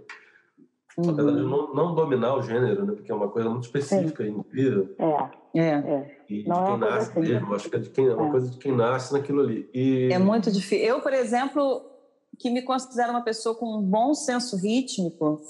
Uhum. 0.97 1.10
Apesar 1.10 1.32
de 1.32 1.41
não, 1.41 1.74
não, 1.74 1.95
dominar 1.95 2.36
o 2.36 2.41
gênero, 2.41 2.86
né? 2.86 2.93
porque 2.93 3.12
é 3.12 3.15
uma 3.15 3.30
coisa 3.30 3.50
muito 3.50 3.63
específica 3.63 4.24
Sim. 4.24 4.30
e 4.30 4.34
incrível. 4.34 4.95
É, 5.00 5.60
é. 5.60 5.67
é. 5.69 6.17
E 6.30 6.43
de 6.43 6.50
não 6.50 6.65
quem 6.65 6.74
é 6.74 6.78
nasce 6.78 7.12
assim, 7.12 7.19
mesmo, 7.19 7.56
acho 7.56 7.69
que 7.69 7.76
é, 7.76 7.80
de 7.80 7.89
quem, 7.89 8.08
é 8.08 8.13
uma 8.13 8.28
é. 8.28 8.32
coisa 8.32 8.52
de 8.52 8.58
quem 8.58 8.76
nasce 8.76 9.13
naquilo 9.13 9.41
ali. 9.41 9.69
E... 9.74 10.12
É 10.12 10.19
muito 10.19 10.52
difícil. 10.52 10.86
Eu, 10.86 11.02
por 11.02 11.13
exemplo, 11.13 11.90
que 12.39 12.50
me 12.50 12.62
considero 12.62 13.12
uma 13.12 13.24
pessoa 13.24 13.56
com 13.56 13.78
um 13.78 13.82
bom 13.82 14.13
senso 14.13 14.58
rítmico, 14.58 15.41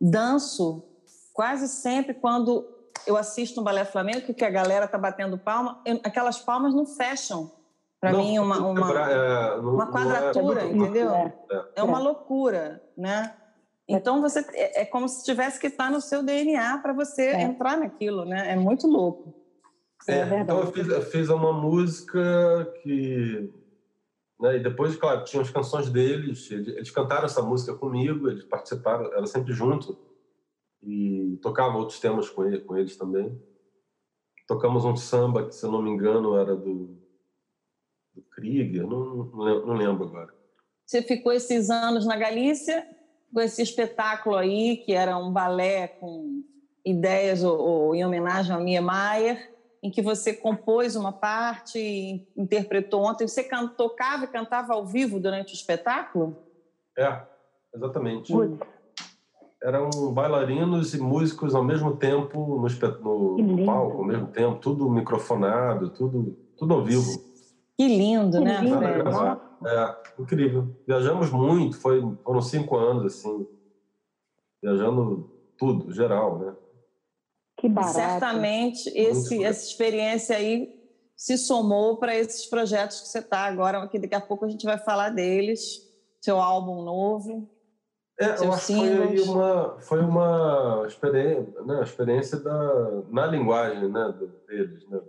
danço 0.00 0.84
quase 1.32 1.68
sempre 1.68 2.14
quando 2.14 2.66
eu 3.06 3.16
assisto 3.16 3.60
um 3.60 3.64
balé 3.64 3.84
flamengo 3.84 4.32
que 4.32 4.44
a 4.44 4.50
galera 4.50 4.88
tá 4.88 4.96
batendo 4.96 5.38
palma, 5.38 5.80
eu, 5.84 6.00
aquelas 6.02 6.40
palmas 6.40 6.74
não 6.74 6.86
fecham. 6.86 7.52
Para 8.00 8.12
mim, 8.12 8.38
uma, 8.38 8.58
uma, 8.58 9.10
é, 9.10 9.56
não, 9.56 9.74
uma 9.74 9.90
quadratura, 9.90 10.62
é, 10.62 10.70
entendeu? 10.70 11.10
É, 11.10 11.34
é, 11.76 11.82
uma 11.82 11.98
loucura, 11.98 12.82
né? 12.96 13.34
Então 13.88 14.20
você 14.20 14.40
é, 14.52 14.82
é 14.82 14.84
como 14.84 15.08
se 15.08 15.24
tivesse 15.24 15.58
que 15.58 15.68
estar 15.68 15.90
no 15.90 16.00
seu 16.00 16.22
DNA 16.22 16.78
para 16.78 16.92
você 16.92 17.28
é. 17.28 17.42
entrar 17.42 17.76
naquilo, 17.76 18.24
né? 18.24 18.52
É 18.52 18.56
muito 18.56 18.86
louco. 18.86 19.34
É, 20.08 20.40
então 20.40 20.60
eu 20.60 20.72
fiz, 20.72 20.88
eu 20.88 21.02
fiz 21.02 21.28
uma 21.28 21.52
música 21.52 22.72
que 22.82 23.52
né? 24.38 24.56
E 24.56 24.60
depois, 24.60 24.96
claro, 24.96 25.24
tinha 25.24 25.42
as 25.42 25.50
canções 25.50 25.90
deles, 25.90 26.50
eles 26.50 26.90
cantaram 26.90 27.24
essa 27.24 27.42
música 27.42 27.74
comigo, 27.74 28.28
eles 28.28 28.44
participaram, 28.44 29.12
era 29.12 29.26
sempre 29.26 29.52
junto, 29.52 29.98
e 30.82 31.38
tocava 31.42 31.76
outros 31.76 31.98
temas 31.98 32.28
com, 32.28 32.44
ele, 32.44 32.60
com 32.60 32.76
eles 32.76 32.96
também. 32.96 33.40
Tocamos 34.46 34.84
um 34.84 34.94
samba 34.94 35.46
que, 35.46 35.54
se 35.54 35.64
eu 35.64 35.72
não 35.72 35.82
me 35.82 35.90
engano, 35.90 36.36
era 36.36 36.54
do, 36.54 36.96
do 38.14 38.22
Krieger, 38.30 38.86
não, 38.86 39.24
não, 39.24 39.66
não 39.66 39.74
lembro 39.74 40.04
agora. 40.04 40.32
Você 40.84 41.02
ficou 41.02 41.32
esses 41.32 41.68
anos 41.68 42.06
na 42.06 42.16
Galícia 42.16 42.86
com 43.32 43.40
esse 43.40 43.60
espetáculo 43.60 44.36
aí, 44.36 44.76
que 44.76 44.92
era 44.92 45.18
um 45.18 45.32
balé 45.32 45.88
com 45.88 46.44
ideias 46.84 47.42
ou, 47.42 47.58
ou 47.58 47.94
em 47.94 48.04
homenagem 48.04 48.54
a 48.54 48.60
Mia 48.60 48.80
Mayer 48.80 49.55
em 49.82 49.90
que 49.90 50.02
você 50.02 50.32
compôs 50.32 50.96
uma 50.96 51.12
parte 51.12 52.26
interpretou 52.36 53.04
ontem. 53.04 53.26
Você 53.26 53.48
tocava 53.76 54.24
e 54.24 54.28
cantava 54.28 54.74
ao 54.74 54.86
vivo 54.86 55.20
durante 55.20 55.52
o 55.52 55.56
espetáculo? 55.56 56.36
É, 56.98 57.22
exatamente. 57.74 58.32
Eram 59.62 59.90
bailarinos 60.12 60.94
e 60.94 61.00
músicos 61.00 61.54
ao 61.54 61.64
mesmo 61.64 61.96
tempo 61.96 62.60
no, 63.00 63.36
no 63.36 63.64
palco, 63.64 63.98
ao 63.98 64.04
mesmo 64.04 64.26
tempo, 64.28 64.58
tudo 64.60 64.88
microfonado, 64.90 65.90
tudo, 65.90 66.36
tudo 66.56 66.74
ao 66.74 66.84
vivo. 66.84 67.20
Que 67.76 67.88
lindo, 67.88 68.38
que 68.38 68.44
né? 68.44 68.60
Lindo. 68.62 68.84
É, 69.66 69.96
incrível. 70.18 70.68
Viajamos 70.86 71.30
muito, 71.30 71.78
foi, 71.78 72.02
foram 72.24 72.40
cinco 72.40 72.76
anos, 72.76 73.06
assim, 73.06 73.46
viajando 74.62 75.30
tudo, 75.58 75.92
geral, 75.92 76.38
né? 76.38 76.54
Que 77.58 77.68
barato. 77.68 77.94
Certamente 77.94 78.88
esse, 78.90 79.42
essa 79.42 79.66
experiência 79.66 80.36
aí 80.36 80.74
se 81.16 81.38
somou 81.38 81.96
para 81.96 82.14
esses 82.14 82.46
projetos 82.46 83.00
que 83.00 83.08
você 83.08 83.20
está 83.20 83.40
agora, 83.46 83.88
que 83.88 83.98
daqui 83.98 84.14
a 84.14 84.20
pouco 84.20 84.44
a 84.44 84.48
gente 84.48 84.66
vai 84.66 84.76
falar 84.76 85.10
deles, 85.10 85.80
seu 86.20 86.38
álbum 86.38 86.82
novo. 86.82 87.48
É, 88.20 88.44
eu 88.44 88.52
acho 88.52 88.66
que 88.66 88.74
foi 88.74 89.20
uma, 89.20 89.80
foi 89.80 90.00
uma 90.00 90.84
experiência, 90.86 91.62
né, 91.62 91.82
experiência 91.82 92.40
da, 92.40 93.02
na 93.10 93.26
linguagem 93.26 93.90
né, 93.90 94.14
deles, 94.46 94.88
né? 94.88 95.00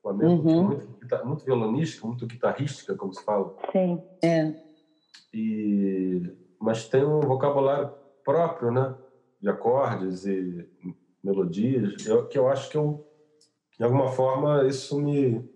Flamengo, 0.00 0.48
uhum. 0.48 0.64
muito, 0.64 0.88
muito 1.24 1.44
violonística, 1.44 2.06
muito 2.06 2.26
guitarrística, 2.26 2.96
como 2.96 3.14
se 3.14 3.24
fala. 3.24 3.54
Sim. 3.70 4.02
É. 4.20 4.52
e 5.32 6.22
mas 6.60 6.88
tem 6.88 7.04
um 7.04 7.20
vocabulário 7.20 7.92
próprio, 8.24 8.70
né? 8.70 8.94
De 9.40 9.48
acordes 9.48 10.24
e 10.24 10.68
melodias, 11.22 12.06
eu, 12.06 12.26
que 12.26 12.38
eu 12.38 12.48
acho 12.48 12.70
que 12.70 12.76
eu, 12.76 13.06
de 13.78 13.84
alguma 13.84 14.08
forma, 14.08 14.66
isso 14.66 15.00
me. 15.00 15.48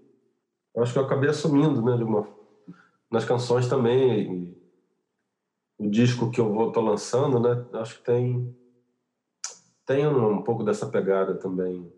Eu 0.74 0.82
acho 0.82 0.92
que 0.92 0.98
eu 0.98 1.04
acabei 1.04 1.30
assumindo, 1.30 1.82
né? 1.82 1.96
De 1.96 2.04
uma, 2.04 2.28
nas 3.10 3.24
canções 3.24 3.68
também. 3.68 4.32
E, 4.32 4.56
o 5.78 5.90
disco 5.90 6.30
que 6.30 6.40
eu 6.40 6.52
vou 6.52 6.72
tô 6.72 6.80
lançando, 6.80 7.38
né? 7.38 7.66
Acho 7.74 7.98
que 7.98 8.04
tem 8.04 8.56
tem 9.86 10.06
um, 10.06 10.32
um 10.32 10.42
pouco 10.42 10.64
dessa 10.64 10.86
pegada 10.86 11.34
também. 11.34 11.90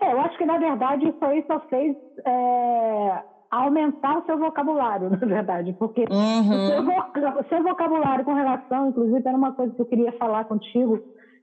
É, 0.00 0.12
eu 0.12 0.20
acho 0.20 0.36
que 0.36 0.44
na 0.44 0.58
verdade 0.58 1.08
isso 1.08 1.24
aí 1.24 1.44
só 1.46 1.58
fez 1.68 1.96
é, 2.24 3.22
aumentar 3.50 4.18
o 4.18 4.26
seu 4.26 4.38
vocabulário, 4.38 5.08
na 5.10 5.16
verdade, 5.16 5.74
porque 5.78 6.04
uhum. 6.10 7.40
o, 7.40 7.44
seu, 7.48 7.62
vocabulário 7.62 8.24
com 8.24 8.34
relação, 8.34 8.90
inclusive, 8.90 9.26
era 9.26 9.36
uma 9.36 9.52
coisa 9.52 9.74
que 9.74 9.80
eu 9.80 9.86
queria 9.86 10.12
falar 10.12 10.44
contigo, 10.44 11.02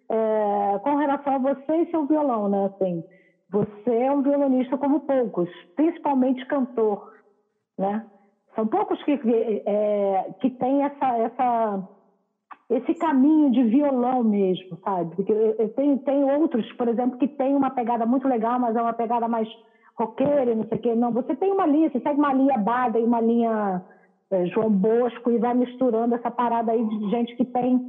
é, 0.10 0.80
com 0.80 0.96
relação 0.96 1.36
a 1.36 1.54
você 1.54 1.76
e 1.78 1.92
seu 1.92 2.06
violão, 2.06 2.50
né? 2.50 2.66
Assim, 2.66 3.04
você 3.50 3.96
é 3.96 4.12
um 4.12 4.22
violonista 4.22 4.78
como 4.78 5.02
poucos, 5.02 5.50
principalmente 5.76 6.46
cantor, 6.48 7.12
né? 7.78 8.06
São 8.56 8.68
poucos 8.68 9.02
que 9.04 9.20
é, 9.66 10.34
que 10.39 10.50
tem 10.50 10.84
essa 10.84 11.18
essa 11.18 11.89
esse 12.70 12.94
caminho 12.96 13.52
de 13.52 13.63
violão 13.63 14.24
mesmo, 14.24 14.78
sabe? 14.84 15.16
Porque 15.16 15.34
tenho, 15.76 16.00
tem 16.00 16.24
outros, 16.24 16.72
por 16.74 16.88
exemplo, 16.88 17.18
que 17.18 17.28
tem 17.28 17.56
uma 17.56 17.70
pegada 17.70 18.06
muito 18.06 18.28
legal, 18.28 18.60
mas 18.60 18.76
é 18.76 18.82
uma 18.82 18.94
pegada 18.94 19.28
mais 19.28 19.48
roqueira, 19.96 20.56
não 20.56 20.68
sei 20.68 20.78
o 20.78 20.82
quê. 20.82 20.96
Não, 20.96 21.12
você 21.12 21.36
tem 21.36 21.52
uma 21.52 21.68
linha, 21.68 21.89
você 21.92 22.00
segue 22.00 22.18
uma 22.18 22.34
linha 22.34 22.58
Bada 22.58 23.00
e 23.00 23.04
uma 23.04 23.22
linha 23.22 23.84
é, 24.32 24.46
João 24.48 24.72
Bosco 24.72 25.30
e 25.30 25.38
vai 25.38 25.54
misturando 25.54 26.16
essa 26.16 26.32
parada 26.32 26.72
aí 26.72 26.84
de 26.84 27.10
gente 27.10 27.36
que 27.36 27.46
tem 27.46 27.80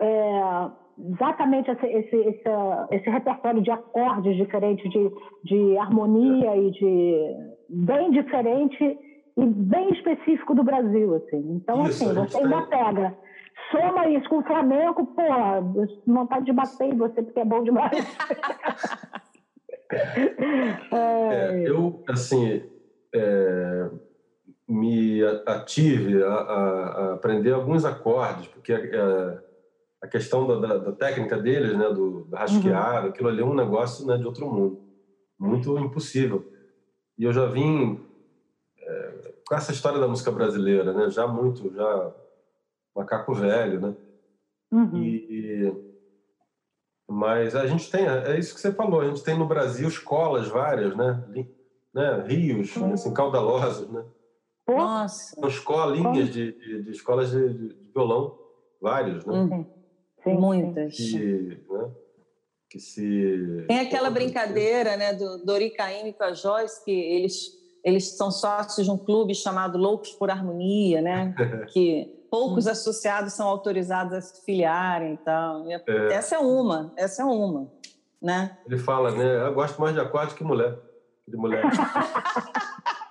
é, 0.00 0.70
exatamente 0.98 1.70
esse, 1.70 1.86
esse, 1.86 2.16
esse, 2.16 2.48
esse, 2.90 3.10
repertório 3.10 3.62
de 3.62 3.70
acordes 3.70 4.36
diferentes, 4.36 4.90
de, 4.90 5.10
de 5.44 5.78
harmonia 5.78 6.56
e 6.56 6.70
de 6.70 7.36
bem 7.68 8.10
diferente 8.10 8.98
e 9.36 9.46
bem 9.46 9.90
específico 9.92 10.54
do 10.54 10.62
Brasil, 10.62 11.14
assim. 11.14 11.56
Então, 11.56 11.86
isso, 11.86 12.04
assim, 12.04 12.14
você 12.14 12.38
ainda 12.38 12.62
tem... 12.62 12.78
pega 12.78 13.16
soma 13.72 14.08
isso 14.08 14.28
com 14.28 14.38
o 14.38 14.44
Flamengo, 14.44 15.06
porra, 15.06 15.60
vontade 16.06 16.44
de 16.44 16.52
bater 16.52 16.88
em 16.88 16.96
você 16.96 17.22
porque 17.22 17.40
é 17.40 17.44
bom 17.44 17.62
demais. 17.62 17.92
é, 20.92 21.64
eu, 21.66 22.02
assim, 22.08 22.62
é, 23.14 23.90
me 24.68 25.22
ative 25.46 26.22
a, 26.22 26.28
a, 26.28 26.86
a, 26.86 27.14
aprender 27.14 27.52
alguns 27.52 27.84
acordes, 27.84 28.46
porque 28.48 28.72
a, 28.72 29.42
a 30.02 30.08
questão 30.08 30.46
da, 30.46 30.56
da, 30.56 30.78
da, 30.78 30.92
técnica 30.92 31.38
deles, 31.38 31.76
né, 31.78 31.88
do, 31.88 32.24
do 32.24 32.36
rasquear, 32.36 33.04
uhum. 33.04 33.10
aquilo 33.10 33.28
ali 33.28 33.40
é 33.40 33.44
um 33.44 33.54
negócio 33.54 34.04
né, 34.04 34.18
de 34.18 34.26
outro 34.26 34.50
mundo, 34.50 34.82
muito 35.38 35.78
impossível. 35.78 36.44
E 37.16 37.24
eu 37.24 37.32
já 37.32 37.46
vim 37.46 38.04
é, 38.78 39.32
com 39.46 39.54
essa 39.54 39.70
história 39.70 40.00
da 40.00 40.08
música 40.08 40.32
brasileira, 40.32 40.92
né, 40.92 41.08
já 41.08 41.26
muito, 41.26 41.72
já 41.72 42.14
macaco 42.94 43.32
velho, 43.32 43.80
né? 43.80 43.96
Uhum. 44.72 45.02
E, 45.02 45.72
mas 47.08 47.54
a 47.54 47.66
gente 47.66 47.90
tem, 47.90 48.06
é 48.06 48.38
isso 48.38 48.54
que 48.54 48.60
você 48.60 48.72
falou, 48.72 49.00
a 49.00 49.06
gente 49.06 49.22
tem 49.22 49.38
no 49.38 49.46
Brasil 49.46 49.86
escolas 49.86 50.48
várias, 50.48 50.96
né? 50.96 51.22
né? 51.94 52.24
Rios, 52.26 52.74
uhum. 52.76 52.94
assim, 52.94 53.12
caudalosos, 53.12 53.88
né? 53.88 54.04
Nossa! 54.66 55.34
São 55.34 55.48
escolinhas 55.48 56.30
de, 56.30 56.52
de, 56.52 56.82
de 56.82 56.90
escolas 56.90 57.30
de, 57.30 57.52
de, 57.52 57.92
violão, 57.92 58.38
vários, 58.80 59.24
né? 59.26 59.34
Uhum. 59.34 59.81
Sim, 60.22 60.34
Muitas. 60.34 60.96
Que, 60.96 61.58
né? 61.70 61.90
que 62.70 62.78
se... 62.78 63.64
Tem 63.68 63.80
aquela 63.80 64.10
brincadeira, 64.10 64.96
né, 64.96 65.12
do 65.12 65.44
Dori 65.44 65.70
Caymmi 65.70 66.12
com 66.12 66.24
a 66.24 66.32
Joyce, 66.32 66.84
que 66.84 66.90
eles, 66.90 67.52
eles 67.84 68.16
são 68.16 68.30
sócios 68.30 68.86
de 68.86 68.90
um 68.90 68.96
clube 68.96 69.34
chamado 69.34 69.76
Loucos 69.76 70.12
por 70.12 70.30
Harmonia, 70.30 71.02
né? 71.02 71.34
que 71.72 72.22
poucos 72.30 72.66
associados 72.66 73.34
são 73.34 73.46
autorizados 73.46 74.14
a 74.14 74.20
se 74.22 74.42
filiarem 74.44 75.12
então. 75.20 75.70
e 75.70 75.78
tal. 75.78 75.94
É. 75.94 76.14
Essa 76.14 76.36
é 76.36 76.38
uma, 76.38 76.92
essa 76.96 77.22
é 77.22 77.24
uma, 77.26 77.70
né? 78.20 78.56
Ele 78.66 78.78
fala, 78.78 79.10
né? 79.10 79.46
Eu 79.46 79.52
gosto 79.52 79.78
mais 79.78 79.94
de 79.94 80.00
aquático 80.00 80.38
que 80.38 80.44
mulher, 80.44 80.78
de 81.28 81.36
mulher. 81.36 81.62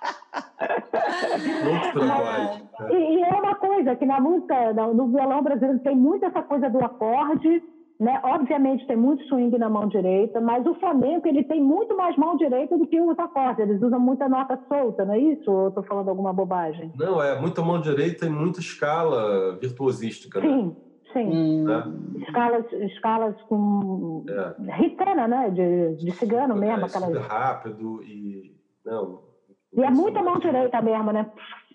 é. 1.32 2.94
E, 2.94 3.18
e 3.18 3.22
é 3.22 3.34
uma 3.34 3.54
coisa 3.54 3.96
que 3.96 4.06
na 4.06 4.20
música, 4.20 4.72
no 4.72 5.08
violão 5.08 5.42
brasileiro 5.42 5.78
tem 5.80 5.96
muito 5.96 6.24
essa 6.24 6.42
coisa 6.42 6.68
do 6.68 6.84
acorde, 6.84 7.62
né? 8.02 8.20
Obviamente 8.24 8.86
tem 8.86 8.96
muito 8.96 9.22
swing 9.28 9.56
na 9.56 9.70
mão 9.70 9.86
direita, 9.86 10.40
mas 10.40 10.66
o 10.66 10.74
flamenco 10.74 11.28
ele 11.28 11.44
tem 11.44 11.62
muito 11.62 11.96
mais 11.96 12.16
mão 12.16 12.36
direita 12.36 12.76
do 12.76 12.86
que 12.86 13.00
os 13.00 13.16
acordes. 13.18 13.60
Eles 13.60 13.80
usam 13.80 14.00
muita 14.00 14.28
nota 14.28 14.58
solta, 14.68 15.04
não 15.04 15.14
é 15.14 15.18
isso? 15.18 15.50
Ou 15.50 15.68
estou 15.68 15.84
falando 15.84 16.08
alguma 16.08 16.32
bobagem? 16.32 16.92
Não, 16.98 17.22
é 17.22 17.40
muita 17.40 17.62
mão 17.62 17.80
direita 17.80 18.26
e 18.26 18.30
muita 18.30 18.58
escala 18.58 19.56
virtuosística. 19.60 20.40
Né? 20.40 20.48
Sim, 20.48 20.76
sim. 21.12 21.30
Hum. 21.30 21.70
É. 21.70 22.22
Escalas, 22.22 22.72
escalas 22.72 23.40
com 23.42 24.24
é. 24.28 24.72
ritana, 24.74 25.28
né? 25.28 25.50
De, 25.50 25.94
de 26.04 26.10
cigano 26.12 26.56
mesmo. 26.56 26.80
É, 26.80 26.84
aquela... 26.86 27.20
rápido 27.20 28.02
e 28.02 28.52
não. 28.84 29.31
E 29.74 29.82
é 29.82 29.90
muita 29.90 30.22
mão 30.22 30.38
direita 30.38 30.80
mesmo, 30.82 31.12
né? 31.12 31.30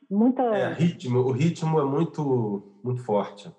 Muita. 0.10 0.42
É 0.44 0.74
ritmo. 0.74 1.20
O 1.20 1.32
ritmo 1.32 1.80
é 1.80 1.84
muito 1.84 2.64
muito 2.84 3.04
forte. 3.04 3.52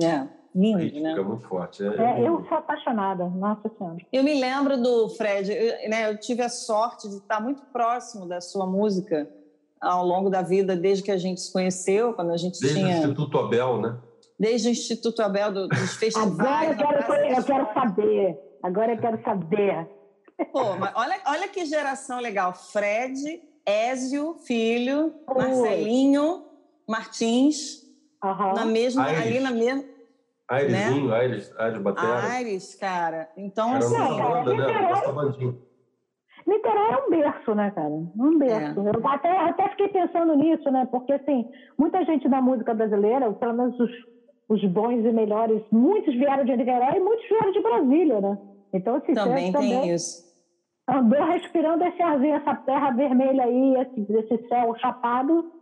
É. 0.00 0.26
Lindo, 0.54 1.00
né? 1.00 1.10
Fica 1.10 1.22
muito 1.22 1.48
forte. 1.48 1.82
É, 1.82 2.20
é, 2.20 2.28
eu 2.28 2.44
sou 2.46 2.58
apaixonada, 2.58 3.26
nossa 3.28 3.70
senhora. 3.76 3.96
Eu 4.12 4.22
me 4.22 4.38
lembro 4.38 4.76
do 4.80 5.08
Fred, 5.08 5.50
eu, 5.50 5.88
né, 5.88 6.10
eu 6.10 6.18
tive 6.18 6.42
a 6.42 6.48
sorte 6.48 7.08
de 7.08 7.16
estar 7.16 7.40
muito 7.40 7.62
próximo 7.72 8.28
da 8.28 8.38
sua 8.40 8.66
música 8.66 9.28
ao 9.80 10.06
longo 10.06 10.28
da 10.28 10.42
vida, 10.42 10.76
desde 10.76 11.02
que 11.02 11.10
a 11.10 11.16
gente 11.16 11.40
se 11.40 11.50
conheceu, 11.50 12.12
quando 12.12 12.32
a 12.32 12.36
gente 12.36 12.60
desde 12.60 12.78
tinha... 12.78 12.88
Desde 12.88 13.06
o 13.06 13.10
Instituto 13.10 13.38
Abel, 13.38 13.80
né? 13.80 13.98
Desde 14.38 14.68
o 14.68 14.70
Instituto 14.70 15.22
Abel, 15.22 15.52
do, 15.52 15.68
dos 15.68 15.96
festivais... 15.96 16.38
Agora 16.38 16.66
eu 16.66 16.76
quero, 16.76 17.34
eu 17.34 17.44
quero 17.44 17.74
saber, 17.74 18.38
agora 18.62 18.92
eu 18.92 18.98
quero 18.98 19.24
saber. 19.24 19.88
Pô, 20.52 20.76
mas 20.78 20.92
olha, 20.94 21.20
olha 21.26 21.48
que 21.48 21.64
geração 21.64 22.20
legal. 22.20 22.52
Fred, 22.52 23.42
Ézio, 23.64 24.34
filho, 24.44 25.14
Marcelinho, 25.26 26.44
Martins, 26.88 27.82
uhum. 28.22 28.54
na 28.54 28.64
mesma, 28.64 29.06
ali 29.06 29.40
na 29.40 29.50
mesma 29.50 29.92
Airesinho, 30.52 31.08
né? 31.08 31.16
Aires, 31.16 31.54
Aires 31.58 31.82
Batera. 31.82 32.32
Aires, 32.32 32.74
cara. 32.74 33.28
Então, 33.36 33.72
assim... 33.72 33.96
Banda, 33.96 34.54
né? 34.54 35.54
Niterói 36.44 36.90
é 36.90 37.06
um 37.06 37.10
berço, 37.10 37.54
né, 37.54 37.70
cara? 37.70 37.88
Um 37.88 38.38
berço. 38.38 38.80
É. 38.80 38.90
Eu 38.90 39.08
até, 39.08 39.38
até 39.38 39.68
fiquei 39.70 39.88
pensando 39.88 40.34
nisso, 40.34 40.70
né? 40.70 40.86
Porque, 40.90 41.12
assim, 41.12 41.48
muita 41.78 42.04
gente 42.04 42.28
da 42.28 42.42
música 42.42 42.74
brasileira, 42.74 43.32
pelo 43.32 43.54
menos 43.54 43.78
os, 43.78 43.90
os 44.48 44.64
bons 44.64 45.04
e 45.04 45.12
melhores, 45.12 45.62
muitos 45.70 46.12
vieram 46.14 46.44
de 46.44 46.56
Niterói 46.56 46.96
e 46.96 47.00
muitos 47.00 47.28
vieram 47.28 47.52
de 47.52 47.60
Brasília, 47.60 48.20
né? 48.20 48.38
Então, 48.74 48.96
assim, 48.96 49.14
também 49.14 49.44
tem 49.44 49.52
também 49.52 49.94
isso. 49.94 50.31
Andou 50.88 51.24
respirando 51.24 51.84
esse 51.84 52.02
arzinho, 52.02 52.34
essa 52.34 52.54
terra 52.56 52.90
vermelha 52.90 53.44
aí, 53.44 53.74
esse, 53.76 54.12
esse 54.12 54.48
céu 54.48 54.74
chapado, 54.80 55.52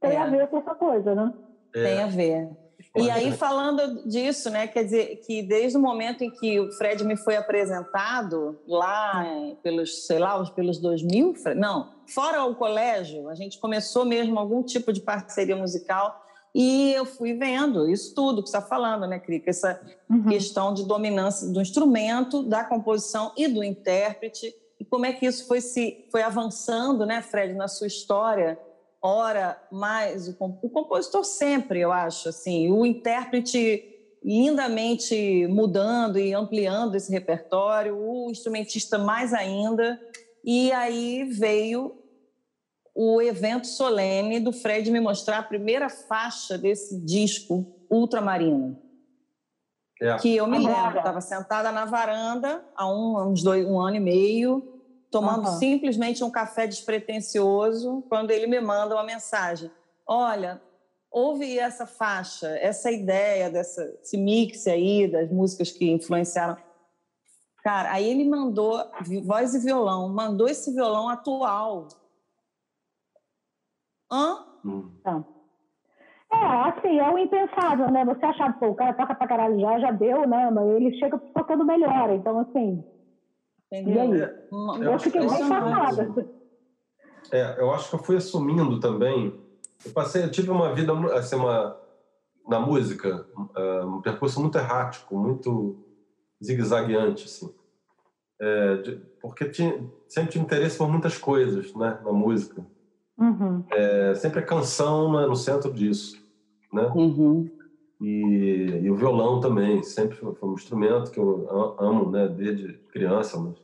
tem 0.00 0.12
é. 0.12 0.16
a 0.16 0.26
ver 0.26 0.46
com 0.48 0.58
essa 0.58 0.74
coisa, 0.74 1.14
né? 1.14 1.32
É. 1.74 1.82
Tem 1.82 2.02
a 2.02 2.06
ver. 2.06 2.48
E 2.96 3.10
aí, 3.10 3.32
falando 3.32 4.08
disso, 4.08 4.50
né, 4.50 4.66
quer 4.66 4.84
dizer 4.84 5.20
que 5.26 5.42
desde 5.42 5.76
o 5.76 5.80
momento 5.80 6.22
em 6.22 6.30
que 6.30 6.60
o 6.60 6.72
Fred 6.72 7.04
me 7.04 7.16
foi 7.16 7.36
apresentado, 7.36 8.58
lá 8.66 9.26
pelos, 9.62 10.06
sei 10.06 10.18
lá, 10.18 10.42
pelos 10.50 10.78
2000, 10.78 11.34
não, 11.56 11.92
fora 12.06 12.44
o 12.44 12.54
colégio, 12.54 13.28
a 13.28 13.34
gente 13.34 13.58
começou 13.58 14.04
mesmo 14.04 14.38
algum 14.38 14.62
tipo 14.62 14.92
de 14.92 15.00
parceria 15.00 15.56
musical 15.56 16.24
e 16.54 16.92
eu 16.92 17.04
fui 17.04 17.34
vendo 17.34 17.88
isso 17.88 18.14
tudo 18.14 18.42
que 18.42 18.48
você 18.48 18.56
está 18.56 18.68
falando, 18.68 19.06
né, 19.06 19.18
Crica? 19.18 19.50
Essa 19.50 19.80
uhum. 20.08 20.24
questão 20.24 20.72
de 20.72 20.84
dominância 20.86 21.48
do 21.48 21.60
instrumento, 21.60 22.42
da 22.42 22.64
composição 22.64 23.32
e 23.36 23.46
do 23.48 23.62
intérprete, 23.62 24.54
e 24.80 24.84
como 24.84 25.06
é 25.06 25.12
que 25.12 25.26
isso 25.26 25.46
foi, 25.46 25.60
se, 25.60 26.06
foi 26.10 26.22
avançando, 26.22 27.04
né, 27.04 27.20
Fred, 27.20 27.54
na 27.54 27.68
sua 27.68 27.86
história, 27.86 28.58
ora 29.02 29.60
mais 29.70 30.28
o, 30.28 30.36
o 30.62 30.70
compositor 30.70 31.24
sempre, 31.24 31.80
eu 31.80 31.92
acho, 31.92 32.28
assim, 32.28 32.70
o 32.70 32.86
intérprete 32.86 33.84
lindamente 34.24 35.46
mudando 35.46 36.18
e 36.18 36.34
ampliando 36.34 36.94
esse 36.94 37.10
repertório, 37.10 37.96
o 37.96 38.30
instrumentista 38.30 38.98
mais 38.98 39.32
ainda, 39.32 40.00
e 40.44 40.72
aí 40.72 41.24
veio 41.24 41.96
o 42.94 43.22
evento 43.22 43.66
solene 43.66 44.40
do 44.40 44.52
Fred 44.52 44.90
me 44.90 44.98
mostrar 44.98 45.38
a 45.38 45.42
primeira 45.42 45.88
faixa 45.88 46.58
desse 46.58 47.00
disco 47.04 47.86
Ultramarino. 47.88 48.87
É. 50.00 50.16
Que 50.16 50.36
eu 50.36 50.46
me 50.46 50.58
lembro, 50.58 50.98
estava 50.98 51.20
sentada 51.20 51.72
na 51.72 51.84
varanda 51.84 52.64
há 52.76 52.88
um, 52.88 53.30
uns 53.30 53.42
dois, 53.42 53.66
um 53.66 53.80
ano 53.80 53.96
e 53.96 54.00
meio, 54.00 54.62
tomando 55.10 55.48
uhum. 55.48 55.58
simplesmente 55.58 56.22
um 56.22 56.30
café 56.30 56.66
despretensioso, 56.66 58.04
quando 58.08 58.30
ele 58.30 58.46
me 58.46 58.60
manda 58.60 58.94
uma 58.94 59.02
mensagem: 59.02 59.70
Olha, 60.06 60.62
houve 61.10 61.58
essa 61.58 61.86
faixa, 61.86 62.48
essa 62.58 62.92
ideia 62.92 63.50
dessa 63.50 63.82
esse 64.02 64.16
mix 64.16 64.66
aí 64.66 65.10
das 65.10 65.30
músicas 65.30 65.72
que 65.72 65.90
influenciaram. 65.90 66.56
Cara, 67.64 67.92
aí 67.92 68.08
ele 68.08 68.24
mandou 68.24 68.80
voz 69.24 69.54
e 69.54 69.58
violão, 69.58 70.08
mandou 70.08 70.48
esse 70.48 70.72
violão 70.72 71.08
atual. 71.08 71.88
Hã? 74.10 74.46
Hum. 74.64 74.90
Tá. 75.02 75.24
É, 76.30 76.36
assim, 76.36 76.98
é 76.98 77.10
o 77.10 77.18
impensável, 77.18 77.90
né? 77.90 78.04
Você 78.04 78.24
achar, 78.26 78.58
pô, 78.58 78.68
o 78.68 78.74
cara 78.74 78.92
toca 78.92 79.14
pra 79.14 79.26
caralho 79.26 79.58
já, 79.60 79.80
já 79.80 79.90
deu, 79.90 80.28
né? 80.28 80.50
Mas 80.50 80.68
ele 80.68 80.98
chega 80.98 81.18
tocando 81.34 81.64
melhor. 81.64 82.10
Então, 82.10 82.38
assim. 82.40 82.84
Entendeu? 83.72 83.94
E 83.94 83.98
aí? 83.98 84.22
É, 84.22 84.48
eu, 84.52 84.92
eu 84.92 84.98
fiquei 84.98 85.20
bem 85.20 85.48
passada. 85.48 86.26
É, 87.32 87.60
eu 87.60 87.72
acho 87.72 87.90
que 87.90 87.96
eu 87.96 88.00
fui 88.00 88.16
assumindo 88.16 88.78
também. 88.78 89.34
Eu 89.84 89.92
passei, 89.92 90.24
eu 90.24 90.30
tive 90.30 90.50
uma 90.50 90.74
vida, 90.74 90.92
assim, 91.14 91.36
uma, 91.36 91.78
na 92.46 92.60
música, 92.60 93.26
é, 93.56 93.84
um 93.84 94.00
percurso 94.00 94.40
muito 94.40 94.58
errático, 94.58 95.16
muito 95.16 95.76
zigue-zagueante, 96.42 97.24
assim. 97.26 97.54
É, 98.40 98.76
de, 98.76 98.96
porque 99.20 99.48
tinha, 99.48 99.84
sempre 100.08 100.32
tive 100.32 100.44
interesse 100.44 100.78
por 100.78 100.88
muitas 100.88 101.18
coisas, 101.18 101.74
né, 101.74 101.98
na 102.04 102.12
música. 102.12 102.64
Uhum. 103.18 103.64
É, 103.70 104.14
sempre 104.14 104.38
a 104.40 104.46
canção 104.46 105.12
né, 105.12 105.26
no 105.26 105.34
centro 105.34 105.72
disso, 105.72 106.22
né? 106.72 106.90
Uhum. 106.94 107.50
E, 108.00 108.80
e, 108.82 108.90
o 108.90 108.94
violão 108.94 109.40
também, 109.40 109.82
sempre 109.82 110.16
foi, 110.16 110.34
um 110.42 110.54
instrumento 110.54 111.10
que 111.10 111.18
eu 111.18 111.74
amo, 111.80 112.10
né, 112.10 112.28
desde 112.28 112.74
criança, 112.92 113.36
mas 113.38 113.56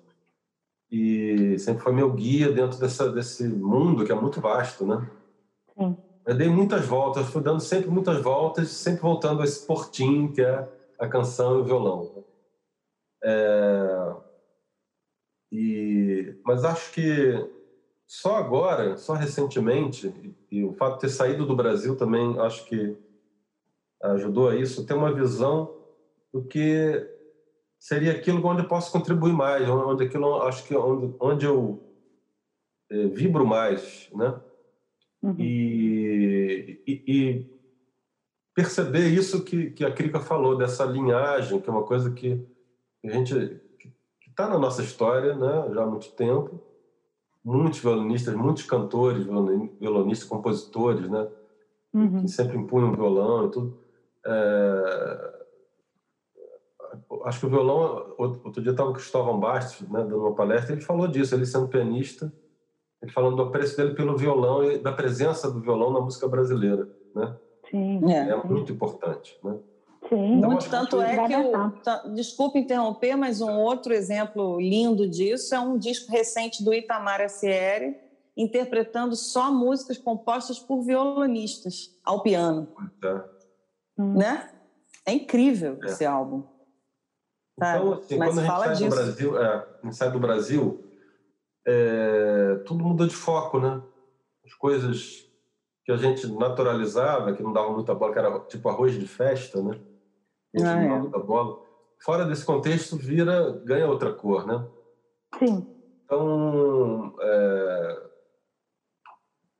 e 0.90 1.58
sempre 1.58 1.82
foi 1.82 1.92
meu 1.92 2.12
guia 2.12 2.52
dentro 2.52 2.78
dessa, 2.78 3.10
desse 3.10 3.48
mundo 3.48 4.04
que 4.04 4.12
é 4.12 4.14
muito 4.14 4.40
vasto, 4.40 4.86
né? 4.86 5.10
Sim. 5.76 5.96
Eu 6.24 6.36
dei 6.36 6.48
muitas 6.48 6.86
voltas, 6.86 7.26
fui 7.26 7.42
dando 7.42 7.60
sempre 7.60 7.90
muitas 7.90 8.22
voltas, 8.22 8.68
sempre 8.68 9.02
voltando 9.02 9.42
a 9.42 9.44
esse 9.44 9.66
portinho 9.66 10.32
que 10.32 10.40
é 10.40 10.68
a 10.98 11.08
canção 11.08 11.58
e 11.58 11.60
o 11.62 11.64
violão. 11.64 12.12
Né? 12.14 12.22
É... 13.24 14.16
E... 15.50 16.40
Mas 16.44 16.64
acho 16.64 16.92
que 16.92 17.44
só 18.14 18.36
agora, 18.36 18.96
só 18.96 19.14
recentemente, 19.14 20.36
e, 20.48 20.62
o 20.62 20.72
fato 20.72 20.94
de 20.94 21.00
ter 21.00 21.08
saído 21.08 21.44
do 21.44 21.56
Brasil 21.56 21.96
também 21.96 22.38
acho 22.38 22.64
que 22.66 22.96
ajudou 24.02 24.50
a 24.50 24.56
isso, 24.56 24.86
ter 24.86 24.94
uma 24.94 25.12
visão 25.12 25.76
do 26.32 26.44
que 26.44 27.10
seria 27.76 28.12
aquilo 28.12 28.46
onde 28.46 28.62
eu 28.62 28.68
posso 28.68 28.92
contribuir 28.92 29.32
mais, 29.32 29.68
onde 29.68 30.04
aquilo 30.04 30.42
acho 30.42 30.64
que 30.64 30.76
onde, 30.76 31.12
onde 31.18 31.44
eu 31.44 31.82
é, 32.88 33.08
vibro 33.08 33.44
mais, 33.44 34.08
né? 34.14 34.40
Uhum. 35.20 35.34
E, 35.36 36.82
e, 36.86 37.02
e, 37.08 37.60
perceber 38.54 39.08
isso 39.08 39.42
que, 39.42 39.72
que 39.72 39.84
a 39.84 39.90
Krika 39.90 40.20
falou 40.20 40.56
dessa 40.56 40.84
linhagem, 40.84 41.60
que 41.60 41.68
é 41.68 41.72
uma 41.72 41.82
coisa 41.82 42.12
que 42.12 42.46
a 43.04 43.10
gente 43.10 43.60
que 43.80 44.30
está 44.30 44.48
na 44.48 44.58
nossa 44.58 44.82
história, 44.82 45.34
né? 45.34 45.74
Já 45.74 45.82
há 45.82 45.86
muito 45.86 46.12
tempo 46.12 46.73
muitos 47.44 47.80
violonistas, 47.80 48.34
muitos 48.34 48.62
cantores, 48.62 49.26
violonistas, 49.78 50.28
compositores, 50.28 51.08
né? 51.10 51.28
Uhum. 51.92 52.22
Que 52.22 52.28
sempre 52.28 52.56
impunham 52.56 52.92
violão 52.92 53.46
e 53.46 53.50
tudo. 53.50 53.78
É... 54.26 55.44
Acho 57.24 57.40
que 57.40 57.46
o 57.46 57.50
violão... 57.50 58.14
Outro 58.16 58.62
dia 58.62 58.72
estava 58.72 58.90
o 58.90 58.94
Cristóvão 58.94 59.38
Bastos, 59.38 59.88
né, 59.88 60.00
dando 60.00 60.20
uma 60.20 60.34
palestra, 60.34 60.72
ele 60.72 60.80
falou 60.80 61.06
disso, 61.06 61.34
ele 61.34 61.44
sendo 61.44 61.68
pianista, 61.68 62.32
ele 63.02 63.12
falando 63.12 63.36
do 63.36 63.42
apreço 63.42 63.76
dele 63.76 63.94
pelo 63.94 64.16
violão 64.16 64.64
e 64.64 64.78
da 64.78 64.92
presença 64.92 65.50
do 65.50 65.60
violão 65.60 65.92
na 65.92 66.00
música 66.00 66.26
brasileira, 66.26 66.88
né? 67.14 67.36
Sim. 67.70 68.00
É, 68.10 68.30
é 68.30 68.42
muito 68.44 68.72
importante, 68.72 69.38
né? 69.42 69.58
Sim. 70.08 70.38
Então, 70.38 70.50
Muito, 70.50 70.68
tanto 70.68 71.00
é 71.00 71.26
que 71.26 71.36
o. 71.36 72.14
Desculpe 72.14 72.58
interromper, 72.58 73.16
mas 73.16 73.40
um 73.40 73.58
outro 73.58 73.92
exemplo 73.92 74.60
lindo 74.60 75.08
disso 75.08 75.54
é 75.54 75.60
um 75.60 75.78
disco 75.78 76.10
recente 76.10 76.62
do 76.62 76.74
Itamar 76.74 77.20
Assieri, 77.20 77.96
interpretando 78.36 79.16
só 79.16 79.50
músicas 79.50 79.96
compostas 79.96 80.58
por 80.58 80.82
violonistas 80.82 81.98
ao 82.04 82.22
piano. 82.22 82.68
É. 83.02 83.22
Né? 83.96 84.50
É 85.06 85.12
incrível 85.12 85.78
é. 85.82 85.86
esse 85.86 86.04
álbum. 86.04 86.42
Então, 87.56 87.94
assim, 87.94 88.18
mas 88.18 88.34
quando 88.34 88.40
a 88.40 88.74
gente 88.74 88.92
sai 88.92 89.04
disso. 89.04 89.28
do 89.28 89.30
Brasil, 89.30 89.38
é, 89.38 89.46
a 89.46 89.84
gente 89.84 89.96
sai 89.96 90.10
do 90.10 90.20
Brasil, 90.20 90.84
é, 91.66 92.56
tudo 92.66 92.84
muda 92.84 93.06
de 93.06 93.14
foco, 93.14 93.60
né? 93.60 93.80
As 94.44 94.52
coisas 94.54 95.24
que 95.84 95.92
a 95.92 95.96
gente 95.96 96.26
naturalizava, 96.26 97.32
que 97.32 97.42
não 97.42 97.52
dava 97.52 97.72
muita 97.72 97.94
bola, 97.94 98.12
que 98.12 98.18
era 98.18 98.40
tipo 98.40 98.68
arroz 98.68 98.94
de 98.94 99.06
festa, 99.06 99.62
né? 99.62 99.78
Ah, 100.62 100.82
é. 100.82 101.08
da 101.08 101.18
bola. 101.18 101.62
Fora 102.04 102.24
desse 102.24 102.44
contexto, 102.44 102.96
vira, 102.96 103.52
ganha 103.64 103.88
outra 103.88 104.12
cor, 104.12 104.46
né? 104.46 104.66
Sim. 105.38 105.66
Então, 106.04 107.14
é, 107.18 108.02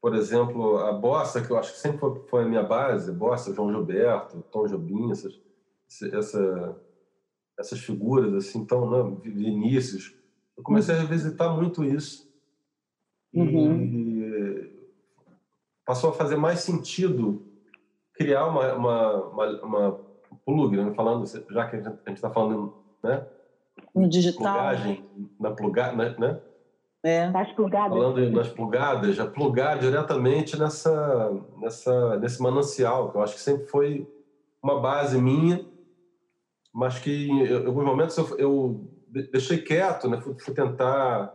por 0.01 0.15
exemplo, 0.15 0.79
a 0.79 0.93
bossa, 0.93 1.41
que 1.41 1.51
eu 1.51 1.57
acho 1.57 1.73
que 1.73 1.79
sempre 1.79 1.99
foi, 1.99 2.23
foi 2.29 2.43
a 2.43 2.47
minha 2.47 2.63
base, 2.63 3.11
bossa, 3.11 3.55
João 3.55 3.71
Gilberto, 3.71 4.45
Tom 4.53 4.67
Jobim, 4.67 5.11
essas, 5.11 5.41
essa, 6.13 6.81
essas 7.59 7.81
figuras, 7.81 8.35
assim, 8.35 8.59
então, 8.59 8.91
né, 8.91 9.17
Vinícius, 9.23 10.15
eu 10.57 10.63
comecei 10.63 10.95
a 10.95 10.99
revisitar 10.99 11.57
muito 11.57 11.83
isso. 11.83 12.31
Uhum. 13.33 13.83
E 13.83 14.75
passou 15.85 16.11
a 16.11 16.15
fazer 16.15 16.37
mais 16.37 16.61
sentido 16.61 17.45
criar 18.13 18.47
uma, 18.47 18.75
uma, 18.75 19.25
uma, 19.27 19.63
uma 19.63 20.04
plug, 20.45 20.77
né? 20.77 20.93
falando, 20.95 21.25
já 21.51 21.67
que 21.69 21.77
a 21.77 21.81
gente 21.81 22.13
está 22.15 22.31
falando 22.31 22.75
né? 23.03 23.25
no 23.95 24.09
digital, 24.09 24.55
plugagem, 24.55 25.05
na 25.39 25.51
plugada, 25.51 25.97
né? 25.97 26.15
né? 26.19 26.41
É. 27.05 27.29
Nas 27.29 27.53
plugadas. 27.53 27.99
Falando 27.99 28.31
nas 28.31 28.49
plugadas, 28.49 29.15
já 29.15 29.27
plugar 29.27 29.79
diretamente 29.79 30.59
nessa, 30.59 31.31
nessa, 31.59 32.17
nesse 32.17 32.43
manancial, 32.43 33.11
que 33.11 33.19
eu 33.19 33.23
acho 33.23 33.35
que 33.35 33.41
sempre 33.41 33.67
foi 33.67 34.09
uma 34.63 34.81
base 34.81 35.21
minha, 35.21 35.65
mas 36.73 36.99
que 36.99 37.29
em 37.29 37.67
alguns 37.67 37.85
momentos 37.85 38.17
eu, 38.17 38.39
eu 38.39 38.91
deixei 39.31 39.59
quieto, 39.59 40.09
né? 40.09 40.19
Fui, 40.23 40.35
fui 40.39 40.55
tentar 40.55 41.33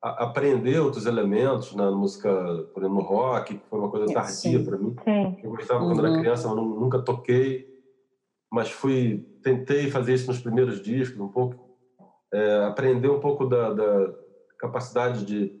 a, 0.00 0.24
aprender 0.24 0.78
outros 0.78 1.06
elementos 1.06 1.74
na 1.74 1.90
música, 1.90 2.30
por 2.72 2.82
exemplo, 2.82 3.02
no 3.02 3.06
rock, 3.06 3.58
que 3.58 3.66
foi 3.68 3.78
uma 3.80 3.90
coisa 3.90 4.14
tardia 4.14 4.62
para 4.62 4.78
mim. 4.78 4.94
Sim. 5.04 5.36
Eu 5.42 5.50
gostava 5.50 5.80
uhum. 5.80 5.88
quando 5.88 6.06
era 6.06 6.10
uhum. 6.14 6.20
criança, 6.20 6.48
mas 6.48 6.56
nunca 6.56 7.00
toquei 7.00 7.69
mas 8.50 8.70
fui 8.70 9.26
tentei 9.42 9.90
fazer 9.90 10.14
isso 10.14 10.26
nos 10.26 10.40
primeiros 10.40 10.82
discos 10.82 11.20
um 11.20 11.28
pouco 11.28 11.78
é, 12.32 12.64
aprender 12.64 13.08
um 13.08 13.20
pouco 13.20 13.46
da, 13.46 13.72
da 13.72 14.14
capacidade 14.58 15.24
de, 15.24 15.60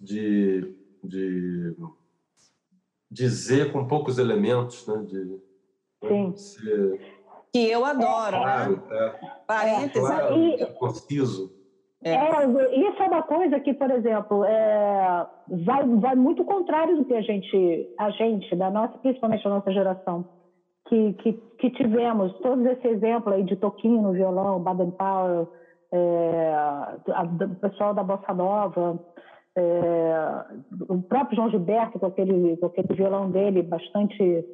de, 0.00 0.74
de 1.02 1.76
dizer 3.10 3.72
com 3.72 3.86
poucos 3.86 4.18
elementos 4.18 4.86
né 4.86 5.04
de 5.06 5.40
Sim. 6.06 6.36
Ser, 6.36 7.00
que 7.52 7.70
eu 7.70 7.84
adoro 7.84 8.36
né? 8.36 8.42
claro, 8.42 8.76
né? 8.76 8.96
é, 8.96 9.30
parênteses 9.46 10.08
claro, 10.08 10.36
e, 10.36 10.54
é 10.54 10.66
conciso 10.66 11.62
é. 12.04 12.14
é. 12.14 12.90
isso 12.90 13.02
é 13.02 13.06
uma 13.06 13.22
coisa 13.22 13.60
que, 13.60 13.72
por 13.74 13.90
exemplo, 13.90 14.44
é, 14.44 15.26
vai, 15.64 15.86
vai 15.86 16.14
muito 16.16 16.44
contrário 16.44 16.96
do 16.96 17.04
que 17.04 17.14
a 17.14 17.22
gente, 17.22 17.94
a 17.98 18.10
gente, 18.10 18.56
da 18.56 18.70
nossa, 18.70 18.98
principalmente 18.98 19.46
a 19.46 19.50
nossa 19.50 19.72
geração, 19.72 20.28
que, 20.88 21.12
que, 21.14 21.32
que 21.58 21.70
tivemos 21.70 22.32
todos 22.40 22.64
esse 22.66 22.88
exemplo 22.88 23.32
aí 23.32 23.42
de 23.44 23.56
Toquinho 23.56 24.02
no 24.02 24.12
violão, 24.12 24.60
Baden 24.60 24.90
Powell, 24.92 25.48
é, 25.92 26.54
a, 26.54 27.22
o 27.22 27.54
pessoal 27.56 27.94
da 27.94 28.02
Bossa 28.02 28.32
Nova, 28.32 28.98
é, 29.56 30.44
o 30.88 31.02
próprio 31.02 31.36
João 31.36 31.50
Gilberto 31.50 31.98
com 31.98 32.06
aquele, 32.06 32.56
com 32.56 32.66
aquele 32.66 32.94
violão 32.94 33.30
dele 33.30 33.62
bastante 33.62 34.44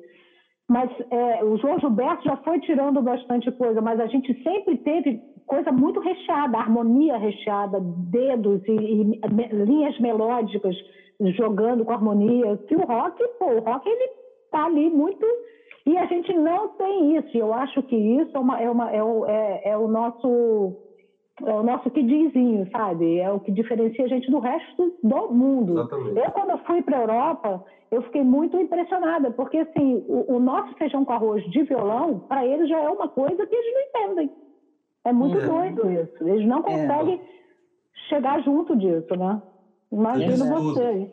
mas 0.69 0.91
é, 1.11 1.43
o 1.43 1.57
João 1.57 1.81
Gilberto 1.81 2.25
já 2.25 2.37
foi 2.39 2.61
tirando 2.61 3.01
bastante 3.01 3.51
coisa, 3.53 3.81
mas 3.81 3.99
a 3.99 4.07
gente 4.07 4.35
sempre 4.43 4.77
teve 4.77 5.19
coisa 5.47 5.73
muito 5.73 5.99
recheada, 5.99 6.59
harmonia 6.59 7.17
recheada, 7.17 7.81
dedos 7.81 8.63
e, 8.69 8.73
e 8.73 9.21
linhas 9.65 9.99
melódicas 9.99 10.77
jogando 11.37 11.87
com 11.87 11.93
harmonia. 11.93 12.59
Que 12.69 12.77
o 12.77 12.85
rock, 12.85 13.27
pô, 13.39 13.47
o 13.47 13.61
rock 13.61 13.89
ele 13.89 14.11
tá 14.51 14.67
ali 14.67 14.91
muito 14.91 15.27
e 15.89 15.97
a 15.97 16.05
gente 16.05 16.31
não 16.35 16.69
tem 16.69 17.17
isso. 17.17 17.35
Eu 17.35 17.55
acho 17.55 17.83
que 17.85 17.97
isso 17.97 18.37
é, 18.37 18.39
uma, 18.39 18.61
é, 18.61 18.71
uma, 18.71 18.91
é, 18.91 19.03
o, 19.03 19.25
é, 19.25 19.71
é 19.71 19.79
o 19.79 19.89
nosso 19.89 20.77
é 21.43 21.53
o 21.53 21.63
nosso 21.63 21.89
quidinzinho, 21.91 22.69
sabe? 22.71 23.21
É 23.21 23.31
o 23.33 23.41
que 23.41 23.51
diferencia 23.51 24.05
a 24.05 24.09
gente 24.09 24.31
do 24.31 24.39
resto 24.39 24.99
do 25.03 25.33
mundo. 25.33 25.79
Exatamente. 25.79 26.19
Eu, 26.19 26.31
quando 26.33 26.59
fui 26.67 26.83
para 26.83 26.99
a 26.99 27.01
Europa, 27.01 27.65
eu 27.91 28.03
fiquei 28.03 28.23
muito 28.23 28.59
impressionada, 28.59 29.31
porque 29.31 29.57
assim, 29.59 30.05
o, 30.09 30.35
o 30.35 30.39
nosso 30.39 30.75
feijão 30.75 31.07
com 31.07 31.13
arroz 31.13 31.43
de 31.51 31.63
violão, 31.63 32.19
para 32.29 32.45
eles 32.45 32.69
já 32.69 32.81
é 32.81 32.89
uma 32.91 33.09
coisa 33.09 33.47
que 33.47 33.55
eles 33.55 33.75
não 33.75 33.81
entendem. 33.81 34.33
É 35.07 35.13
muito 35.13 35.39
é. 35.39 35.47
doido 35.47 35.91
isso. 35.91 36.29
Eles 36.29 36.47
não 36.47 36.59
é. 36.59 36.63
conseguem 36.63 37.15
é. 37.15 38.09
chegar 38.11 38.43
junto 38.43 38.77
disso, 38.77 39.17
né? 39.17 39.41
Imagino 39.91 40.45
vocês. 40.45 41.09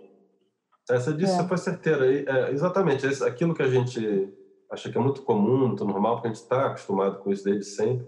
Essa 0.89 1.13
disso 1.13 1.39
é. 1.39 1.47
foi 1.47 1.57
certeira. 1.57 2.05
É, 2.05 2.51
exatamente. 2.51 3.05
Aquilo 3.23 3.53
que 3.53 3.61
a 3.61 3.67
gente 3.67 4.33
acha 4.71 4.91
que 4.91 4.97
é 4.97 5.01
muito 5.01 5.21
comum, 5.21 5.67
muito 5.67 5.85
normal, 5.85 6.15
porque 6.15 6.27
a 6.27 6.31
gente 6.31 6.41
está 6.41 6.67
acostumado 6.67 7.19
com 7.19 7.31
isso 7.31 7.43
desde 7.43 7.65
sempre. 7.65 8.07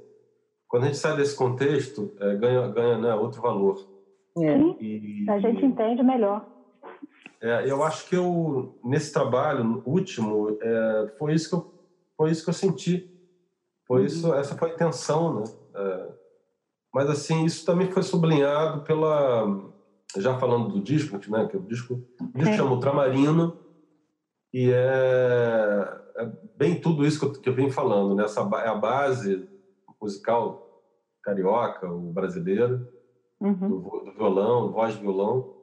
Quando 0.68 0.84
a 0.84 0.86
gente 0.88 0.98
sai 0.98 1.16
desse 1.16 1.36
contexto, 1.36 2.14
é, 2.20 2.36
ganha, 2.36 2.68
ganha 2.68 2.98
né, 2.98 3.14
outro 3.16 3.42
valor. 3.42 3.88
É. 4.38 4.58
E, 4.84 5.26
a 5.30 5.40
gente 5.40 5.66
entende 5.66 6.04
melhor. 6.04 6.46
É, 7.42 7.70
eu 7.70 7.84
acho 7.84 8.08
que 8.10 8.16
eu 8.16 8.80
nesse 8.84 9.14
trabalho 9.14 9.84
último 9.86 10.58
é, 10.60 11.14
foi 11.18 11.34
isso 11.34 11.50
que 11.50 11.56
eu 11.56 11.78
foi 12.18 12.32
isso 12.32 12.44
que 12.44 12.50
eu 12.50 12.54
senti. 12.54 13.10
Foi 13.86 14.02
uhum. 14.02 14.06
isso, 14.08 14.34
essa 14.34 14.58
foi 14.58 14.72
a 14.72 14.74
intenção, 14.74 15.40
né? 15.40 15.44
É, 15.76 16.08
mas 16.94 17.10
assim 17.10 17.46
isso 17.46 17.64
também 17.64 17.92
foi 17.92 18.02
sublinhado 18.02 18.82
pela 18.82 19.46
já 20.18 20.38
falando 20.40 20.70
do 20.70 20.82
disco, 20.82 21.20
né? 21.30 21.48
Que 21.48 21.56
o 21.56 21.62
disco, 21.62 22.04
o 22.20 22.38
disco 22.38 22.54
é. 22.54 22.58
chama 22.58 22.72
Ultramarino 22.72 23.60
e 24.52 24.72
é, 24.72 26.02
é, 26.18 26.32
bem 26.56 26.80
tudo 26.80 27.06
isso 27.06 27.20
que 27.20 27.26
eu, 27.26 27.42
que 27.42 27.50
eu 27.50 27.54
venho 27.54 27.72
falando, 27.72 28.16
né? 28.16 28.24
Essa 28.24 28.42
é 28.42 28.68
a 28.68 28.76
base 28.76 29.48
musical 30.02 30.84
carioca, 31.24 31.92
o 31.92 32.12
brasileiro, 32.12 32.88
uhum. 33.40 33.54
do, 33.54 34.06
do, 34.06 34.12
violão, 34.14 34.72
voz 34.72 34.96
de 34.96 35.02
violão. 35.02 35.56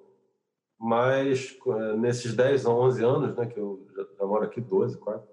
Mas 0.78 1.56
é, 1.66 1.96
nesses 1.96 2.34
10 2.34 2.66
a 2.66 2.70
11 2.70 3.04
anos, 3.04 3.36
né? 3.36 3.46
Que 3.46 3.58
eu 3.58 3.86
já, 3.96 4.04
já 4.18 4.26
moro 4.26 4.44
aqui 4.44 4.60
12, 4.60 4.98
quase, 4.98 5.26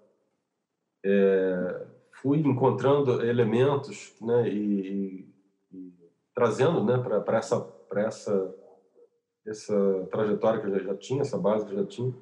é, 1.06 1.88
fui 2.22 2.40
encontrando 2.40 3.24
elementos, 3.26 4.16
né? 4.22 4.48
E, 4.50 5.28
e, 5.72 5.78
e 5.78 5.94
trazendo, 6.34 6.84
né? 6.84 6.98
Para 6.98 7.38
essa 7.38 7.82
essa 7.96 8.56
essa 9.46 10.08
trajetória 10.12 10.62
que 10.62 10.68
eu 10.68 10.80
já, 10.80 10.84
já, 10.86 10.96
tinha, 10.96 11.22
essa 11.22 11.38
base 11.38 11.66
que 11.66 11.74
eu 11.74 11.80
já 11.80 11.86
tinha. 11.86 12.14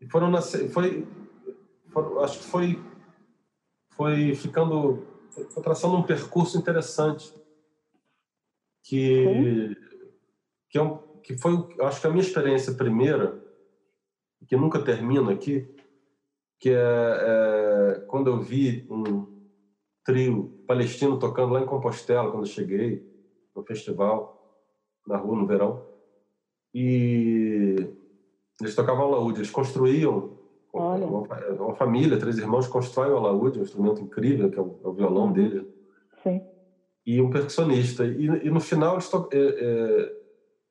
E 0.00 0.08
foram 0.08 0.30
nascer, 0.30 0.68
foi, 0.70 1.06
foram, 1.92 2.20
acho 2.20 2.38
que 2.38 2.44
foi, 2.44 2.82
foi 3.90 4.34
ficando, 4.34 5.06
foi 5.50 5.62
traçando 5.62 5.96
um 5.96 6.02
percurso 6.02 6.58
interessante 6.58 7.34
que, 8.82 9.76
que, 10.68 10.78
é 10.78 10.82
um, 10.82 10.96
que 11.22 11.36
foi, 11.38 11.52
acho 11.80 12.00
que 12.00 12.06
a 12.06 12.10
minha 12.10 12.22
experiência 12.22 12.74
primeira, 12.74 13.42
que 14.46 14.56
nunca 14.56 14.82
termina 14.82 15.32
aqui, 15.32 15.68
que 16.58 16.70
é, 16.70 16.74
é 16.74 18.00
quando 18.06 18.28
eu 18.28 18.40
vi 18.40 18.86
um 18.90 19.48
trio 20.04 20.64
palestino 20.66 21.18
tocando 21.18 21.52
lá 21.52 21.60
em 21.60 21.66
Compostela, 21.66 22.30
quando 22.30 22.44
eu 22.44 22.50
cheguei 22.50 23.06
no 23.54 23.62
festival, 23.62 24.40
na 25.06 25.16
rua, 25.16 25.36
no 25.36 25.46
verão 25.46 25.90
e 26.74 27.76
eles 28.60 28.74
tocavam 28.74 29.06
alaúde. 29.06 29.40
Eles 29.40 29.50
construíam 29.50 30.38
uma, 30.72 30.94
uma, 30.94 31.74
família, 31.74 32.18
três 32.18 32.38
irmãos 32.38 32.66
constroem 32.66 33.10
o 33.10 33.16
alaúde, 33.16 33.58
um 33.58 33.62
instrumento 33.62 34.00
incrível 34.00 34.50
que 34.50 34.58
é 34.58 34.62
o, 34.62 34.78
é 34.84 34.88
o 34.88 34.92
violão 34.92 35.26
uhum. 35.26 35.32
dele. 35.32 35.68
Sim. 36.22 36.40
E 37.06 37.20
um 37.20 37.30
percussionista. 37.30 38.04
E, 38.04 38.24
e 38.24 38.50
no 38.50 38.60
final 38.60 38.94
eles, 38.94 39.08
to, 39.08 39.28
é, 39.32 39.38
é, 39.38 40.12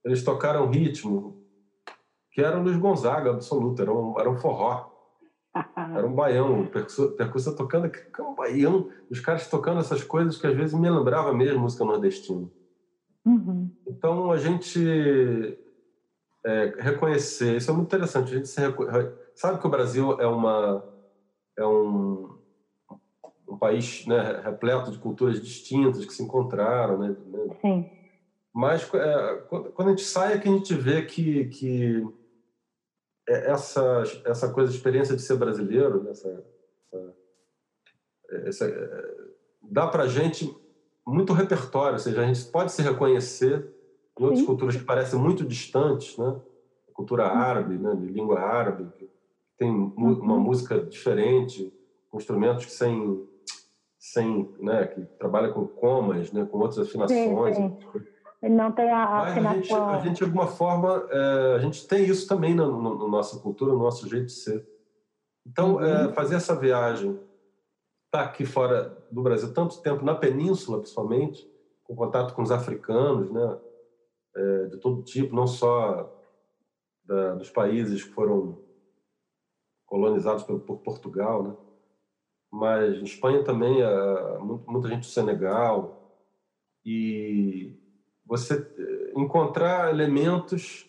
eles 0.06 0.24
tocaram 0.24 0.66
um 0.66 0.70
ritmo 0.70 1.44
que 2.32 2.42
era 2.42 2.58
o 2.58 2.64
Luiz 2.64 2.78
Gonzaga 2.78 3.32
absoluto, 3.32 3.82
era 3.82 3.94
um, 3.94 4.20
era 4.20 4.30
um 4.30 4.38
forró. 4.38 4.88
Era 5.76 6.06
um 6.06 6.14
baião, 6.14 6.68
percussão 7.18 7.56
tocando, 7.56 7.90
que 7.90 8.22
é 8.22 8.24
um 8.24 8.36
baião, 8.36 8.88
os 9.10 9.20
caras 9.20 9.50
tocando 9.50 9.80
essas 9.80 10.04
coisas 10.04 10.38
que 10.38 10.46
às 10.46 10.56
vezes 10.56 10.76
me 10.76 10.88
lembrava 10.88 11.34
mesmo 11.34 11.62
música 11.62 11.84
nordestina. 11.84 12.48
Uhum. 13.26 13.70
Então 13.88 14.32
a 14.32 14.38
gente 14.38 15.58
é, 16.46 16.74
reconhecer, 16.78 17.58
isso 17.58 17.72
é 17.72 17.74
muito 17.74 17.88
interessante, 17.88 18.32
a 18.32 18.38
gente 18.38 18.48
se 18.48 18.60
sabe 19.40 19.58
que 19.58 19.66
o 19.66 19.70
Brasil 19.70 20.20
é 20.20 20.28
uma 20.28 20.84
é 21.58 21.66
um, 21.66 22.38
um 23.48 23.58
país 23.58 24.06
né, 24.06 24.42
repleto 24.44 24.92
de 24.92 24.98
culturas 24.98 25.42
distintas 25.42 26.06
que 26.06 26.14
se 26.14 26.24
encontraram, 26.24 26.98
né? 26.98 27.16
né? 27.26 27.58
Sim. 27.62 27.90
Mas 28.54 28.94
é, 28.94 29.36
quando 29.48 29.88
a 29.88 29.90
gente 29.92 30.04
sai 30.04 30.34
é 30.34 30.38
que 30.38 30.50
a 30.50 30.52
gente 30.52 30.74
vê 30.74 31.04
que, 31.04 31.46
que 31.46 32.06
é, 33.30 33.52
essa 33.52 34.04
essa 34.26 34.52
coisa, 34.52 34.74
experiência 34.74 35.16
de 35.16 35.22
ser 35.22 35.38
brasileiro, 35.38 36.04
né, 36.04 36.12
essa, 36.12 36.46
essa, 36.92 37.16
essa 38.46 38.66
é, 38.66 39.16
dá 39.62 39.88
para 39.88 40.08
gente 40.08 40.54
muito 41.08 41.32
repertório, 41.32 41.94
ou 41.94 42.00
seja, 42.00 42.22
a 42.22 42.28
gente 42.28 42.44
pode 42.52 42.74
se 42.74 42.82
reconhecer 42.82 43.74
em 44.20 44.24
outras 44.24 44.42
Sim. 44.42 44.46
culturas 44.46 44.76
que 44.76 44.84
parecem 44.84 45.18
muito 45.18 45.46
distantes, 45.46 46.18
né? 46.18 46.42
Cultura 46.94 47.28
árabe, 47.28 47.76
né? 47.76 47.96
de 47.96 48.08
língua 48.08 48.42
árabe, 48.42 48.86
que 48.98 49.09
tem 49.60 49.70
uma 49.70 50.34
uhum. 50.34 50.40
música 50.40 50.80
diferente, 50.80 51.72
com 52.10 52.18
instrumentos 52.18 52.66
que 52.66 52.72
sem, 52.72 53.28
sem, 54.00 54.52
né? 54.60 54.88
que 54.88 55.02
trabalha 55.20 55.52
com 55.52 55.68
comas, 55.68 56.32
né? 56.32 56.48
com 56.50 56.58
outras 56.58 56.88
afinações. 56.88 57.56
Sim, 57.56 57.78
sim. 57.92 58.02
Ele 58.42 58.56
não 58.56 58.72
tem 58.72 58.90
a 58.90 59.04
afinação. 59.04 59.50
A 59.50 59.54
gente, 59.54 59.74
a 59.74 60.00
gente, 60.00 60.18
de 60.18 60.24
alguma 60.24 60.48
forma, 60.48 61.06
é, 61.12 61.56
a 61.56 61.60
gente 61.60 61.86
tem 61.86 62.06
isso 62.06 62.26
também 62.26 62.56
na, 62.56 62.66
na, 62.66 62.96
na, 62.96 63.08
nossa 63.08 63.38
cultura, 63.40 63.74
no 63.74 63.80
nosso 63.80 64.08
jeito 64.10 64.28
de 64.28 64.32
ser. 64.32 64.66
Então, 65.46 65.84
é, 65.84 66.06
uhum. 66.06 66.10
é, 66.10 66.14
fazer 66.14 66.36
essa 66.36 66.56
viagem, 66.56 67.12
estar 67.12 67.20
tá 68.12 68.22
aqui 68.22 68.46
fora 68.46 68.98
do 69.12 69.22
Brasil 69.22 69.54
tanto 69.54 69.82
tempo, 69.82 70.06
na 70.06 70.16
península 70.16 70.80
principalmente, 70.80 71.46
com 71.84 71.96
contato 71.96 72.34
com 72.34 72.42
os 72.42 72.52
africanos, 72.52 73.30
né? 73.30 73.60
é, 74.36 74.66
de 74.68 74.78
todo 74.78 75.04
tipo, 75.04 75.36
não 75.36 75.48
só 75.48 76.16
da, 77.04 77.36
dos 77.36 77.50
países 77.50 78.04
que 78.04 78.12
foram 78.12 78.60
colonizados 79.90 80.44
por, 80.44 80.60
por 80.60 80.78
Portugal, 80.78 81.44
né? 81.44 81.56
mas 82.52 82.96
em 82.96 83.04
Espanha 83.04 83.44
também, 83.44 83.82
é, 83.82 84.38
muita 84.40 84.88
gente 84.88 85.02
do 85.02 85.06
Senegal, 85.12 86.00
e 86.86 87.76
você 88.26 88.56
é, 88.56 89.20
encontrar 89.20 89.90
elementos 89.90 90.88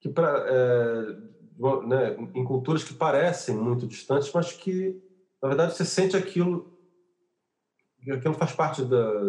que 0.00 0.08
pra, 0.08 0.44
é, 0.46 1.16
né, 1.86 2.16
em 2.34 2.44
culturas 2.44 2.82
que 2.82 2.94
parecem 2.94 3.54
muito 3.56 3.86
distantes, 3.86 4.30
mas 4.32 4.52
que 4.52 5.00
na 5.40 5.48
verdade 5.48 5.74
você 5.74 5.84
sente 5.84 6.16
aquilo, 6.16 6.70
aquilo 8.10 8.34
faz 8.34 8.52
parte 8.52 8.82
da, 8.82 9.22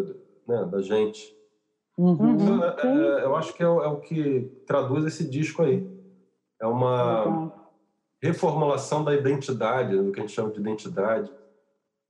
né, 0.46 0.64
da 0.70 0.82
gente. 0.82 1.34
Uhum. 1.96 2.34
Então, 2.34 2.64
é, 2.64 3.20
é, 3.20 3.24
eu 3.24 3.36
acho 3.36 3.54
que 3.54 3.62
é, 3.62 3.66
é, 3.66 3.68
o 3.68 4.00
que 4.00 4.42
traduz 4.66 5.04
esse 5.04 5.28
disco 5.28 5.62
aí. 5.62 5.86
É 6.60 6.66
uma 6.66 7.65
reformulação 8.22 9.04
da 9.04 9.14
identidade, 9.14 9.96
do 9.96 10.12
que 10.12 10.20
a 10.20 10.22
gente 10.22 10.34
chama 10.34 10.50
de 10.50 10.60
identidade, 10.60 11.30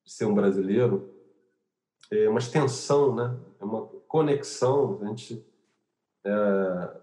de 0.04 0.12
ser 0.12 0.24
um 0.24 0.34
brasileiro. 0.34 1.12
É 2.12 2.28
uma 2.28 2.38
extensão, 2.38 3.14
né? 3.14 3.36
É 3.60 3.64
uma 3.64 3.86
conexão. 4.06 4.98
A 5.02 5.06
gente 5.06 5.44
é, 6.24 6.96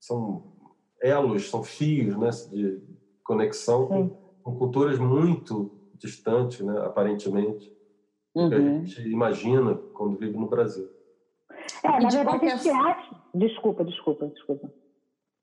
são 0.00 0.52
elos, 1.00 1.48
são 1.48 1.62
fios, 1.62 2.16
né? 2.16 2.30
De 2.50 2.82
conexão 3.22 3.86
com, 3.86 4.08
com, 4.42 4.56
culturas 4.56 4.98
muito 4.98 5.70
distantes, 5.94 6.60
né? 6.60 6.80
Aparentemente, 6.84 7.72
uhum. 8.34 8.44
do 8.44 8.50
que 8.50 8.56
a 8.56 8.58
uhum. 8.58 8.86
gente 8.86 9.08
imagina 9.08 9.74
quando 9.94 10.18
vive 10.18 10.36
no 10.36 10.48
Brasil. 10.48 10.90
É, 11.84 11.88
na 11.88 12.08
verdade, 12.08 12.24
qualquer... 12.24 12.52
a 12.52 12.56
gente 12.56 12.70
acha. 12.70 13.22
Desculpa, 13.34 13.84
desculpa, 13.84 14.26
desculpa. 14.26 14.70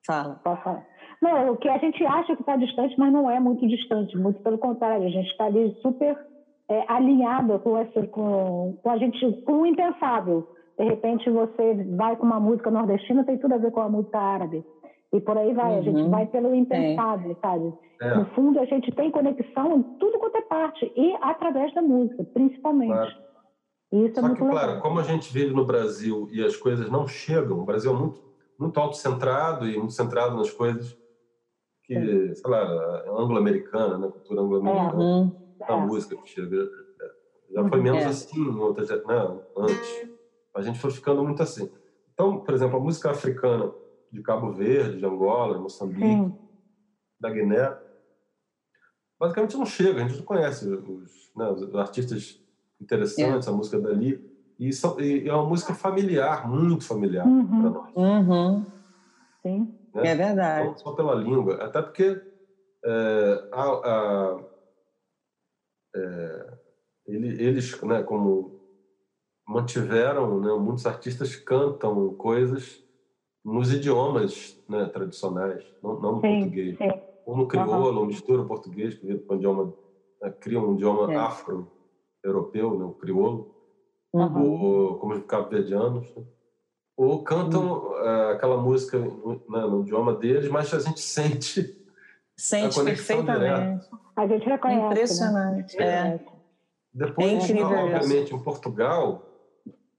Fala. 0.05 0.35
Posso 0.43 0.63
falar? 0.63 0.87
Não, 1.21 1.51
o 1.51 1.57
que 1.57 1.67
a 1.67 1.77
gente 1.77 2.03
acha 2.05 2.35
que 2.35 2.41
está 2.41 2.55
distante, 2.55 2.95
mas 2.97 3.11
não 3.11 3.29
é 3.29 3.39
muito 3.39 3.67
distante, 3.67 4.17
muito 4.17 4.41
pelo 4.41 4.57
contrário, 4.57 5.05
a 5.05 5.09
gente 5.09 5.29
está 5.29 5.45
ali 5.45 5.75
super 5.81 6.17
é, 6.69 6.85
alinhado 6.87 7.59
com, 7.59 7.77
essa, 7.77 8.07
com, 8.07 8.77
com 8.81 8.89
a 8.89 8.97
gente, 8.97 9.41
com 9.41 9.61
o 9.61 9.65
impensável. 9.65 10.47
De 10.77 10.85
repente 10.85 11.29
você 11.29 11.73
vai 11.97 12.15
com 12.15 12.25
uma 12.25 12.39
música 12.39 12.71
nordestina, 12.71 13.25
tem 13.25 13.37
tudo 13.37 13.55
a 13.55 13.57
ver 13.57 13.71
com 13.71 13.81
a 13.81 13.89
música 13.89 14.17
árabe. 14.17 14.63
E 15.11 15.19
por 15.19 15.37
aí 15.37 15.53
vai, 15.53 15.73
uhum. 15.73 15.79
a 15.79 15.81
gente 15.81 16.01
uhum. 16.01 16.09
vai 16.09 16.25
pelo 16.27 16.55
impensável, 16.55 17.31
é. 17.31 17.35
sabe? 17.41 17.73
É. 18.01 18.15
No 18.15 18.25
fundo, 18.27 18.59
a 18.59 18.65
gente 18.65 18.89
tem 18.91 19.11
conexão 19.11 19.77
em 19.77 19.83
tudo 19.97 20.19
quanto 20.19 20.37
é 20.37 20.41
parte, 20.43 20.89
e 20.95 21.17
através 21.21 21.73
da 21.73 21.81
música, 21.81 22.23
principalmente. 22.33 22.93
Claro. 22.93 23.29
Isso 23.91 24.19
é 24.19 24.21
Só 24.21 24.27
é 24.27 24.35
que, 24.35 24.43
legal. 24.43 24.49
claro, 24.51 24.81
como 24.81 24.99
a 24.99 25.03
gente 25.03 25.33
vive 25.33 25.53
no 25.53 25.65
Brasil 25.65 26.29
e 26.31 26.45
as 26.45 26.55
coisas 26.55 26.89
não 26.89 27.07
chegam, 27.07 27.59
o 27.59 27.65
Brasil 27.65 27.91
é 27.91 27.97
muito, 27.97 28.21
muito 28.57 28.79
autocentrado 28.79 29.67
e 29.67 29.75
muito 29.75 29.93
centrado 29.93 30.37
nas 30.37 30.51
coisas 30.51 30.95
que, 31.89 31.95
é. 31.95 32.35
sei 32.35 32.51
lá, 32.51 33.03
anglo-americana, 33.17 33.97
né? 33.97 34.07
cultura 34.07 34.41
anglo-americana, 34.41 35.33
é. 35.59 35.67
da 35.67 35.73
é. 35.73 35.85
música 35.85 36.15
que 36.17 36.29
chega. 36.29 36.69
Já 37.51 37.67
foi 37.67 37.81
menos 37.81 38.03
é. 38.03 38.05
assim 38.05 38.39
em 38.39 38.59
outras, 38.59 38.89
né? 38.89 39.39
antes. 39.57 40.09
A 40.53 40.61
gente 40.61 40.79
foi 40.79 40.91
ficando 40.91 41.23
muito 41.23 41.41
assim. 41.41 41.67
Então, 42.13 42.41
por 42.41 42.53
exemplo, 42.53 42.77
a 42.77 42.79
música 42.79 43.09
africana 43.09 43.71
de 44.11 44.21
Cabo 44.21 44.51
Verde, 44.51 44.99
de 44.99 45.05
Angola, 45.05 45.55
de 45.55 45.61
Moçambique, 45.61 46.01
Sim. 46.01 46.35
da 47.19 47.31
Guiné, 47.31 47.75
basicamente 49.19 49.57
não 49.57 49.65
chega, 49.65 50.03
a 50.03 50.07
gente 50.07 50.17
não 50.17 50.25
conhece 50.25 50.69
os, 50.69 51.31
né, 51.35 51.49
os 51.49 51.75
artistas 51.75 52.39
interessante, 52.79 53.47
é. 53.47 53.49
a 53.49 53.53
música 53.53 53.79
dali. 53.79 54.23
E, 54.59 54.71
são, 54.73 54.99
e, 54.99 55.27
é 55.27 55.33
uma 55.33 55.47
música 55.47 55.73
familiar, 55.73 56.47
muito 56.47 56.85
familiar 56.85 57.25
uhum. 57.25 57.61
para 57.61 57.69
nós. 57.69 57.95
Uhum. 57.95 58.65
Sim. 59.41 59.78
Né? 60.01 60.11
É 60.11 60.15
verdade. 60.15 60.79
Só, 60.79 60.89
só, 60.89 60.95
pela 60.95 61.15
língua. 61.15 61.63
Até 61.63 61.81
porque 61.81 62.21
é, 62.85 63.49
a, 63.51 63.63
a, 63.63 64.43
é, 65.95 66.53
eles, 67.07 67.81
né, 67.81 68.03
como 68.03 68.59
mantiveram, 69.47 70.39
né, 70.39 70.53
muitos 70.53 70.85
artistas 70.85 71.35
cantam 71.35 72.13
coisas 72.13 72.83
nos 73.43 73.73
idiomas 73.73 74.61
né, 74.69 74.85
tradicionais, 74.85 75.65
não, 75.81 75.99
não 75.99 76.15
no 76.15 76.21
sim, 76.21 76.39
português. 76.39 76.77
Sim. 76.77 76.91
Ou 77.25 77.37
no 77.37 77.47
crioulo, 77.47 78.01
uhum. 78.01 78.07
mistura 78.07 78.41
o 78.41 78.47
português, 78.47 78.95
que 78.95 79.05
um 79.07 79.35
idioma, 79.35 79.73
né, 80.21 80.29
cria 80.39 80.59
um 80.59 80.75
idioma 80.75 81.19
afro-europeu, 81.19 82.77
né, 82.77 82.85
o 82.85 82.93
crioulo, 82.93 83.55
uhum. 84.13 84.51
ou 84.51 84.99
como 84.99 85.13
os 85.13 85.25
cabo-verdianos. 85.25 86.07
Né? 86.15 86.23
Ou 86.99 87.23
cantam 87.23 87.93
uh, 87.93 88.31
aquela 88.33 88.57
música 88.57 88.99
no, 88.99 89.41
né, 89.49 89.61
no, 89.61 89.83
idioma 89.83 90.13
deles, 90.13 90.49
mas 90.49 90.73
a 90.73 90.79
gente 90.79 90.99
sente 90.99 91.81
sente 92.35 92.77
a 92.77 92.83
perfeitamente. 92.83 93.39
Direta. 93.39 93.99
A 94.17 94.27
gente 94.27 94.45
reconhece. 94.45 94.81
Né? 94.81 94.87
Impressionante. 94.91 95.77
Né? 95.77 95.85
É. 95.85 96.19
Depois, 96.93 97.25
é 97.25 97.33
incrível 97.35 97.69
obviamente, 97.69 98.35
em 98.35 98.39
Portugal, 98.39 99.25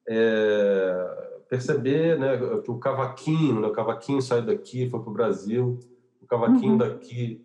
é, 0.07 1.39
perceber 1.49 2.19
né, 2.19 2.37
que 2.63 2.71
o 2.71 2.79
cavaquinho, 2.79 3.61
né, 3.61 3.69
o 3.69 3.73
cavaquinho 3.73 4.21
sai 4.21 4.43
daqui, 4.43 4.91
foi 4.91 5.01
para 5.01 5.09
o 5.09 5.15
Brasil, 5.15 5.81
o 6.21 6.27
cavaquinho 6.27 6.73
uhum. 6.73 6.79
daqui 6.79 7.43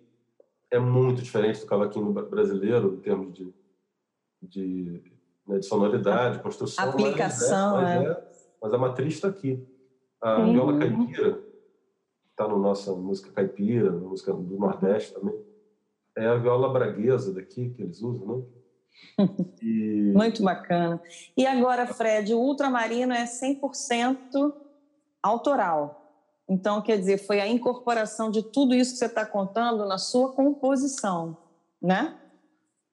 é 0.69 0.79
muito 0.79 1.21
diferente 1.21 1.61
do 1.61 1.65
cavaquinho 1.65 2.11
brasileiro 2.11 2.95
em 2.95 2.99
termos 2.99 3.33
de, 3.33 3.53
de, 4.41 5.01
né, 5.47 5.59
de 5.59 5.65
sonoridade, 5.65 6.39
construção. 6.39 6.89
Aplicação, 6.89 7.77
mas 7.77 8.05
é, 8.05 8.34
mas 8.61 8.71
é. 8.71 8.75
a 8.75 8.79
matriz 8.79 9.15
está 9.15 9.27
aqui. 9.27 9.65
A 10.21 10.37
Sim. 10.37 10.53
viola 10.53 10.79
caipira, 10.79 11.43
está 12.31 12.47
na 12.47 12.57
nossa 12.57 12.93
música 12.93 13.31
caipira, 13.31 13.91
na 13.91 13.99
música 13.99 14.33
do 14.33 14.57
Nordeste 14.57 15.13
também, 15.13 15.35
é 16.17 16.27
a 16.27 16.35
viola 16.35 16.71
braguesa 16.71 17.33
daqui 17.33 17.69
que 17.69 17.81
eles 17.81 18.01
usam, 18.01 18.27
né? 18.27 18.43
E... 19.61 20.13
Muito 20.15 20.41
bacana. 20.41 21.01
E 21.35 21.45
agora, 21.45 21.85
Fred, 21.85 22.33
o 22.33 22.39
Ultramarino 22.39 23.13
é 23.13 23.25
100% 23.25 24.53
autoral. 25.21 26.05
Então, 26.47 26.81
quer 26.81 26.97
dizer, 26.97 27.17
foi 27.17 27.41
a 27.41 27.47
incorporação 27.47 28.29
de 28.29 28.43
tudo 28.43 28.75
isso 28.75 28.93
que 28.93 28.99
você 28.99 29.07
está 29.07 29.25
contando 29.25 29.85
na 29.85 29.97
sua 29.97 30.31
composição, 30.31 31.35
né? 31.81 32.17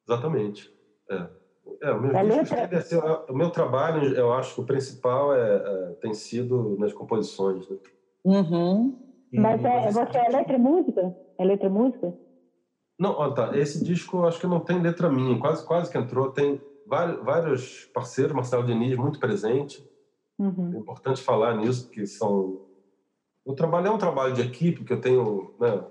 Exatamente. 0.08 0.72
É. 1.10 1.41
É, 1.80 1.90
o 1.92 2.00
meu, 2.00 2.12
letra... 2.12 2.78
assim, 2.78 2.96
o 2.96 3.34
meu 3.34 3.50
trabalho, 3.50 4.14
eu 4.14 4.32
acho 4.32 4.54
que 4.54 4.60
o 4.60 4.66
principal 4.66 5.34
é, 5.34 5.56
é 5.56 5.92
tem 6.00 6.14
sido 6.14 6.76
nas 6.78 6.92
composições. 6.92 7.68
Né? 7.68 7.76
Uhum. 8.24 8.98
E, 9.32 9.40
mas 9.40 9.64
é, 9.64 9.90
você 9.90 10.18
é 10.18 10.28
letra 10.28 10.56
e 10.56 10.58
música? 10.58 11.16
É 11.38 11.44
letra 11.44 11.66
e 11.66 11.70
música? 11.70 12.14
Não, 12.98 13.12
ó, 13.12 13.30
tá. 13.30 13.56
Esse 13.56 13.82
disco 13.82 14.24
acho 14.24 14.40
que 14.40 14.46
não 14.46 14.60
tem 14.60 14.80
letra 14.80 15.10
minha, 15.10 15.38
quase, 15.38 15.66
quase 15.66 15.90
que 15.90 15.98
entrou. 15.98 16.30
Tem 16.30 16.60
vários, 16.86 17.24
vários 17.24 17.84
parceiros, 17.86 18.32
Marcelo 18.32 18.64
Diniz 18.64 18.96
muito 18.96 19.18
presente. 19.18 19.84
Uhum. 20.38 20.72
É 20.74 20.78
importante 20.78 21.22
falar 21.22 21.56
nisso, 21.56 21.90
que 21.90 22.06
são. 22.06 22.60
O 23.44 23.54
trabalho 23.54 23.88
é 23.88 23.90
um 23.90 23.98
trabalho 23.98 24.34
de 24.34 24.42
equipe, 24.42 24.84
que 24.84 24.92
eu 24.92 25.00
tenho 25.00 25.54
né, 25.58 25.84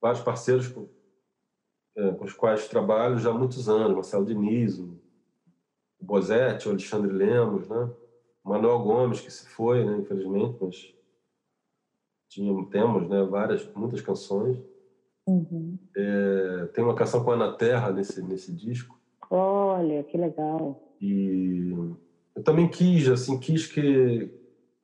vários 0.00 0.22
parceiros 0.22 0.74
é, 1.98 2.12
com 2.12 2.24
os 2.24 2.32
quais 2.32 2.68
trabalho 2.68 3.18
já 3.18 3.30
há 3.30 3.34
muitos 3.34 3.68
anos, 3.68 3.94
Marcelo 3.94 4.24
Diniz, 4.24 4.78
o 4.78 4.96
Bozetti, 6.00 6.68
o 6.68 6.70
Alexandre 6.70 7.12
Lemos, 7.12 7.68
né? 7.68 7.90
Manuel 8.44 8.78
Gomes, 8.78 9.20
que 9.20 9.30
se 9.30 9.46
foi, 9.48 9.84
né, 9.84 9.98
infelizmente, 9.98 10.56
mas 10.60 10.94
tinha, 12.28 12.64
temos 12.66 13.08
né, 13.08 13.22
várias, 13.24 13.68
muitas 13.74 14.00
canções. 14.00 14.56
Uhum. 15.26 15.76
É, 15.94 16.66
tem 16.72 16.84
uma 16.84 16.94
canção 16.94 17.22
com 17.22 17.32
a 17.32 17.34
Ana 17.34 17.52
Terra 17.52 17.90
nesse, 17.90 18.22
nesse 18.22 18.54
disco. 18.54 18.98
Olha, 19.28 20.02
que 20.04 20.16
legal. 20.16 20.94
E 21.00 21.74
eu 22.34 22.42
também 22.42 22.68
quis, 22.68 23.08
assim, 23.08 23.38
quis 23.38 23.66
que 23.66 24.30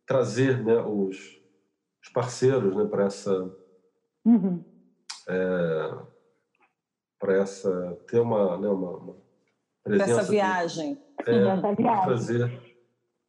trazer 0.05 0.63
né, 0.63 0.77
os, 0.83 1.41
os 2.03 2.09
parceiros 2.11 2.75
né, 2.75 2.85
para 2.85 3.05
essa... 3.05 3.57
Uhum. 4.27 4.63
É, 5.29 6.14
para 7.19 7.35
essa 7.35 7.99
ter 8.09 8.21
uma, 8.21 8.59
né, 8.59 8.69
uma, 8.69 8.91
uma 8.91 9.17
presença 9.83 10.21
essa 10.21 10.31
viagem. 10.31 10.95
De, 10.95 11.31
é, 11.31 11.49
essa 11.49 11.75
viagem. 11.75 12.05
Trazer. 12.05 12.75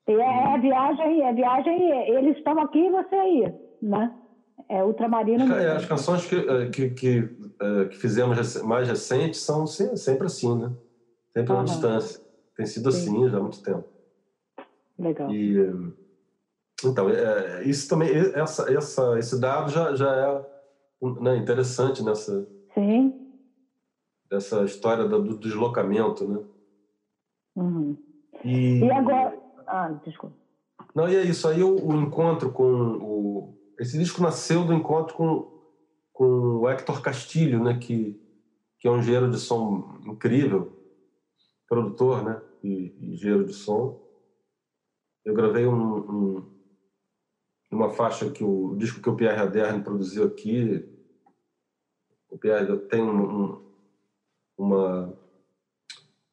E 0.08 0.12
é, 0.12 0.18
é 0.18 0.54
a 0.54 0.58
viagem, 0.58 1.22
é 1.24 1.34
viagem, 1.34 1.92
eles 2.10 2.38
estão 2.38 2.60
aqui 2.60 2.80
e 2.80 2.92
você 2.92 3.16
aí, 3.16 3.54
né? 3.82 4.14
É 4.70 4.84
ultramarino. 4.84 5.54
É, 5.54 5.76
as 5.76 5.86
canções 5.86 6.26
que, 6.26 6.36
eh, 6.36 6.70
que, 6.70 6.90
que, 6.92 7.38
eh, 7.62 7.86
que, 7.86 7.98
fizemos 7.98 8.62
mais 8.64 8.88
recentes 8.88 9.42
são 9.42 9.68
sempre 9.68 10.28
assim, 10.28 10.56
né? 10.58 10.72
Sempre 11.34 11.54
uhum. 11.54 11.60
à 11.60 11.64
distância. 11.64 12.22
Tem 12.56 12.66
sido 12.66 12.92
Sim. 12.92 12.98
assim 12.98 13.30
já 13.30 13.38
há 13.38 13.42
muito 13.42 13.62
tempo. 13.62 13.84
Legal. 14.98 15.30
E, 15.32 15.94
então, 16.84 17.10
é, 17.10 17.64
isso 17.64 17.90
também, 17.90 18.10
essa, 18.34 18.72
essa, 18.72 19.20
esse 19.20 19.40
dado 19.40 19.70
já, 19.72 19.94
já 19.96 20.16
é 20.16 21.12
né, 21.22 21.38
interessante 21.38 22.04
nessa, 22.04 22.48
Sim 22.74 23.25
dessa 24.30 24.64
história 24.64 25.08
do 25.08 25.38
deslocamento, 25.38 26.28
né? 26.28 26.44
Uhum. 27.56 27.98
E... 28.44 28.80
e... 28.80 28.92
agora... 28.92 29.42
Ah, 29.68 29.90
desculpa. 30.06 30.36
Não, 30.94 31.10
e 31.10 31.16
é 31.16 31.24
isso. 31.24 31.48
Aí 31.48 31.64
o, 31.64 31.76
o, 31.76 31.96
encontro 31.96 32.52
com 32.52 32.64
o... 32.64 33.58
Esse 33.80 33.98
disco 33.98 34.22
nasceu 34.22 34.64
do 34.64 34.74
encontro 34.74 35.16
com, 35.16 35.52
com 36.14 36.26
o 36.60 36.70
Hector 36.70 37.02
Castilho, 37.02 37.64
né? 37.64 37.78
Que, 37.78 38.22
que 38.80 38.88
é 38.88 38.92
um 38.92 39.00
engenheiro 39.00 39.30
de 39.30 39.38
som 39.38 40.00
incrível, 40.06 40.72
produtor, 41.68 42.24
né? 42.24 42.42
E, 42.64 42.96
e 43.00 43.14
engenheiro 43.14 43.46
de 43.46 43.54
som. 43.54 44.02
Eu 45.26 45.34
gravei 45.34 45.66
um, 45.66 45.98
um, 45.98 46.56
uma 47.72 47.90
faixa 47.90 48.30
que 48.30 48.44
o, 48.44 48.68
o 48.68 48.78
disco 48.78 49.02
que 49.02 49.10
o 49.10 49.16
Pierre 49.16 49.42
Aderne 49.42 49.84
produziu 49.84 50.26
aqui. 50.26 50.88
O 52.30 52.38
Pierre 52.38 52.78
tem 52.88 53.02
um, 53.02 53.54
um 53.54 53.66
uma 54.58 55.14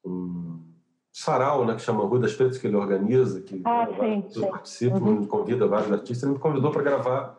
um 0.04 0.72
sarau, 1.12 1.64
né, 1.64 1.74
que 1.74 1.82
chama 1.82 2.04
Rua 2.04 2.20
das 2.20 2.34
Pretas, 2.34 2.58
que 2.58 2.66
ele 2.66 2.76
organiza, 2.76 3.40
que 3.42 3.60
ah, 3.64 3.86
sim, 4.00 4.24
sim. 4.28 4.40
participam, 4.40 4.98
uhum. 4.98 5.26
convida 5.26 5.66
vários 5.66 5.92
artistas. 5.92 6.22
Ele 6.22 6.32
me 6.32 6.38
convidou 6.38 6.70
para 6.70 6.82
gravar 6.82 7.38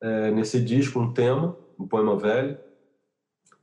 é, 0.00 0.30
nesse 0.30 0.62
disco 0.62 0.98
um 1.00 1.12
tema, 1.12 1.56
um 1.78 1.86
poema 1.86 2.16
velho. 2.16 2.58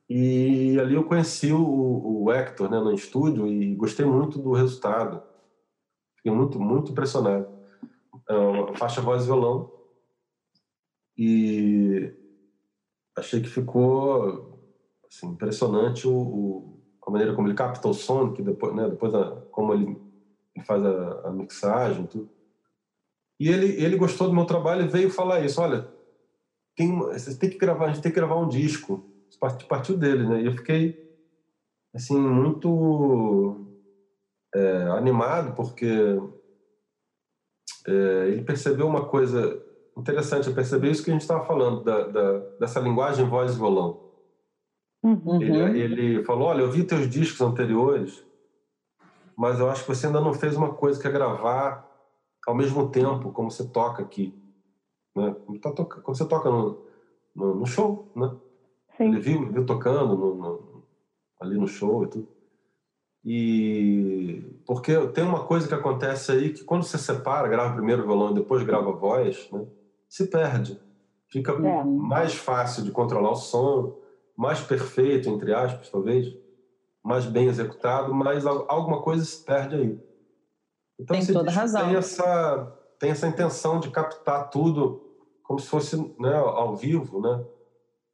E 0.09 0.77
ali 0.79 0.95
eu 0.95 1.05
conheci 1.05 1.51
o, 1.51 2.23
o 2.23 2.31
Hector 2.31 2.69
né, 2.69 2.79
no 2.79 2.93
estúdio 2.93 3.47
e 3.47 3.73
gostei 3.75 4.05
muito 4.05 4.37
do 4.37 4.51
resultado. 4.51 5.23
Fiquei 6.17 6.31
muito, 6.31 6.59
muito 6.59 6.91
impressionado. 6.91 7.47
É 8.29 8.35
uma 8.35 8.75
faixa 8.75 9.01
voz 9.01 9.23
e 9.23 9.25
violão. 9.25 9.71
E 11.17 12.13
achei 13.15 13.41
que 13.41 13.49
ficou 13.49 14.52
Assim, 15.13 15.27
impressionante 15.27 16.07
o, 16.07 16.11
o, 16.11 16.79
a 17.05 17.11
maneira 17.11 17.35
como 17.35 17.47
ele 17.47 17.53
capta 17.53 17.87
o 17.87 17.93
som, 17.93 18.33
que 18.33 18.41
depois, 18.41 18.73
né, 18.73 18.89
depois 18.89 19.13
a, 19.13 19.41
como 19.51 19.71
ele, 19.71 19.95
ele 20.55 20.65
faz 20.65 20.83
a, 20.83 21.27
a, 21.27 21.31
mixagem, 21.31 22.07
tudo. 22.07 22.31
E 23.39 23.47
ele, 23.47 23.83
ele 23.83 23.95
gostou 23.95 24.27
do 24.27 24.33
meu 24.33 24.45
trabalho 24.45 24.83
e 24.83 24.87
veio 24.87 25.11
falar 25.11 25.41
isso. 25.41 25.61
Olha, 25.61 25.87
tem, 26.75 26.97
você 26.97 27.37
tem 27.37 27.49
que 27.49 27.59
gravar, 27.59 27.85
a 27.85 27.87
gente 27.89 28.01
tem 28.01 28.11
que 28.11 28.15
gravar 28.15 28.39
um 28.39 28.47
disco. 28.47 29.07
Partiu 29.67 29.97
dele, 29.97 30.27
né? 30.27 30.41
E 30.41 30.45
eu 30.45 30.53
fiquei 30.53 31.03
assim 31.93 32.17
muito 32.17 33.67
é, 34.55 34.83
animado 34.97 35.53
porque 35.55 35.85
é, 37.87 38.27
ele 38.29 38.43
percebeu 38.43 38.87
uma 38.87 39.05
coisa 39.05 39.61
interessante. 39.97 40.47
Eu 40.47 40.55
percebi 40.55 40.89
isso 40.89 41.03
que 41.03 41.11
a 41.11 41.13
gente 41.13 41.21
estava 41.21 41.45
falando 41.45 41.83
da, 41.83 42.07
da, 42.07 42.39
dessa 42.59 42.79
linguagem 42.79 43.27
voz 43.27 43.53
e 43.53 43.57
violão. 43.57 44.02
Uhum. 45.03 45.41
Ele, 45.41 45.79
ele 45.79 46.23
falou: 46.23 46.47
Olha, 46.47 46.61
eu 46.61 46.71
vi 46.71 46.83
teus 46.83 47.09
discos 47.09 47.41
anteriores, 47.41 48.25
mas 49.35 49.59
eu 49.59 49.69
acho 49.69 49.83
que 49.83 49.93
você 49.93 50.07
ainda 50.07 50.21
não 50.21 50.33
fez 50.33 50.55
uma 50.55 50.73
coisa 50.73 50.99
que 50.99 51.07
é 51.07 51.11
gravar 51.11 51.85
ao 52.47 52.55
mesmo 52.55 52.89
tempo 52.89 53.31
como 53.31 53.51
você 53.51 53.67
toca 53.67 54.01
aqui. 54.01 54.33
Né? 55.15 55.35
Tá 55.61 55.71
toca, 55.71 56.01
quando 56.01 56.17
você 56.17 56.25
toca 56.25 56.49
no, 56.49 56.85
no, 57.35 57.55
no 57.55 57.65
show, 57.65 58.11
né? 58.15 58.33
Sim. 58.97 59.05
Ele 59.05 59.19
viu, 59.19 59.51
viu 59.51 59.65
tocando 59.65 60.15
no, 60.15 60.35
no, 60.35 60.83
ali 61.41 61.57
no 61.57 61.67
show 61.67 62.03
e 62.03 62.07
tudo. 62.07 62.27
E 63.25 64.43
porque 64.65 64.95
tem 65.07 65.23
uma 65.23 65.45
coisa 65.45 65.67
que 65.67 65.73
acontece 65.73 66.31
aí 66.31 66.53
que 66.53 66.63
quando 66.63 66.83
você 66.83 66.97
separa, 66.97 67.47
grava 67.47 67.73
primeiro 67.73 68.03
o 68.03 68.05
violão 68.05 68.31
e 68.31 68.35
depois 68.35 68.63
grava 68.63 68.89
a 68.89 68.93
voz, 68.93 69.49
né? 69.51 69.65
se 70.09 70.27
perde. 70.27 70.79
Fica 71.29 71.53
é. 71.53 71.83
mais 71.83 72.35
fácil 72.35 72.83
de 72.83 72.91
controlar 72.91 73.31
o 73.31 73.35
som, 73.35 73.97
mais 74.37 74.61
perfeito, 74.61 75.29
entre 75.29 75.53
aspas, 75.53 75.89
talvez, 75.89 76.33
mais 77.03 77.25
bem 77.25 77.47
executado, 77.47 78.13
mas 78.13 78.45
alguma 78.45 79.01
coisa 79.01 79.23
se 79.23 79.43
perde 79.43 79.75
aí. 79.75 79.99
Então, 80.99 81.17
tem 81.17 81.33
toda 81.33 81.51
razão. 81.51 81.85
Tem 81.85 81.95
essa, 81.95 82.77
tem 82.99 83.11
essa 83.11 83.27
intenção 83.27 83.79
de 83.79 83.89
captar 83.89 84.49
tudo 84.49 85.01
como 85.43 85.59
se 85.59 85.67
fosse 85.67 85.97
né, 86.19 86.35
ao 86.35 86.75
vivo, 86.75 87.19
né? 87.21 87.43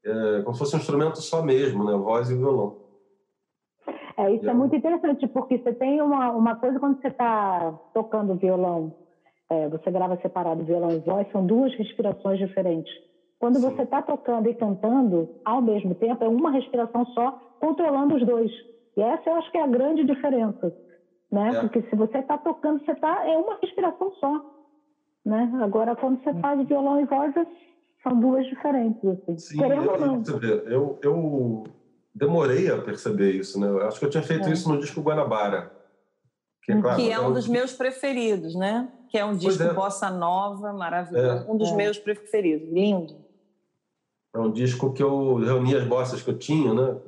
É, 0.03 0.41
como 0.41 0.53
se 0.53 0.59
fosse 0.59 0.75
um 0.75 0.79
instrumento 0.79 1.21
só 1.21 1.43
mesmo, 1.43 1.83
né? 1.83 1.95
Voz 1.95 2.29
e 2.29 2.35
violão. 2.35 2.77
É, 4.17 4.33
isso 4.33 4.49
é 4.49 4.53
muito 4.53 4.75
interessante, 4.75 5.27
porque 5.27 5.57
você 5.57 5.73
tem 5.73 6.01
uma, 6.01 6.31
uma 6.31 6.55
coisa 6.55 6.79
quando 6.79 6.99
você 6.99 7.07
está 7.07 7.71
tocando 7.93 8.35
violão, 8.35 8.93
é, 9.49 9.69
você 9.69 9.89
grava 9.89 10.19
separado 10.21 10.63
violão 10.63 10.91
e 10.91 10.99
voz, 10.99 11.25
são 11.31 11.45
duas 11.45 11.73
respirações 11.75 12.37
diferentes. 12.37 12.91
Quando 13.39 13.55
Sim. 13.55 13.69
você 13.69 13.83
está 13.83 14.01
tocando 14.01 14.49
e 14.49 14.53
cantando 14.53 15.29
ao 15.45 15.61
mesmo 15.61 15.95
tempo, 15.95 16.23
é 16.23 16.27
uma 16.27 16.51
respiração 16.51 17.05
só, 17.07 17.31
controlando 17.59 18.15
os 18.15 18.25
dois. 18.25 18.51
E 18.97 19.01
essa 19.01 19.29
eu 19.29 19.35
acho 19.35 19.49
que 19.49 19.57
é 19.57 19.63
a 19.63 19.67
grande 19.67 20.03
diferença, 20.03 20.75
né? 21.31 21.51
É. 21.55 21.59
Porque 21.61 21.81
se 21.83 21.95
você 21.95 22.17
está 22.17 22.37
tocando, 22.37 22.83
você 22.83 22.93
tá 22.95 23.25
é 23.25 23.37
uma 23.37 23.57
respiração 23.61 24.11
só, 24.19 24.45
né? 25.25 25.49
Agora 25.61 25.95
quando 25.95 26.21
você 26.21 26.33
faz 26.41 26.67
violão 26.67 26.99
e 26.99 27.05
voz, 27.05 27.33
são 28.03 28.19
duas 28.19 28.45
diferentes. 28.45 29.09
Assim. 29.09 29.37
Sim, 29.37 29.63
eu, 29.63 29.91
ou 29.91 29.99
não. 29.99 30.23
Eu, 30.67 30.99
eu 31.01 31.63
demorei 32.13 32.69
a 32.69 32.81
perceber 32.81 33.31
isso, 33.31 33.57
né? 33.57 33.67
Eu 33.67 33.87
acho 33.87 33.99
que 33.99 34.05
eu 34.05 34.09
tinha 34.09 34.23
feito 34.23 34.49
é. 34.49 34.51
isso 34.51 34.67
no 34.67 34.81
disco 34.81 35.01
Guanabara. 35.01 35.71
Que 36.61 36.73
é, 36.73 36.81
claro, 36.81 36.97
que 36.97 37.09
é 37.09 37.19
um 37.21 37.31
dos 37.31 37.47
meus 37.47 37.71
preferidos, 37.71 38.53
né? 38.53 38.89
Que 39.07 39.17
é 39.17 39.23
um 39.23 39.33
disco 39.33 39.63
é. 39.63 39.73
bossa 39.73 40.09
nova, 40.09 40.73
maravilhoso. 40.73 41.47
É. 41.47 41.51
Um 41.51 41.55
dos 41.55 41.71
meus 41.71 41.97
preferidos, 41.97 42.69
lindo. 42.69 43.28
É 44.33 44.39
um 44.39 44.51
disco 44.51 44.93
que 44.93 45.01
eu 45.01 45.35
reuni 45.35 45.75
as 45.75 45.87
bossas 45.87 46.21
que 46.21 46.29
eu 46.29 46.37
tinha, 46.37 46.73
né? 46.73 46.99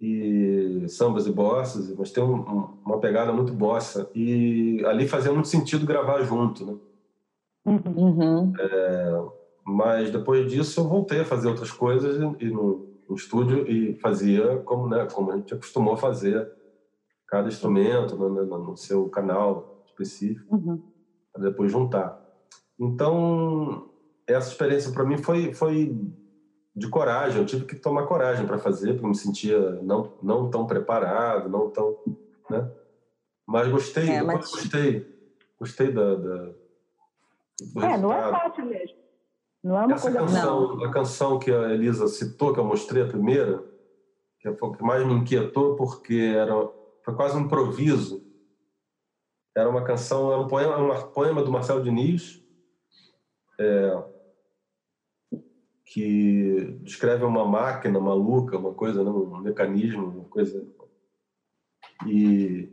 E 0.00 0.86
sambas 0.88 1.26
e 1.26 1.32
bossas, 1.32 1.94
mas 1.96 2.10
tem 2.10 2.24
um, 2.24 2.40
uma 2.84 2.98
pegada 2.98 3.32
muito 3.32 3.52
bossa. 3.52 4.10
E 4.14 4.82
ali 4.86 5.06
fazia 5.06 5.32
muito 5.32 5.48
sentido 5.48 5.86
gravar 5.86 6.22
junto, 6.22 6.66
né? 6.66 6.76
Uhum. 7.66 8.52
É, 8.58 9.22
mas 9.64 10.10
depois 10.10 10.50
disso 10.50 10.80
eu 10.80 10.88
voltei 10.88 11.20
a 11.20 11.24
fazer 11.24 11.48
outras 11.48 11.70
coisas 11.70 12.16
e 12.40 12.46
no, 12.46 12.88
no 13.08 13.14
estúdio 13.14 13.70
e 13.70 13.94
fazia 13.96 14.58
como, 14.58 14.88
né, 14.88 15.06
como 15.12 15.30
a 15.30 15.36
gente 15.36 15.52
acostumou 15.52 15.94
a 15.94 15.98
fazer 15.98 16.50
cada 17.26 17.48
instrumento 17.48 18.16
no, 18.16 18.28
no, 18.28 18.58
no 18.58 18.76
seu 18.76 19.08
canal 19.08 19.84
específico, 19.86 20.56
uhum. 20.56 20.82
para 21.32 21.42
depois 21.42 21.70
juntar. 21.70 22.20
Então, 22.78 23.89
essa 24.32 24.48
experiência 24.48 24.92
para 24.92 25.04
mim 25.04 25.18
foi 25.18 25.52
foi 25.52 25.96
de 26.74 26.88
coragem. 26.88 27.40
Eu 27.40 27.46
tive 27.46 27.64
que 27.64 27.76
tomar 27.76 28.06
coragem 28.06 28.46
para 28.46 28.58
fazer, 28.58 28.92
porque 28.92 29.04
eu 29.04 29.10
me 29.10 29.16
sentia 29.16 29.58
não 29.82 30.12
não 30.22 30.50
tão 30.50 30.66
preparado, 30.66 31.48
não 31.48 31.70
tão, 31.70 31.96
né? 32.48 32.70
Mas 33.46 33.68
gostei, 33.68 34.08
é, 34.08 34.22
mas... 34.22 34.50
gostei, 34.50 35.06
gostei 35.58 35.92
da, 35.92 36.14
da 36.14 36.52
do 37.74 37.84
é, 37.84 37.98
não 37.98 38.12
é 38.12 38.30
fácil 38.30 38.64
mesmo. 38.64 38.96
Não 39.62 39.76
é 39.76 39.84
uma 39.84 39.94
Essa 39.94 40.10
coisa 40.10 40.18
canção, 40.18 40.76
não. 40.76 40.84
a 40.84 40.90
canção 40.90 41.38
que 41.38 41.52
a 41.52 41.74
Elisa 41.74 42.08
citou, 42.08 42.54
que 42.54 42.60
eu 42.60 42.64
mostrei 42.64 43.02
a 43.02 43.06
primeira, 43.06 43.62
que 44.38 44.50
foi 44.54 44.68
o 44.68 44.72
que 44.72 44.82
mais 44.82 45.06
me 45.06 45.12
inquietou 45.12 45.76
porque 45.76 46.32
era 46.34 46.54
foi 47.04 47.14
quase 47.14 47.36
um 47.36 47.40
improviso. 47.40 48.24
Era 49.56 49.68
uma 49.68 49.82
canção, 49.82 50.32
era 50.32 50.40
um 50.40 50.48
poema, 50.48 50.78
um 50.78 51.12
poema 51.12 51.42
do 51.42 51.50
Marcelo 51.50 51.82
Diniz. 51.82 52.42
É, 53.58 54.04
que 55.90 56.78
descreve 56.84 57.24
uma 57.24 57.44
máquina 57.44 57.98
maluca, 57.98 58.56
uma 58.56 58.72
coisa, 58.72 59.02
né? 59.02 59.10
um 59.10 59.40
mecanismo, 59.40 60.06
uma 60.06 60.24
coisa. 60.26 60.64
E 62.06 62.72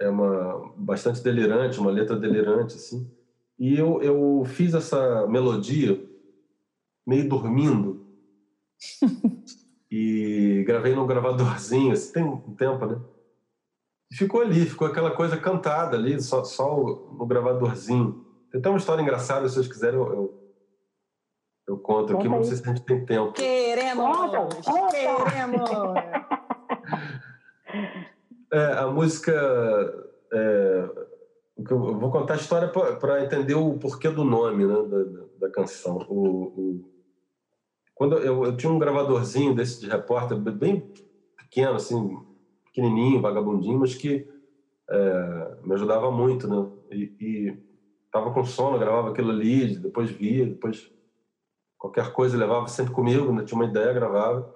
é 0.00 0.08
uma 0.08 0.72
bastante 0.76 1.20
delirante, 1.24 1.80
uma 1.80 1.90
letra 1.90 2.14
delirante, 2.16 2.76
assim. 2.76 3.10
E 3.58 3.76
eu, 3.76 4.00
eu 4.00 4.44
fiz 4.44 4.74
essa 4.74 5.26
melodia 5.26 6.00
meio 7.04 7.28
dormindo 7.28 8.06
e 9.90 10.62
gravei 10.64 10.94
num 10.94 11.06
gravadorzinho, 11.06 11.92
assim, 11.92 12.12
tem 12.12 12.22
um 12.22 12.54
tempo, 12.54 12.86
né? 12.86 13.00
E 14.12 14.14
ficou 14.14 14.40
ali, 14.40 14.66
ficou 14.66 14.86
aquela 14.86 15.10
coisa 15.10 15.36
cantada 15.36 15.96
ali, 15.96 16.22
só, 16.22 16.44
só 16.44 16.76
no 16.76 17.26
gravadorzinho. 17.26 18.24
Tem 18.52 18.60
até 18.60 18.68
uma 18.68 18.78
história 18.78 19.02
engraçada, 19.02 19.48
se 19.48 19.54
vocês 19.54 19.66
quiserem, 19.66 19.98
eu, 19.98 20.12
eu 20.12 20.45
eu 21.66 21.76
conto 21.78 22.16
aqui, 22.16 22.28
mas 22.28 22.38
não 22.38 22.44
sei 22.44 22.56
se 22.56 22.62
a 22.64 22.68
gente 22.68 22.84
tem 22.84 23.04
tempo. 23.04 23.32
Queremos! 23.32 24.30
Queremos! 24.90 25.70
É, 28.52 28.72
a 28.78 28.86
música. 28.86 29.32
É, 30.32 30.88
eu 31.68 31.98
vou 31.98 32.10
contar 32.12 32.34
a 32.34 32.36
história 32.36 32.68
para 32.68 33.24
entender 33.24 33.54
o 33.54 33.74
porquê 33.78 34.08
do 34.08 34.24
nome 34.24 34.64
né, 34.64 34.74
da, 34.74 35.46
da 35.46 35.52
canção. 35.52 35.96
O, 36.08 36.44
o, 36.44 36.90
quando 37.94 38.18
eu, 38.18 38.44
eu, 38.44 38.56
tinha 38.56 38.70
um 38.70 38.78
gravadorzinho 38.78 39.54
desse 39.54 39.80
de 39.80 39.88
repórter, 39.88 40.38
bem 40.38 40.92
pequeno, 41.36 41.74
assim, 41.74 42.18
pequenininho, 42.66 43.20
vagabundinho, 43.20 43.80
mas 43.80 43.94
que 43.94 44.28
é, 44.88 45.56
me 45.64 45.74
ajudava 45.74 46.10
muito, 46.10 46.46
né? 46.46 46.70
E, 46.92 47.16
e 47.20 47.58
tava 48.12 48.32
com 48.32 48.44
sono, 48.44 48.78
gravava 48.78 49.10
aquilo 49.10 49.30
ali, 49.30 49.76
depois 49.76 50.10
via, 50.10 50.46
depois 50.46 50.94
qualquer 51.78 52.12
coisa 52.12 52.36
levava 52.36 52.68
sempre 52.68 52.92
comigo, 52.92 53.32
né? 53.32 53.44
tinha 53.44 53.58
uma 53.58 53.68
ideia, 53.68 53.92
gravava. 53.92 54.54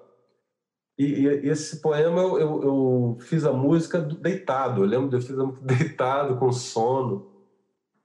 E, 0.97 1.03
e, 1.03 1.49
esse 1.49 1.81
poema 1.81 2.21
eu, 2.21 2.39
eu, 2.39 2.63
eu, 2.63 3.17
fiz 3.21 3.45
a 3.45 3.53
música 3.53 3.99
deitado, 3.99 4.83
eu 4.83 4.87
lembro 4.87 5.09
de 5.09 5.15
eu 5.15 5.21
fiz 5.21 5.37
a 5.37 5.45
música 5.45 5.65
deitado, 5.65 6.37
com 6.37 6.51
sono, 6.51 7.31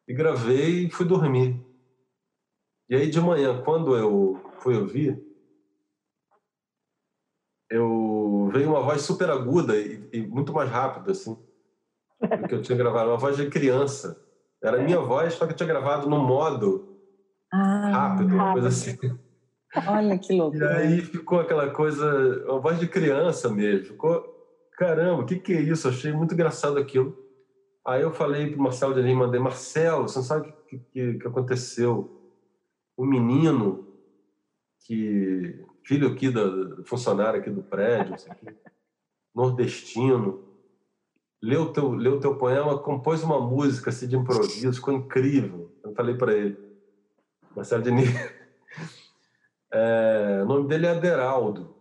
e 0.07 0.15
gravei 0.15 0.87
e 0.87 0.91
fui 0.91 1.05
dormir. 1.05 1.61
E 2.89 2.95
aí 2.95 3.11
de 3.11 3.21
manhã, 3.21 3.63
quando 3.63 3.97
eu 3.97 4.41
fui 4.61 4.77
ouvir, 4.77 5.23
eu 7.69 8.49
veio 8.53 8.71
uma 8.71 8.81
voz 8.81 9.03
super 9.03 9.29
aguda 9.29 9.77
e, 9.77 10.09
e 10.13 10.21
muito 10.21 10.53
mais 10.53 10.71
rápida, 10.71 11.11
assim, 11.11 11.37
do 12.21 12.49
que 12.49 12.55
eu 12.55 12.63
tinha 12.63 12.79
gravado, 12.79 13.11
uma 13.11 13.19
voz 13.19 13.37
de 13.37 13.51
criança. 13.51 14.23
Era 14.63 14.81
a 14.81 14.83
minha 14.83 15.01
voz, 15.01 15.35
só 15.35 15.47
que 15.47 15.53
eu 15.53 15.57
tinha 15.57 15.69
gravado 15.69 16.09
no 16.09 16.19
modo 16.19 16.96
ah, 17.57 17.91
rápido, 17.91 18.35
uma 18.35 18.53
coisa 18.53 18.69
assim. 18.69 18.97
Olha 19.87 20.19
que 20.19 20.33
louco. 20.33 20.57
E 20.59 20.65
aí 20.65 21.01
ficou 21.01 21.41
aquela 21.41 21.71
coisa, 21.71 22.45
uma 22.47 22.61
voz 22.61 22.79
de 22.79 22.87
criança 22.87 23.49
mesmo. 23.49 23.87
Ficou, 23.87 24.25
caramba, 24.77 25.23
o 25.23 25.27
que, 25.27 25.37
que 25.37 25.53
é 25.53 25.61
isso? 25.61 25.89
Achei 25.89 26.13
muito 26.13 26.35
engraçado 26.35 26.79
aquilo. 26.79 27.17
Aí 27.85 28.03
eu 28.03 28.13
falei 28.13 28.49
para 28.51 28.59
o 28.59 28.63
Marcelo 28.63 28.95
de 28.95 29.01
Lima, 29.01 29.27
mandei, 29.27 29.41
Marcelo, 29.41 30.09
você 30.09 30.19
não 30.19 30.25
sabe 30.25 30.49
o 30.49 30.53
que, 30.67 30.79
que, 30.79 31.15
que 31.15 31.27
aconteceu? 31.27 32.11
Um 32.99 33.07
menino 33.07 33.87
que, 34.85 35.65
filho 35.85 36.09
aqui 36.09 36.31
da 36.31 36.43
funcionário 36.85 37.41
aqui 37.41 37.51
do 37.51 37.63
prédio, 37.63 38.15
aqui, 38.29 38.47
nordestino, 39.35 40.43
leu 41.41 41.73
teu, 41.73 41.93
leu 41.93 42.19
teu 42.19 42.37
poema, 42.37 42.79
compôs 42.79 43.23
uma 43.23 43.41
música 43.41 43.91
assim, 43.91 44.09
de 44.09 44.17
improviso, 44.17 44.75
ficou 44.75 44.95
incrível. 44.95 45.71
Eu 45.85 45.95
falei 45.95 46.17
para 46.17 46.35
ele, 46.35 46.66
Marcelo 47.57 47.83
Diniz. 47.83 48.11
É, 49.69 50.41
o 50.43 50.47
nome 50.47 50.69
dele 50.69 50.87
é 50.87 50.91
Aderaldo. 50.91 51.75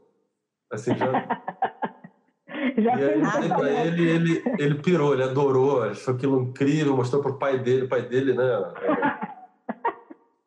Assim, 0.72 0.98
já... 0.98 1.06
já 2.76 3.00
e 3.00 3.04
aí 3.04 3.24
falei 3.24 3.50
para 3.50 3.72
ele, 3.86 4.10
ele, 4.10 4.44
ele 4.58 4.82
pirou, 4.82 5.14
ele 5.14 5.24
adorou, 5.24 5.84
achou 5.84 6.16
aquilo 6.16 6.42
incrível, 6.42 6.98
mostrou 6.98 7.22
para 7.22 7.32
o 7.32 7.38
pai 7.38 7.60
dele, 7.60 7.86
o 7.86 7.88
pai 7.88 8.02
dele, 8.02 8.34
né? 8.34 8.44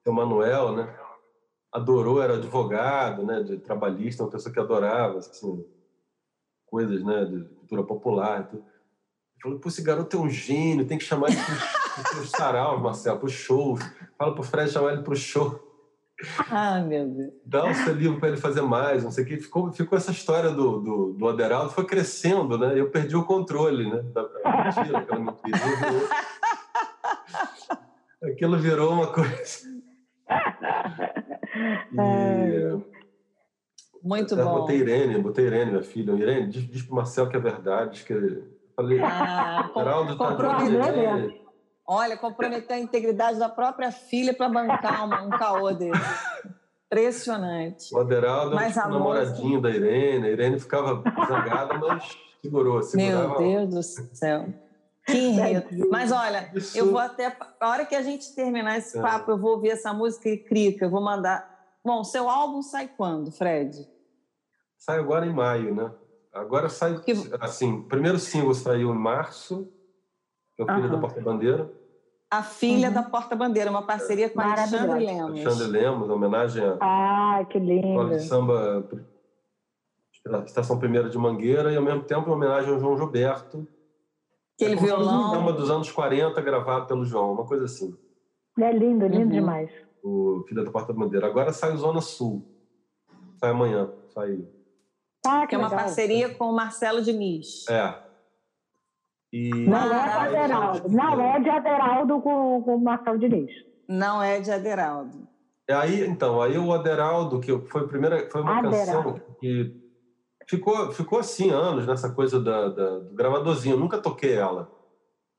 É, 0.04 0.10
o 0.10 0.12
Manuel, 0.12 0.72
né? 0.72 0.94
Adorou, 1.72 2.20
era 2.20 2.34
advogado, 2.34 3.24
né? 3.24 3.40
De 3.42 3.56
trabalhista, 3.58 4.24
uma 4.24 4.30
pessoa 4.30 4.52
que 4.52 4.60
adorava, 4.60 5.18
assim, 5.18 5.64
coisas, 6.66 7.02
né? 7.04 7.24
De 7.24 7.44
cultura 7.54 7.84
popular. 7.84 8.50
Ele 8.52 8.62
falou, 9.42 9.58
pô, 9.58 9.68
esse 9.68 9.82
garoto 9.82 10.16
é 10.16 10.20
um 10.20 10.30
gênio, 10.30 10.86
tem 10.86 10.98
que 10.98 11.04
chamar 11.04 11.28
ele 11.28 11.40
para 11.40 12.20
os 12.20 12.30
saraus, 12.30 12.80
Marcelo, 12.80 13.18
para 13.18 13.26
os 13.26 13.32
shows. 13.32 13.80
Fala 14.16 14.32
para 14.32 14.40
o 14.40 14.44
Fred 14.44 14.70
chamar 14.70 14.92
ele 14.92 15.02
para 15.02 15.12
o 15.12 15.16
show. 15.16 15.68
Ah, 16.50 16.80
meu 16.80 17.06
Deus. 17.06 17.32
Dá 17.44 17.70
o 17.70 17.74
seu 17.74 17.94
livro 17.94 18.18
para 18.18 18.30
ele 18.30 18.36
fazer 18.36 18.62
mais, 18.62 19.04
não 19.04 19.10
sei 19.10 19.22
o 19.22 19.26
que. 19.26 19.36
Ficou, 19.36 19.72
ficou 19.72 19.96
essa 19.96 20.10
história 20.10 20.50
do, 20.50 20.80
do, 20.80 21.12
do 21.12 21.28
Aderaldo, 21.28 21.70
foi 21.70 21.84
crescendo, 21.84 22.58
né? 22.58 22.78
Eu 22.78 22.90
perdi 22.90 23.16
o 23.16 23.24
controle, 23.24 23.88
né? 23.88 24.02
Da, 24.12 24.22
mentira, 24.64 24.98
aquela 24.98 25.20
mentira. 25.20 25.58
Virou, 25.58 26.08
aquilo 28.32 28.58
virou 28.58 28.92
uma 28.92 29.12
coisa. 29.12 29.68
E, 31.92 32.78
Muito 34.02 34.36
bom. 34.36 34.60
Botei 34.60 34.76
Irene, 34.76 35.18
botei 35.18 35.46
Irene, 35.46 35.70
minha 35.72 35.82
filha. 35.82 36.12
Irene, 36.12 36.48
diz, 36.48 36.68
diz 36.68 36.82
para 36.82 36.92
o 36.92 36.96
Marcelo 36.96 37.28
que 37.30 37.36
é 37.36 37.40
verdade. 37.40 37.92
Diz 37.92 38.02
que... 38.02 38.57
Falei, 38.78 39.00
ah, 39.02 39.72
Aderaldo 39.74 40.12
está 40.12 40.58
dizendo. 40.58 41.34
Olha, 41.84 42.16
comprometer 42.16 42.76
a 42.76 42.78
integridade 42.78 43.36
da 43.36 43.48
própria 43.48 43.90
filha 43.90 44.32
para 44.32 44.48
bancar 44.48 45.04
uma, 45.04 45.20
um 45.20 45.30
caô 45.30 45.72
dele. 45.72 45.98
Impressionante. 46.86 47.92
O 47.92 47.98
Aderaldo 47.98 48.56
é 48.56 48.68
o 48.68 48.88
namoradinho 48.88 49.60
da 49.60 49.68
Irene. 49.68 50.28
A 50.28 50.30
Irene 50.30 50.60
ficava 50.60 51.02
zangada, 51.26 51.76
mas 51.76 52.16
segurou. 52.40 52.80
Meu 52.94 53.36
Deus 53.36 53.68
do 53.68 53.82
céu. 53.82 54.46
Que 55.04 55.18
enredo. 55.18 55.88
Mas 55.90 56.12
olha, 56.12 56.48
Isso... 56.54 56.78
eu 56.78 56.92
vou 56.92 57.00
até. 57.00 57.36
A 57.58 57.68
hora 57.70 57.84
que 57.84 57.96
a 57.96 58.02
gente 58.02 58.32
terminar 58.32 58.78
esse 58.78 58.96
é. 58.96 59.02
papo, 59.02 59.32
eu 59.32 59.38
vou 59.38 59.54
ouvir 59.54 59.70
essa 59.70 59.92
música 59.92 60.28
e 60.28 60.38
crica, 60.38 60.84
eu 60.84 60.90
vou 60.90 61.02
mandar. 61.02 61.52
Bom, 61.84 62.04
seu 62.04 62.28
álbum 62.28 62.62
sai 62.62 62.88
quando, 62.96 63.32
Fred? 63.32 63.88
Sai 64.78 65.00
agora 65.00 65.26
em 65.26 65.32
maio, 65.32 65.74
né? 65.74 65.90
Agora 66.40 66.68
sai. 66.68 66.98
Que... 67.00 67.12
Assim, 67.40 67.80
o 67.80 67.82
primeiro 67.84 68.18
single 68.18 68.54
saiu 68.54 68.90
em 68.90 68.98
março, 68.98 69.68
que 70.54 70.62
é 70.62 70.64
o 70.64 70.74
Filho 70.74 70.90
da 70.90 70.98
Porta 70.98 71.20
Bandeira. 71.20 71.70
A 72.30 72.42
Filha 72.42 72.88
uhum. 72.88 72.94
da 72.94 73.02
Porta 73.02 73.34
Bandeira, 73.34 73.70
uma 73.70 73.82
parceria 73.82 74.28
com 74.28 74.40
Alexandre 74.40 75.06
Lemos. 75.06 75.30
Alexandre 75.30 75.66
Lemos, 75.66 76.10
homenagem 76.10 76.62
a. 76.62 76.78
Ah, 76.80 77.44
que 77.46 77.58
lindo! 77.58 78.10
de 78.10 78.22
samba 78.22 78.86
Estação 80.44 80.78
Primeira 80.78 81.08
de 81.08 81.16
Mangueira 81.16 81.72
e 81.72 81.76
ao 81.76 81.82
mesmo 81.82 82.02
tempo 82.02 82.26
uma 82.26 82.36
homenagem 82.36 82.72
ao 82.72 82.78
João 82.78 82.96
Gilberto. 82.96 83.66
Aquele 84.54 84.74
é 84.74 84.76
violão. 84.76 85.30
Um 85.30 85.34
samba 85.34 85.52
dos 85.52 85.70
anos 85.70 85.90
40 85.90 86.40
gravado 86.42 86.86
pelo 86.86 87.04
João, 87.04 87.32
uma 87.32 87.46
coisa 87.46 87.64
assim. 87.64 87.96
É 88.58 88.72
lindo, 88.72 89.06
lindo 89.06 89.24
uhum. 89.24 89.28
demais. 89.28 89.70
O 90.02 90.44
Filha 90.48 90.64
da 90.64 90.70
Porta 90.70 90.92
Bandeira. 90.92 91.26
Agora 91.26 91.52
sai 91.52 91.72
o 91.72 91.78
Zona 91.78 92.00
Sul. 92.00 92.44
Sai 93.38 93.50
amanhã. 93.50 93.90
Sai. 94.08 94.44
Ah, 95.28 95.40
que, 95.42 95.48
que 95.48 95.54
é 95.54 95.58
uma 95.58 95.70
parceria 95.70 96.34
com 96.34 96.44
o 96.46 96.52
Marcelo 96.54 97.02
Diniz. 97.02 97.68
É. 97.68 97.94
E... 99.32 99.50
Não 99.68 99.92
é 99.92 100.28
de 100.28 100.36
Aderaldo. 100.36 100.88
Não 100.88 101.20
é 101.20 101.40
de 101.40 101.50
Aderaldo 101.50 102.20
com, 102.20 102.62
com 102.62 102.76
o 102.76 102.80
Marcelo 102.80 103.18
Diniz. 103.18 103.50
Não 103.88 104.22
é 104.22 104.40
de 104.40 104.50
Aderaldo. 104.50 105.28
É 105.68 105.74
aí, 105.74 106.06
então, 106.06 106.40
aí 106.40 106.56
o 106.56 106.72
Aderaldo, 106.72 107.40
que 107.40 107.56
foi 107.68 107.82
a 107.82 107.88
primeira, 107.88 108.30
foi 108.30 108.40
uma 108.40 108.58
Aderaldo. 108.58 109.14
canção 109.14 109.20
que 109.38 109.76
ficou, 110.48 110.90
ficou 110.92 111.18
assim 111.18 111.50
anos 111.50 111.86
nessa 111.86 112.10
coisa 112.10 112.40
da, 112.40 112.68
da, 112.70 112.98
do 113.00 113.14
gravadorzinho. 113.14 113.74
Eu 113.74 113.80
nunca 113.80 113.98
toquei 113.98 114.32
ela. 114.32 114.70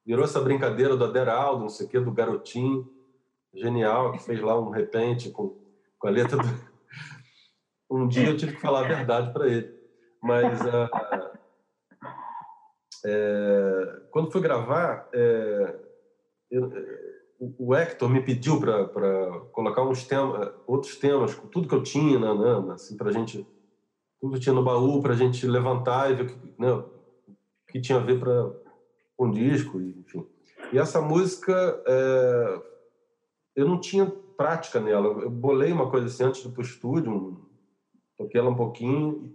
Virou 0.05 0.23
essa 0.23 0.39
brincadeira 0.39 0.95
do 0.95 1.03
Aderaldo, 1.03 1.61
não 1.61 1.69
sei 1.69 1.87
o 1.87 1.89
quê, 1.89 1.99
do 1.99 2.11
garotinho 2.11 2.87
genial 3.53 4.11
que 4.11 4.19
fez 4.19 4.39
lá 4.39 4.59
um 4.59 4.69
repente 4.69 5.31
com, 5.31 5.57
com 5.97 6.07
a 6.07 6.11
letra 6.11 6.37
do... 6.37 6.43
Um 7.91 8.07
dia 8.07 8.27
eu 8.27 8.37
tive 8.37 8.53
que 8.53 8.61
falar 8.61 8.85
a 8.85 8.87
verdade 8.87 9.33
para 9.33 9.47
ele. 9.47 9.78
Mas 10.21 10.59
uh, 10.61 10.89
é, 13.05 14.01
quando 14.11 14.31
fui 14.31 14.41
gravar, 14.41 15.07
é, 15.13 15.79
eu, 16.51 16.71
o 17.57 17.73
Hector 17.73 18.09
me 18.09 18.21
pediu 18.21 18.59
para 18.59 18.87
colocar 19.51 19.83
uns 19.83 20.03
temas, 20.03 20.51
outros 20.67 20.97
temas, 20.97 21.33
com 21.33 21.47
tudo 21.47 21.67
que 21.67 21.75
eu 21.75 21.83
tinha, 21.83 22.19
né, 22.19 22.33
né 22.33 22.73
assim, 22.73 22.97
para 22.97 23.11
gente 23.11 23.47
tudo 24.19 24.37
tinha 24.37 24.53
no 24.53 24.63
baú 24.63 25.01
para 25.01 25.13
a 25.13 25.15
gente 25.15 25.47
levantar 25.47 26.11
e 26.11 26.15
ver 26.15 26.23
o 26.23 26.27
que, 26.27 26.53
né, 26.59 26.71
o 26.73 26.85
que 27.69 27.79
tinha 27.79 27.97
a 27.97 28.01
ver 28.01 28.19
para 28.19 28.51
um 29.17 29.31
disco, 29.31 29.79
enfim. 29.79 30.27
E 30.73 30.77
essa 30.77 31.01
música, 31.01 31.81
é, 31.87 32.61
eu 33.55 33.65
não 33.65 33.79
tinha 33.79 34.05
prática 34.37 34.79
nela. 34.79 35.07
Eu 35.21 35.29
bolei 35.29 35.71
uma 35.71 35.89
coisa 35.89 36.07
assim 36.07 36.23
antes 36.23 36.41
de 36.41 36.49
ir 36.49 36.51
para 36.51 36.61
o 36.61 36.65
estúdio, 36.65 37.49
toquei 38.17 38.39
ela 38.39 38.49
um 38.49 38.55
pouquinho, 38.55 39.33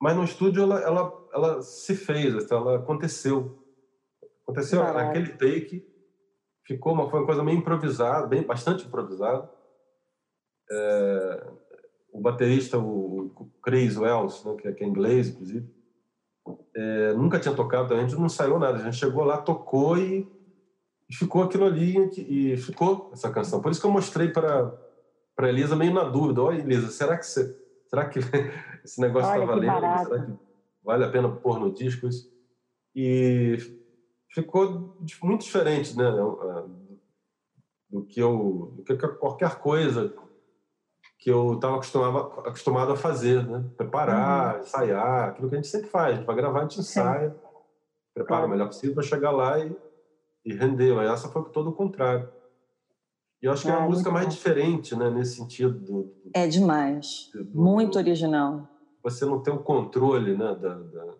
mas 0.00 0.16
no 0.16 0.24
estúdio 0.24 0.62
ela, 0.62 0.80
ela, 0.80 1.28
ela 1.32 1.62
se 1.62 1.94
fez, 1.94 2.34
assim, 2.34 2.54
ela 2.54 2.76
aconteceu. 2.76 3.58
Aconteceu 4.42 4.82
naquele 4.82 5.32
take, 5.32 5.86
ficou 6.64 6.92
uma, 6.92 7.10
foi 7.10 7.20
uma 7.20 7.26
coisa 7.26 7.42
meio 7.42 7.58
improvisada, 7.58 8.26
bem, 8.26 8.42
bastante 8.42 8.86
improvisada. 8.86 9.50
É, 10.70 11.46
o 12.12 12.20
baterista, 12.20 12.78
o, 12.78 13.50
Chris 13.62 13.96
Wells, 13.96 14.44
né, 14.44 14.56
que, 14.60 14.68
é, 14.68 14.72
que 14.72 14.84
é 14.84 14.86
inglês, 14.86 15.28
inclusive, 15.28 15.68
é, 16.74 17.12
nunca 17.14 17.38
tinha 17.38 17.54
tocado, 17.54 17.92
a 17.92 18.00
gente 18.00 18.14
não 18.14 18.28
saiu 18.28 18.58
nada, 18.58 18.78
a 18.78 18.82
gente 18.82 18.96
chegou 18.96 19.24
lá, 19.24 19.38
tocou 19.38 19.98
e, 19.98 20.26
e 21.08 21.14
ficou 21.14 21.42
aquilo 21.42 21.66
ali, 21.66 21.96
e, 22.16 22.52
e 22.52 22.56
ficou 22.56 23.10
essa 23.12 23.30
canção. 23.30 23.60
Por 23.60 23.70
isso 23.70 23.80
que 23.80 23.86
eu 23.86 23.90
mostrei 23.90 24.28
para 24.28 24.72
para 25.38 25.50
Elisa 25.50 25.76
meio 25.76 25.94
na 25.94 26.02
dúvida, 26.02 26.42
olha 26.42 26.60
Elisa, 26.60 26.88
será 26.88 27.16
que 27.16 27.24
você, 27.24 27.56
será 27.88 28.08
que 28.08 28.18
esse 28.84 29.00
negócio 29.00 29.32
está 29.32 29.44
valendo? 29.44 30.04
Será 30.04 30.24
que 30.24 30.32
vale 30.82 31.04
a 31.04 31.10
pena 31.10 31.28
pôr 31.28 31.58
no 31.58 31.72
disco 31.72 32.06
isso? 32.06 32.30
E 32.94 33.56
ficou 34.30 34.96
muito 35.22 35.42
diferente, 35.42 35.96
né, 35.96 36.10
do 37.90 38.04
que 38.04 38.20
eu, 38.20 38.72
do 38.76 38.82
que 38.82 38.96
qualquer 38.96 39.56
coisa 39.56 40.14
que 41.18 41.30
eu 41.30 41.54
estava 41.54 41.76
acostumado, 41.76 42.92
a 42.92 42.96
fazer, 42.96 43.44
né? 43.44 43.64
Preparar, 43.76 44.54
uhum. 44.54 44.60
ensaiar, 44.60 45.28
aquilo 45.30 45.48
que 45.48 45.56
a 45.56 45.58
gente 45.58 45.68
sempre 45.68 45.88
faz. 45.88 46.20
Para 46.20 46.34
gravar, 46.34 46.60
a 46.60 46.62
gente 46.62 46.78
ensaia, 46.78 47.30
Sim. 47.30 47.36
prepara 48.14 48.46
o 48.46 48.48
melhor 48.48 48.66
possível 48.66 48.94
para 48.94 49.02
chegar 49.02 49.32
lá 49.32 49.58
e, 49.58 49.76
e 50.44 50.54
render. 50.54 50.94
Mas 50.94 51.10
essa 51.10 51.28
foi 51.28 51.42
todo 51.50 51.70
o 51.70 51.74
contrário. 51.74 52.28
E 53.42 53.46
eu 53.46 53.52
acho 53.52 53.62
que 53.62 53.68
é, 53.68 53.72
é 53.72 53.76
uma 53.76 53.88
música 53.88 54.10
mais 54.10 54.26
bom. 54.26 54.32
diferente, 54.32 54.96
né? 54.96 55.10
Nesse 55.10 55.36
sentido. 55.36 55.78
Do, 55.78 56.02
do, 56.02 56.30
é 56.34 56.46
demais. 56.46 57.30
Do, 57.32 57.44
Muito 57.58 57.98
original. 57.98 58.68
Você 59.02 59.24
não 59.24 59.42
tem 59.42 59.54
o 59.54 59.62
controle, 59.62 60.36
né? 60.36 60.54
Da, 60.54 60.74
da 60.74 61.14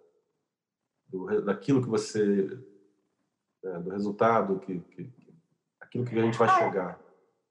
do, 1.09 1.45
daquilo 1.45 1.83
que 1.83 1.89
você... 1.89 2.25
Né? 3.63 3.81
do 3.81 3.91
resultado, 3.91 4.59
que, 4.61 4.79
que, 4.81 5.11
aquilo 5.81 6.05
que 6.05 6.19
a 6.19 6.23
gente 6.23 6.39
vai 6.39 6.49
ah, 6.49 6.59
chegar. 6.59 7.01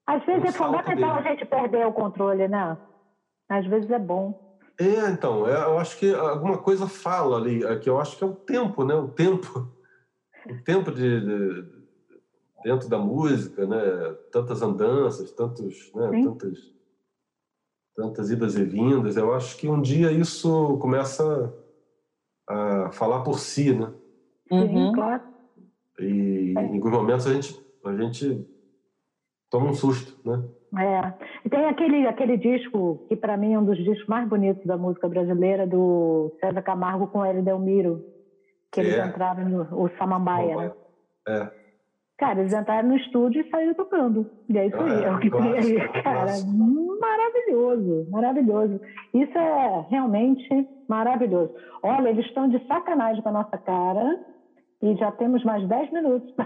Às 0.06 0.24
vezes 0.24 0.44
é 0.44 0.52
fundamental 0.52 1.16
a 1.16 1.22
gente 1.22 1.44
perder 1.44 1.86
o 1.86 1.92
controle, 1.92 2.48
né? 2.48 2.78
Às 3.48 3.66
vezes 3.66 3.90
é 3.90 3.98
bom. 3.98 4.58
É, 4.78 5.10
então, 5.10 5.46
é, 5.46 5.54
eu 5.64 5.78
acho 5.78 5.98
que 5.98 6.14
alguma 6.14 6.58
coisa 6.58 6.86
fala 6.86 7.36
ali, 7.36 7.64
é 7.64 7.76
que 7.76 7.90
eu 7.90 8.00
acho 8.00 8.16
que 8.16 8.24
é 8.24 8.26
o 8.26 8.34
tempo, 8.34 8.84
né? 8.84 8.94
O 8.94 9.08
tempo, 9.08 9.68
o 10.48 10.62
tempo 10.64 10.92
de, 10.92 11.20
de 11.20 11.77
dentro 12.62 12.88
da 12.88 12.98
música, 12.98 13.66
né? 13.66 13.80
Tantas 14.32 14.62
andanças, 14.62 15.30
tantos, 15.32 15.92
né? 15.94 16.22
Tantas, 16.22 16.58
tantas 17.94 18.30
idas 18.30 18.56
e 18.56 18.64
vindas. 18.64 19.16
Eu 19.16 19.34
acho 19.34 19.56
que 19.56 19.68
um 19.68 19.80
dia 19.80 20.12
isso 20.12 20.78
começa 20.78 21.54
a 22.48 22.90
falar 22.92 23.22
por 23.22 23.38
si, 23.38 23.74
né? 23.74 23.92
Sim, 24.48 24.76
uhum. 24.76 24.92
claro. 24.92 25.22
E 26.00 26.54
é. 26.56 26.62
em 26.62 26.76
alguns 26.76 26.92
momentos 26.92 27.26
a 27.26 27.34
gente, 27.34 27.60
a 27.84 27.96
gente 27.96 28.46
toma 29.50 29.70
um 29.70 29.74
susto, 29.74 30.18
né? 30.24 30.42
É. 30.76 31.14
E 31.44 31.48
tem 31.48 31.64
aquele, 31.66 32.06
aquele 32.06 32.36
disco 32.36 33.06
que 33.08 33.16
para 33.16 33.36
mim 33.36 33.54
é 33.54 33.58
um 33.58 33.64
dos 33.64 33.78
discos 33.78 34.06
mais 34.06 34.28
bonitos 34.28 34.64
da 34.66 34.76
música 34.76 35.08
brasileira, 35.08 35.66
do 35.66 36.36
César 36.40 36.62
Camargo 36.62 37.06
com 37.08 37.24
Hélio 37.24 37.42
Delmiro, 37.42 38.04
que 38.70 38.80
eles 38.80 38.94
é. 38.94 39.06
entraram 39.06 39.48
no 39.48 39.62
o 39.84 39.88
Samambaia, 39.96 40.56
né? 40.56 40.72
É. 41.26 41.57
Cara, 42.18 42.40
eles 42.40 42.52
entraram 42.52 42.88
no 42.88 42.96
estúdio 42.96 43.40
e 43.40 43.48
saíram 43.48 43.74
tocando. 43.74 44.28
E 44.48 44.58
é 44.58 44.66
isso 44.66 44.76
aí, 44.76 45.04
é 45.04 45.12
o 45.12 45.20
que 45.20 45.30
tem 45.30 45.52
aí, 45.52 46.02
cara. 46.02 46.32
Maravilhoso, 47.00 48.08
maravilhoso. 48.10 48.80
Isso 49.14 49.38
é 49.38 49.86
realmente 49.88 50.68
maravilhoso. 50.88 51.54
Olha, 51.80 52.08
eles 52.08 52.26
estão 52.26 52.48
de 52.48 52.58
sacanagem 52.66 53.22
com 53.22 53.28
a 53.28 53.32
nossa 53.32 53.56
cara 53.56 54.18
e 54.82 54.96
já 54.96 55.12
temos 55.12 55.44
mais 55.44 55.66
10 55.68 55.92
minutos. 55.92 56.34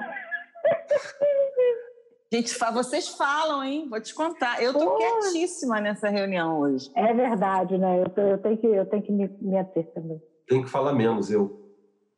Gente, 2.31 2.55
vocês 2.73 3.09
falam, 3.09 3.65
hein? 3.65 3.89
Vou 3.89 4.01
te 4.01 4.15
contar. 4.15 4.63
Eu 4.63 4.73
tô 4.73 4.97
quietíssima 4.97 5.81
nessa 5.81 6.09
reunião 6.09 6.61
hoje. 6.61 6.91
É 6.95 7.15
verdade, 7.15 7.77
né? 7.79 8.03
Eu, 8.03 8.09
tô, 8.11 8.21
eu 8.21 8.39
tenho 8.39 8.57
que, 8.59 8.67
eu 8.67 8.87
tenho 8.87 9.03
que 9.03 9.13
me, 9.13 9.29
me 9.41 9.59
ater 9.59 9.87
também. 9.93 10.21
Tem 10.47 10.63
que 10.63 10.69
falar 10.69 10.93
menos, 10.93 11.31
eu. 11.31 11.61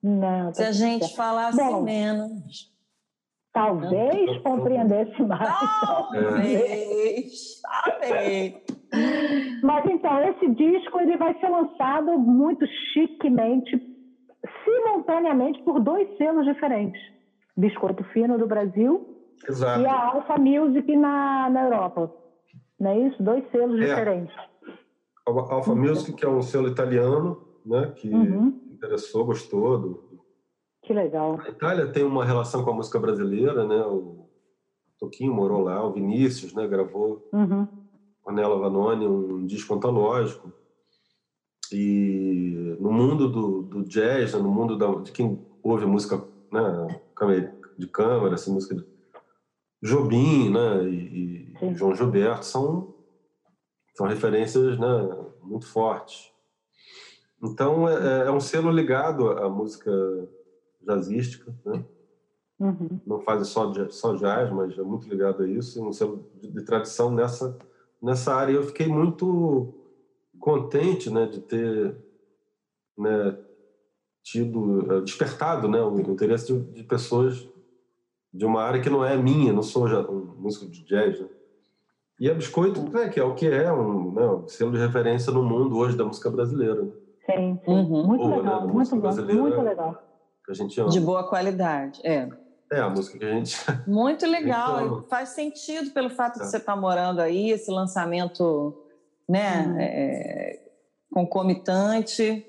Não. 0.02 0.52
Se 0.52 0.62
a 0.62 0.72
gente 0.72 1.16
falasse 1.16 1.56
Bom, 1.56 1.82
menos. 1.82 2.73
Talvez 3.54 4.42
compreendesse 4.42 5.22
mais. 5.22 5.48
Talvez. 5.80 7.62
Talvez. 7.62 8.54
Mas 9.62 9.86
então, 9.86 10.20
esse 10.28 10.50
disco 10.50 11.00
ele 11.00 11.16
vai 11.16 11.38
ser 11.38 11.48
lançado 11.48 12.18
muito 12.18 12.66
chiquemente, 12.92 13.80
simultaneamente, 14.64 15.62
por 15.62 15.80
dois 15.80 16.08
selos 16.18 16.44
diferentes. 16.44 17.00
Biscoito 17.56 18.02
Fino 18.12 18.36
do 18.36 18.46
Brasil 18.48 19.06
Exato. 19.48 19.82
e 19.82 19.86
a 19.86 20.04
Alpha 20.04 20.36
Music 20.36 20.96
na, 20.96 21.48
na 21.48 21.62
Europa. 21.64 22.12
Não 22.80 22.90
é 22.90 22.98
isso? 23.06 23.22
Dois 23.22 23.48
selos 23.52 23.80
é. 23.80 23.84
diferentes. 23.84 24.34
A 25.26 25.30
Alpha 25.30 25.70
uhum. 25.70 25.76
Music, 25.76 26.12
que 26.12 26.24
é 26.24 26.28
um 26.28 26.42
selo 26.42 26.66
italiano, 26.66 27.40
né, 27.64 27.92
que 27.96 28.08
uhum. 28.08 28.60
interessou, 28.72 29.24
gostou. 29.24 29.78
Do... 29.78 30.13
Que 30.84 30.92
legal. 30.92 31.40
A 31.40 31.48
Itália 31.48 31.90
tem 31.90 32.04
uma 32.04 32.24
relação 32.24 32.62
com 32.62 32.70
a 32.70 32.74
música 32.74 32.98
brasileira, 32.98 33.66
né? 33.66 33.82
O 33.86 34.28
Toquinho 34.98 35.32
morou 35.32 35.62
lá, 35.62 35.84
o 35.84 35.92
Vinícius, 35.92 36.54
né, 36.54 36.66
gravou 36.66 37.28
uhum. 37.32 37.66
Ornella 38.24 38.58
Vanoni, 38.58 39.06
um 39.06 39.46
disco 39.46 39.74
antológico. 39.74 40.52
E 41.72 42.76
no 42.78 42.92
mundo 42.92 43.28
do, 43.28 43.62
do 43.62 43.84
jazz, 43.84 44.34
né, 44.34 44.40
no 44.40 44.50
mundo 44.50 44.76
da, 44.76 44.94
de 45.00 45.10
quem 45.10 45.44
ouve 45.62 45.86
música 45.86 46.22
né, 46.52 47.00
de 47.78 47.86
câmara, 47.88 48.34
assim, 48.34 48.52
música 48.52 48.74
de 48.74 48.84
Jobim 49.82 50.50
né, 50.50 50.84
e, 50.84 51.52
e 51.60 51.74
João 51.74 51.94
Gilberto 51.94 52.44
são, 52.44 52.94
são 53.94 54.06
referências 54.06 54.78
né, 54.78 55.26
muito 55.42 55.66
fortes. 55.66 56.30
Então, 57.42 57.88
é, 57.88 57.94
é, 57.94 58.26
é, 58.28 58.30
um 58.30 58.40
selo 58.40 58.70
ligado 58.70 59.30
à 59.30 59.48
música 59.48 59.90
jazzística, 60.84 61.54
né? 61.64 61.84
Uhum. 62.58 63.00
Não 63.04 63.20
fazem 63.20 63.44
só, 63.44 63.72
só 63.90 64.14
jazz, 64.14 64.50
mas 64.50 64.78
é 64.78 64.82
muito 64.82 65.08
ligado 65.08 65.42
a 65.42 65.48
isso, 65.48 65.86
um 65.86 65.92
selo 65.92 66.24
de, 66.40 66.48
de 66.48 66.64
tradição 66.64 67.10
nessa, 67.10 67.58
nessa 68.00 68.34
área. 68.34 68.52
Eu 68.52 68.62
fiquei 68.62 68.86
muito 68.86 69.74
contente 70.38 71.10
né, 71.10 71.26
de 71.26 71.40
ter 71.40 71.96
né, 72.96 73.36
tido, 74.22 74.92
eh, 74.92 75.00
despertado 75.00 75.68
né, 75.68 75.80
o 75.82 75.98
interesse 76.00 76.52
de, 76.52 76.60
de, 76.72 76.84
pessoas 76.84 77.48
de 78.32 78.44
uma 78.44 78.62
área 78.62 78.80
que 78.80 78.90
não 78.90 79.04
é 79.04 79.16
minha, 79.16 79.52
não 79.52 79.62
sou 79.62 79.88
já 79.88 80.00
um 80.00 80.34
músico 80.38 80.66
de 80.66 80.84
jazz. 80.84 81.20
Né? 81.20 81.28
E 82.20 82.30
a 82.30 82.34
Biscoito, 82.34 82.82
né, 82.90 83.08
que 83.08 83.18
é 83.18 83.24
o 83.24 83.34
que 83.34 83.46
é 83.46 83.72
um, 83.72 84.12
né, 84.12 84.26
um 84.26 84.48
selo 84.48 84.72
de 84.72 84.78
referência 84.78 85.32
no 85.32 85.42
mundo 85.42 85.76
hoje 85.76 85.96
da 85.96 86.04
música 86.04 86.30
brasileira. 86.30 86.82
Né? 86.82 86.92
Sim, 87.26 87.60
sim. 87.64 87.70
Uhum. 87.70 88.06
muito 88.06 88.24
Boa, 88.24 88.36
legal, 88.36 88.66
né, 88.66 88.72
muito, 88.72 88.96
bom, 88.96 89.12
muito 89.12 89.60
legal. 89.62 90.13
Que 90.44 90.52
a 90.52 90.54
gente 90.54 90.80
ama. 90.80 90.90
De 90.90 91.00
boa 91.00 91.28
qualidade, 91.28 92.00
é. 92.04 92.28
É, 92.72 92.80
a 92.80 92.90
música 92.90 93.18
que 93.18 93.24
a 93.24 93.30
gente. 93.30 93.56
Muito 93.86 94.26
legal. 94.26 95.04
Faz 95.08 95.30
sentido 95.30 95.90
pelo 95.90 96.10
fato 96.10 96.38
de 96.38 96.42
é. 96.42 96.46
você 96.46 96.56
estar 96.56 96.76
morando 96.76 97.20
aí, 97.20 97.50
esse 97.50 97.70
lançamento 97.70 98.74
né, 99.28 99.66
uhum. 99.66 99.76
é, 99.78 100.60
concomitante. 101.12 102.46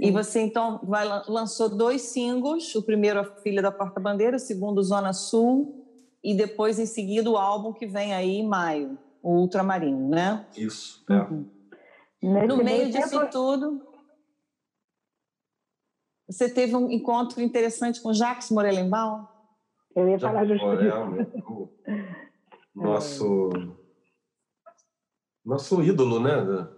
E 0.00 0.12
você, 0.12 0.40
então, 0.40 0.80
vai, 0.84 1.04
lançou 1.28 1.68
dois 1.68 2.02
singles: 2.02 2.74
o 2.74 2.82
primeiro, 2.82 3.20
A 3.20 3.24
Filha 3.24 3.62
da 3.62 3.72
Porta 3.72 4.00
Bandeira, 4.00 4.36
o 4.36 4.40
segundo, 4.40 4.82
Zona 4.82 5.12
Sul, 5.12 5.86
e 6.22 6.36
depois, 6.36 6.78
em 6.78 6.86
seguida, 6.86 7.30
o 7.30 7.36
álbum 7.36 7.72
que 7.72 7.86
vem 7.86 8.14
aí 8.14 8.36
em 8.36 8.46
maio, 8.46 8.98
o 9.22 9.40
Ultramarino, 9.40 10.08
né? 10.08 10.46
Isso, 10.56 11.04
é. 11.10 11.14
Uhum. 11.14 11.46
No 12.20 12.56
meio 12.56 12.90
disso 12.90 13.18
tempo... 13.20 13.30
tudo, 13.30 13.80
você 16.28 16.48
teve 16.48 16.76
um 16.76 16.90
encontro 16.90 17.40
interessante 17.40 18.02
com 18.02 18.12
Jacques 18.12 18.50
Morelenbaum? 18.50 19.24
Eu 19.96 20.08
ia 20.08 20.18
falar 20.18 20.44
justamente 20.44 20.86
isso. 20.86 21.70
Nosso, 22.74 23.50
nosso 25.44 25.82
ídolo, 25.82 26.20
né? 26.20 26.68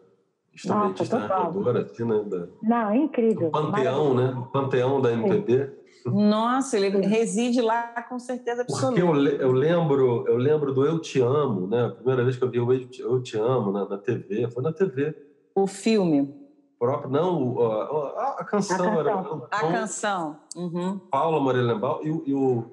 Instrumentista 0.55 1.19
narradora, 1.19 1.83
assim, 1.83 2.05
né? 2.05 2.25
Da, 2.25 2.47
Não, 2.63 2.91
é 2.91 2.97
incrível. 2.97 3.49
O 3.49 3.51
panteão, 3.51 4.15
né? 4.15 4.31
O 4.31 4.47
panteão 4.47 5.03
da 5.03 5.13
MPB. 5.13 5.71
Nossa, 6.07 6.79
ele 6.79 6.89
reside 7.07 7.61
lá 7.61 8.03
com 8.09 8.19
certeza 8.19 8.63
absoluta. 8.63 8.99
Porque 8.99 9.03
eu, 9.03 9.41
eu, 9.41 9.53
lembro, 9.53 10.25
eu 10.27 10.39
lembro 10.39 10.73
do 10.73 10.87
Eu 10.87 10.99
Te 10.99 11.21
Amo, 11.21 11.67
né? 11.67 11.85
A 11.85 11.91
primeira 11.91 12.25
vez 12.25 12.39
que 12.39 12.45
eu 12.45 12.51
vi 12.51 12.59
o 12.59 12.73
Eu 12.73 13.23
Te 13.23 13.37
Amo 13.37 13.71
na, 13.71 13.87
na 13.87 13.99
TV, 13.99 14.51
foi 14.51 14.63
na 14.63 14.73
TV. 14.73 15.15
O 15.55 15.67
filme? 15.67 16.40
Próprio, 16.81 17.11
não, 17.11 17.61
a, 17.61 18.37
a, 18.39 18.45
canção. 18.47 18.75
A 18.75 18.81
canção. 18.81 19.01
Era, 19.01 19.21
a 19.51 19.61
canção. 19.71 20.41
Uhum. 20.57 20.99
Paula 20.99 21.39
Morelenbaum 21.39 22.01
e, 22.03 22.31
e, 22.31 22.35
o, 22.35 22.71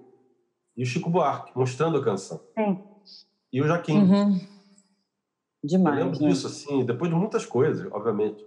e 0.78 0.84
o 0.84 0.86
Chico 0.86 1.10
Buarque, 1.10 1.52
mostrando 1.54 1.98
a 1.98 2.02
canção. 2.02 2.40
Sim. 2.58 2.82
E 3.52 3.62
o 3.62 3.68
Jaquim. 3.68 4.00
Uhum. 4.00 4.40
Demais. 5.62 6.00
Eu 6.00 6.06
lembro 6.06 6.22
né? 6.22 6.30
disso, 6.30 6.48
assim, 6.48 6.86
depois 6.86 7.12
de 7.12 7.18
muitas 7.18 7.46
coisas, 7.46 7.86
obviamente. 7.92 8.42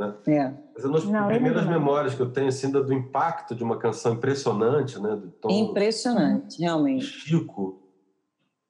Né? 0.00 0.14
É. 0.28 0.54
Mas 0.74 0.82
é 0.82 0.88
uma 0.88 0.98
das 0.98 1.26
primeiras 1.26 1.66
memórias 1.66 2.14
que 2.14 2.22
eu 2.22 2.32
tenho, 2.32 2.48
assim, 2.48 2.70
do 2.70 2.90
impacto 2.90 3.54
de 3.54 3.62
uma 3.62 3.76
canção 3.76 4.14
impressionante, 4.14 4.98
né? 4.98 5.14
Do 5.14 5.30
tom 5.30 5.50
impressionante, 5.50 6.58
realmente. 6.58 7.04
Chico. 7.04 7.82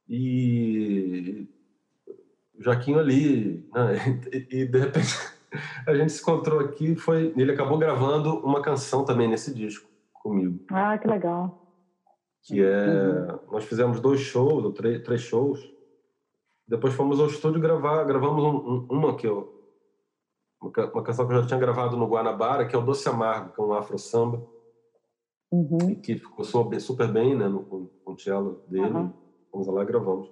E 0.08 1.46
o 2.58 2.64
Jaquinho 2.64 2.98
ali, 2.98 3.64
né? 3.72 4.20
e, 4.32 4.62
e 4.62 4.66
de 4.66 4.78
repente 4.80 5.35
a 5.86 5.94
gente 5.94 6.12
se 6.12 6.22
encontrou 6.22 6.60
aqui 6.60 6.94
foi 6.96 7.32
ele 7.36 7.52
acabou 7.52 7.78
gravando 7.78 8.38
uma 8.38 8.62
canção 8.62 9.04
também 9.04 9.28
nesse 9.28 9.54
disco 9.54 9.88
comigo. 10.14 10.64
Ah 10.70 10.96
que 10.98 11.06
legal. 11.06 11.62
Que 12.42 12.62
é 12.62 13.26
nós 13.50 13.64
fizemos 13.64 14.00
dois 14.00 14.20
shows 14.20 14.64
ou 14.64 14.72
três, 14.72 15.02
três 15.02 15.20
shows. 15.20 15.60
Depois 16.66 16.94
fomos 16.94 17.20
ao 17.20 17.26
estúdio 17.26 17.60
gravar 17.60 18.04
gravamos 18.04 18.42
um, 18.42 18.56
um, 18.56 18.86
uma 18.90 19.16
que 19.16 19.26
eu 19.26 19.54
uma, 20.60 21.02
canção 21.02 21.26
que 21.26 21.32
eu 21.32 21.42
já 21.42 21.46
tinha 21.46 21.60
gravado 21.60 21.96
no 21.96 22.08
Guanabara 22.08 22.66
que 22.66 22.74
é 22.74 22.78
o 22.78 22.82
Doce 22.82 23.08
Amargo 23.08 23.52
que 23.52 23.60
é 23.60 23.64
um 23.64 23.72
afro 23.72 23.98
samba. 23.98 24.44
Uhum. 25.52 25.94
que 26.02 26.16
ficou 26.16 26.44
super 26.44 27.06
bem 27.12 27.36
né 27.36 27.46
no, 27.46 27.62
com, 27.62 27.88
o 28.04 28.18
cello 28.18 28.64
dele. 28.68 28.86
Uhum. 28.86 29.12
fomos 29.50 29.68
lá 29.68 29.82
e 29.82 29.86
gravamos. 29.86 30.28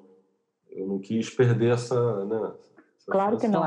Eu 0.71 0.89
não 0.89 0.99
quis 0.99 1.31
perder 1.31 1.75
essa 1.75 2.25
né 2.25 2.55
Claro 3.07 3.39
que 3.39 3.47
não. 3.47 3.63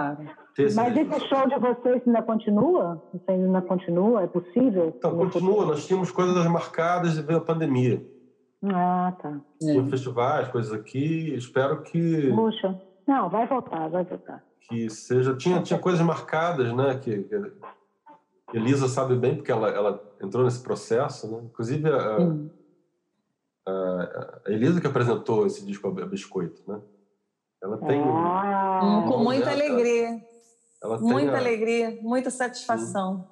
Mas 0.76 0.97
esse 0.97 1.28
show 1.28 1.47
de 1.47 1.60
vocês 1.60 2.01
ainda 2.08 2.22
continua? 2.24 3.03
Você 3.14 3.32
ainda 3.32 3.62
continua? 3.62 4.24
É 4.24 4.28
possível? 4.28 4.93
Então, 4.97 5.16
continua. 5.16 5.66
Nós 5.66 5.86
tínhamos 5.86 6.10
coisas 6.10 6.45
marcadas 6.47 7.18
e 7.18 7.22
veio 7.22 7.39
a 7.39 7.43
pandemia. 7.43 8.03
Ah, 8.64 9.14
tá. 9.22 9.39
Tinha 9.60 9.82
é. 9.82 9.86
festivais, 9.86 10.47
coisas 10.47 10.74
aqui. 10.74 11.34
Espero 11.36 11.84
que... 11.84 12.32
Puxa. 12.34 12.82
Não, 13.08 13.30
vai 13.30 13.45
voltar, 13.47 13.88
vai 13.88 14.03
voltar. 14.03 14.43
Que 14.62 14.89
seja... 14.89 15.36
Tinha, 15.36 15.62
tinha 15.62 15.80
coisas 15.80 16.01
marcadas, 16.01 16.74
né? 16.74 16.97
Que, 16.97 17.24
que 17.24 18.58
Elisa 18.58 18.88
sabe 18.88 19.16
bem, 19.16 19.36
porque 19.36 19.51
ela, 19.51 19.70
ela 19.70 20.03
entrou 20.22 20.43
nesse 20.43 20.64
processo, 20.64 21.32
né? 21.32 21.43
Inclusive, 21.45 21.88
a, 21.88 22.20
hum. 22.20 22.49
a, 23.68 24.39
a 24.47 24.51
Elisa 24.51 24.82
que 24.82 24.88
apresentou 24.88 25.45
esse 25.45 25.64
disco 25.64 25.88
a 25.88 26.05
Biscoito, 26.05 26.64
né? 26.68 26.82
Ela 27.62 27.78
tem. 27.78 28.01
Ah, 28.01 29.05
com 29.08 29.18
muita 29.24 29.51
alegria. 29.51 30.26
Ela 30.88 30.99
muita 30.99 31.33
a... 31.33 31.38
alegria, 31.38 31.99
muita 32.01 32.29
satisfação. 32.29 33.27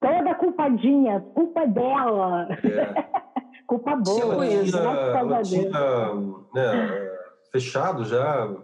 Toda 0.00 0.34
culpadinha, 0.34 1.20
culpa 1.34 1.66
dela. 1.66 2.48
É. 2.64 3.26
culpa 3.68 3.96
boa. 3.96 4.20
Tipo 4.20 4.42
ela 4.42 4.64
tinha, 4.64 4.80
ela 5.18 5.42
tinha 5.42 6.14
né, 6.54 7.10
fechado 7.52 8.04
já 8.04 8.56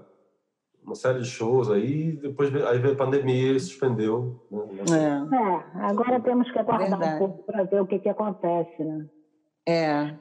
uma 0.83 0.95
série 0.95 1.21
de 1.21 1.27
shows 1.27 1.71
aí, 1.71 2.13
depois 2.13 2.55
aí 2.67 2.79
veio 2.79 2.95
a 2.95 2.97
pandemia 2.97 3.53
e 3.53 3.61
suspendeu. 3.61 4.45
Né? 4.51 4.63
É. 4.91 5.37
é. 5.37 5.87
agora 5.87 6.21
temos 6.21 6.51
que 6.51 6.59
aguardar 6.59 6.99
Verdade. 6.99 7.15
um 7.15 7.19
pouco 7.19 7.43
para 7.45 7.63
ver 7.65 7.83
o 7.83 7.87
que, 7.87 7.99
que 7.99 8.09
acontece, 8.09 8.83
né? 8.83 9.07
É. 9.69 10.15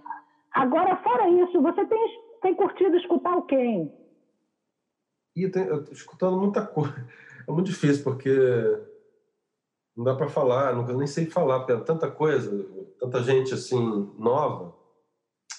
Agora, 0.53 0.97
fora 0.97 1.29
isso, 1.29 1.61
você 1.61 1.85
tem, 1.85 2.21
tem 2.41 2.55
curtido 2.55 2.95
escutar 2.97 3.37
o 3.37 3.43
quem? 3.43 3.91
E 5.35 5.43
eu 5.43 5.51
tô 5.85 5.91
escutando 5.91 6.37
muita 6.37 6.65
coisa. 6.65 7.07
É 7.47 7.51
muito 7.51 7.67
difícil, 7.67 8.03
porque 8.03 8.31
não 9.95 10.03
dá 10.03 10.15
para 10.15 10.27
falar, 10.27 10.75
não, 10.75 10.85
nem 10.97 11.07
sei 11.07 11.25
falar, 11.25 11.59
porque 11.59 11.73
é 11.73 11.77
tanta 11.77 12.09
coisa, 12.09 12.51
tanta 12.99 13.21
gente 13.23 13.53
assim, 13.53 14.11
nova, 14.17 14.73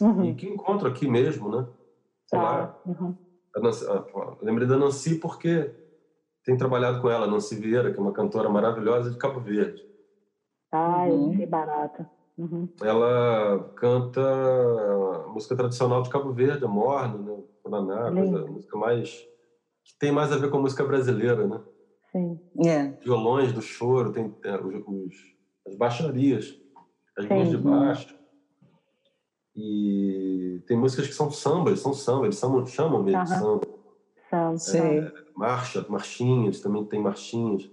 uhum. 0.00 0.24
e 0.24 0.34
que 0.34 0.46
encontro 0.48 0.88
aqui 0.88 1.06
mesmo, 1.06 1.48
né? 1.48 1.66
Sei 2.26 2.38
lá. 2.38 2.78
Uhum. 2.86 3.14
Nancy, 3.56 3.86
ah, 3.86 4.36
lembrei 4.40 4.66
da 4.66 4.78
Nancy 4.78 5.16
porque 5.16 5.70
tenho 6.44 6.56
trabalhado 6.56 7.00
com 7.00 7.10
ela, 7.10 7.26
Nancy 7.26 7.56
Vieira, 7.56 7.92
que 7.92 7.98
é 7.98 8.02
uma 8.02 8.12
cantora 8.12 8.48
maravilhosa 8.48 9.10
de 9.10 9.18
Cabo 9.18 9.40
Verde. 9.40 9.82
Ah, 10.72 11.04
uhum. 11.04 11.38
eu 11.38 11.46
barata. 11.46 12.10
Uhum. 12.38 12.66
Ela 12.82 13.70
canta 13.76 14.22
música 15.28 15.54
tradicional 15.54 16.02
de 16.02 16.08
Cabo 16.08 16.32
Verde, 16.32 16.64
a 16.64 16.68
morna, 16.68 17.18
né? 17.18 17.42
Paraná, 17.62 18.10
coisa, 18.10 18.46
música 18.46 18.76
mais 18.78 19.28
que 19.84 19.98
tem 19.98 20.12
mais 20.12 20.32
a 20.32 20.36
ver 20.36 20.50
com 20.50 20.58
a 20.58 20.60
música 20.60 20.84
brasileira, 20.84 21.46
né? 21.46 21.60
Sim. 22.12 22.38
É. 22.64 22.88
Violões 23.02 23.52
do 23.52 23.62
choro, 23.62 24.12
tem 24.12 24.34
é, 24.44 24.56
os, 24.56 24.74
os, 24.86 25.14
as 25.66 25.74
baixarias, 25.74 26.54
as 27.16 27.24
linhas 27.24 27.50
de 27.50 27.56
baixo. 27.56 28.14
E 29.56 30.62
tem 30.66 30.76
músicas 30.76 31.08
que 31.08 31.14
são 31.14 31.30
sambas, 31.30 31.80
são 31.80 31.92
samba, 31.92 32.26
eles 32.26 32.38
chamam, 32.38 32.64
chamam 32.66 33.02
mesmo 33.02 33.24
de 33.24 33.28
samba. 33.28 33.72
Samba. 34.58 34.88
É, 34.88 35.12
marcha, 35.36 35.84
marchinhas, 35.88 36.60
também 36.60 36.84
tem 36.84 37.00
marchinhas. 37.00 37.70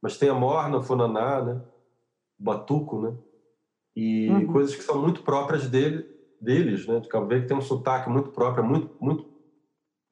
Mas 0.00 0.16
tem 0.16 0.28
a 0.28 0.34
morna, 0.34 0.82
funaná, 0.82 1.42
né? 1.42 1.62
O 2.38 2.44
batuco, 2.44 3.00
né? 3.00 3.16
E 3.96 4.28
uhum. 4.28 4.52
coisas 4.52 4.76
que 4.76 4.82
são 4.82 5.00
muito 5.00 5.22
próprias 5.22 5.68
dele, 5.68 6.06
deles, 6.40 6.86
né? 6.86 7.00
De 7.00 7.08
Cabo 7.08 7.26
Verde, 7.26 7.44
que 7.44 7.48
tem 7.48 7.56
um 7.56 7.62
sotaque 7.62 8.08
muito 8.08 8.30
próprio, 8.30 8.64
muito, 8.64 8.94
muito 9.00 9.26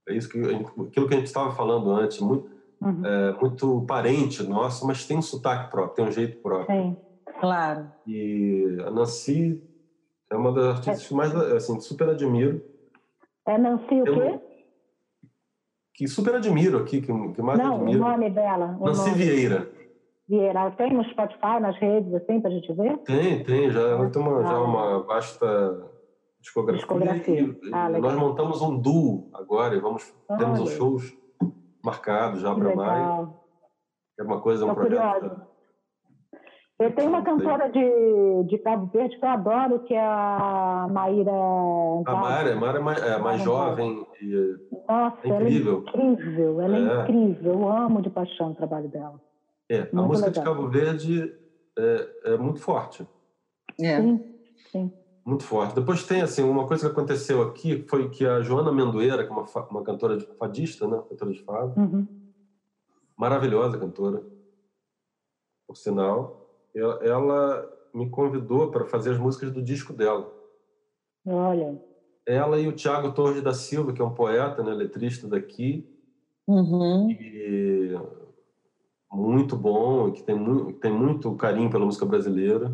é 0.08 0.14
isso 0.14 0.28
que 0.28 0.38
aquilo 0.38 1.08
que 1.08 1.14
a 1.14 1.18
gente 1.18 1.26
estava 1.26 1.52
falando 1.52 1.90
antes, 1.90 2.20
muito, 2.20 2.48
uhum. 2.80 3.04
é, 3.04 3.32
muito 3.40 3.84
parente 3.86 4.42
nosso, 4.42 4.86
mas 4.86 5.06
tem 5.06 5.16
um 5.16 5.22
sotaque 5.22 5.70
próprio, 5.70 5.94
tem 5.94 6.04
um 6.04 6.12
jeito 6.12 6.38
próprio. 6.38 6.76
Sim, 6.76 6.96
claro. 7.40 7.90
E 8.06 8.78
a 8.86 8.90
Nancy 8.90 9.62
é 10.30 10.36
uma 10.36 10.52
das 10.52 10.66
artistas 10.76 11.04
é. 11.04 11.08
que 11.08 11.14
mais, 11.14 11.34
assim, 11.34 11.78
super 11.80 12.08
admiro. 12.08 12.62
É 13.46 13.56
Nancy 13.56 14.02
o 14.02 14.04
quê? 14.04 14.40
Que 15.94 16.06
super 16.06 16.34
admiro 16.34 16.78
aqui, 16.78 17.00
que, 17.00 17.06
que 17.06 17.42
mais 17.42 17.58
Não, 17.58 17.76
admiro. 17.76 17.98
o 17.98 18.08
nome 18.08 18.30
dela. 18.30 18.76
O 18.78 18.86
Nancy 18.86 19.10
nome. 19.10 19.22
Vieira. 19.22 19.70
Vieira. 20.28 20.70
Tem 20.72 20.92
no 20.92 21.04
Spotify, 21.04 21.60
nas 21.60 21.78
redes, 21.78 22.12
assim, 22.14 22.40
para 22.40 22.50
a 22.50 22.54
gente 22.54 22.72
ver? 22.72 22.98
Tem, 22.98 23.42
tem. 23.44 23.70
Já 23.70 23.80
ela 23.80 24.10
tem 24.10 24.20
uma, 24.20 24.40
ah. 24.40 24.44
já 24.44 24.60
uma 24.60 25.02
vasta 25.04 25.90
discografia. 26.40 26.78
discografia. 26.78 27.58
Ah, 27.72 27.88
nós 27.88 28.14
montamos 28.14 28.60
um 28.60 28.76
duo 28.78 29.30
agora 29.32 29.74
e 29.74 29.80
vamos, 29.80 30.12
temos 30.36 30.60
os 30.60 30.70
shows 30.72 31.16
marcados 31.86 32.40
já 32.40 32.52
para 32.52 32.74
maio. 32.74 33.34
É 34.18 34.22
uma 34.24 34.40
coisa, 34.40 34.64
um 34.64 34.68
Tô 34.70 34.74
projeto. 34.74 35.40
Eu 36.78 36.94
tenho 36.94 37.08
uma 37.08 37.22
cantora 37.22 37.70
de, 37.70 38.44
de 38.48 38.58
Cabo 38.58 38.86
Verde 38.92 39.16
que 39.18 39.24
eu 39.24 39.28
adoro, 39.30 39.80
que 39.84 39.94
é 39.94 40.04
a 40.04 40.86
Maíra. 40.90 41.32
A 41.32 42.14
Maíra, 42.16 42.52
a 42.52 42.56
Maíra 42.56 42.78
é 42.78 42.82
mais, 42.82 43.02
é 43.02 43.18
mais 43.18 43.42
jovem. 43.42 44.06
E 44.20 44.56
Nossa, 44.86 45.16
é 45.24 45.28
incrível. 45.28 45.84
ela 45.94 46.02
é 46.02 46.06
incrível, 46.06 46.60
ela 46.60 46.76
é. 46.76 46.80
É. 46.80 47.02
incrível. 47.02 47.52
Eu 47.52 47.68
amo 47.68 48.02
de 48.02 48.10
paixão 48.10 48.50
o 48.50 48.54
trabalho 48.54 48.88
dela. 48.88 49.18
É, 49.70 49.78
a 49.78 49.88
Muito 49.92 50.08
música 50.08 50.30
de 50.30 50.38
legal. 50.38 50.54
Cabo 50.54 50.68
Verde 50.68 51.34
é, 51.78 52.32
é 52.32 52.36
muito 52.36 52.60
forte. 52.60 53.06
É. 53.80 54.00
Sim, 54.00 54.34
sim. 54.70 54.92
Muito 55.26 55.42
forte. 55.42 55.74
Depois 55.74 56.04
tem, 56.04 56.22
assim, 56.22 56.44
uma 56.44 56.68
coisa 56.68 56.86
que 56.86 56.92
aconteceu 56.92 57.42
aqui 57.42 57.84
foi 57.88 58.08
que 58.08 58.24
a 58.24 58.40
Joana 58.42 58.70
Mendoeira, 58.70 59.24
que 59.24 59.32
é 59.32 59.32
uma, 59.34 59.44
uma 59.68 59.82
cantora 59.82 60.16
de, 60.16 60.24
fadista, 60.38 60.86
né? 60.86 61.02
Cantora 61.08 61.32
de 61.32 61.42
fado, 61.42 61.74
Uhum. 61.76 62.06
maravilhosa 63.18 63.76
cantora, 63.76 64.22
por 65.66 65.76
sinal, 65.76 66.38
ela, 66.72 67.04
ela 67.04 67.68
me 67.92 68.08
convidou 68.08 68.70
para 68.70 68.84
fazer 68.86 69.10
as 69.10 69.18
músicas 69.18 69.50
do 69.50 69.60
disco 69.60 69.92
dela. 69.92 70.32
Olha, 71.26 71.76
Ela 72.24 72.60
e 72.60 72.68
o 72.68 72.72
Tiago 72.72 73.12
Torres 73.12 73.42
da 73.42 73.52
Silva, 73.52 73.92
que 73.92 74.00
é 74.00 74.04
um 74.04 74.14
poeta, 74.14 74.62
né? 74.62 74.72
Letrista 74.72 75.26
daqui, 75.26 75.84
Uhum. 76.46 77.10
e 77.10 77.94
muito 79.10 79.56
bom, 79.56 80.12
que 80.12 80.22
tem, 80.22 80.36
mu 80.36 80.72
tem 80.74 80.92
muito 80.92 81.34
carinho 81.34 81.68
pela 81.68 81.84
música 81.84 82.06
brasileira. 82.06 82.72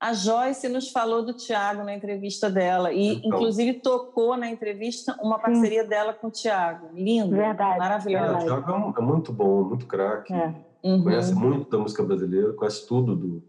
A 0.00 0.14
Joyce 0.14 0.66
nos 0.68 0.90
falou 0.90 1.22
do 1.22 1.34
Tiago 1.34 1.84
na 1.84 1.94
entrevista 1.94 2.48
dela 2.48 2.90
e, 2.90 3.16
Então. 3.16 3.28
inclusive, 3.36 3.74
tocou 3.80 4.34
na 4.34 4.48
entrevista 4.50 5.14
uma 5.22 5.38
parceria 5.38 5.84
dela 5.84 6.14
com 6.14 6.28
o 6.28 6.30
Tiago. 6.30 6.88
Lindo, 6.94 7.36
Verdade, 7.36 7.72
É, 7.72 7.76
o 7.76 7.78
maravilhoso. 7.78 8.46
Tiago 8.46 8.70
é, 8.70 8.74
um- 8.76 8.94
é 8.96 9.00
muito 9.02 9.30
bom, 9.32 9.62
muito 9.64 9.86
craque. 9.86 10.32
É. 10.32 10.54
Uhum. 10.82 11.02
Conhece 11.04 11.34
muito 11.34 11.68
da 11.70 11.76
música 11.76 12.02
brasileira, 12.02 12.54
conhece 12.54 12.86
tudo 12.86 13.14
do, 13.14 13.42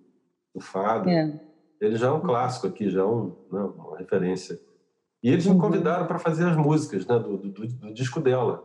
do 0.54 0.60
fado. 0.60 1.10
É. 1.10 1.40
Ele 1.80 1.96
já 1.96 2.08
é 2.08 2.12
um 2.12 2.20
clássico 2.20 2.68
aqui, 2.68 2.90
já 2.90 3.00
é 3.00 3.06
um, 3.06 3.34
né, 3.50 3.62
uma 3.78 3.98
referência. 3.98 4.60
E 5.24 5.30
eles 5.32 5.46
me 5.46 5.54
Uhum. 5.54 5.60
convidaram 5.60 6.06
para 6.06 6.20
fazer 6.20 6.46
as 6.50 6.58
músicas 6.58 7.06
né, 7.08 7.18
do, 7.18 7.38
do, 7.38 7.50
do 7.68 7.94
disco 7.94 8.20
dela. 8.20 8.62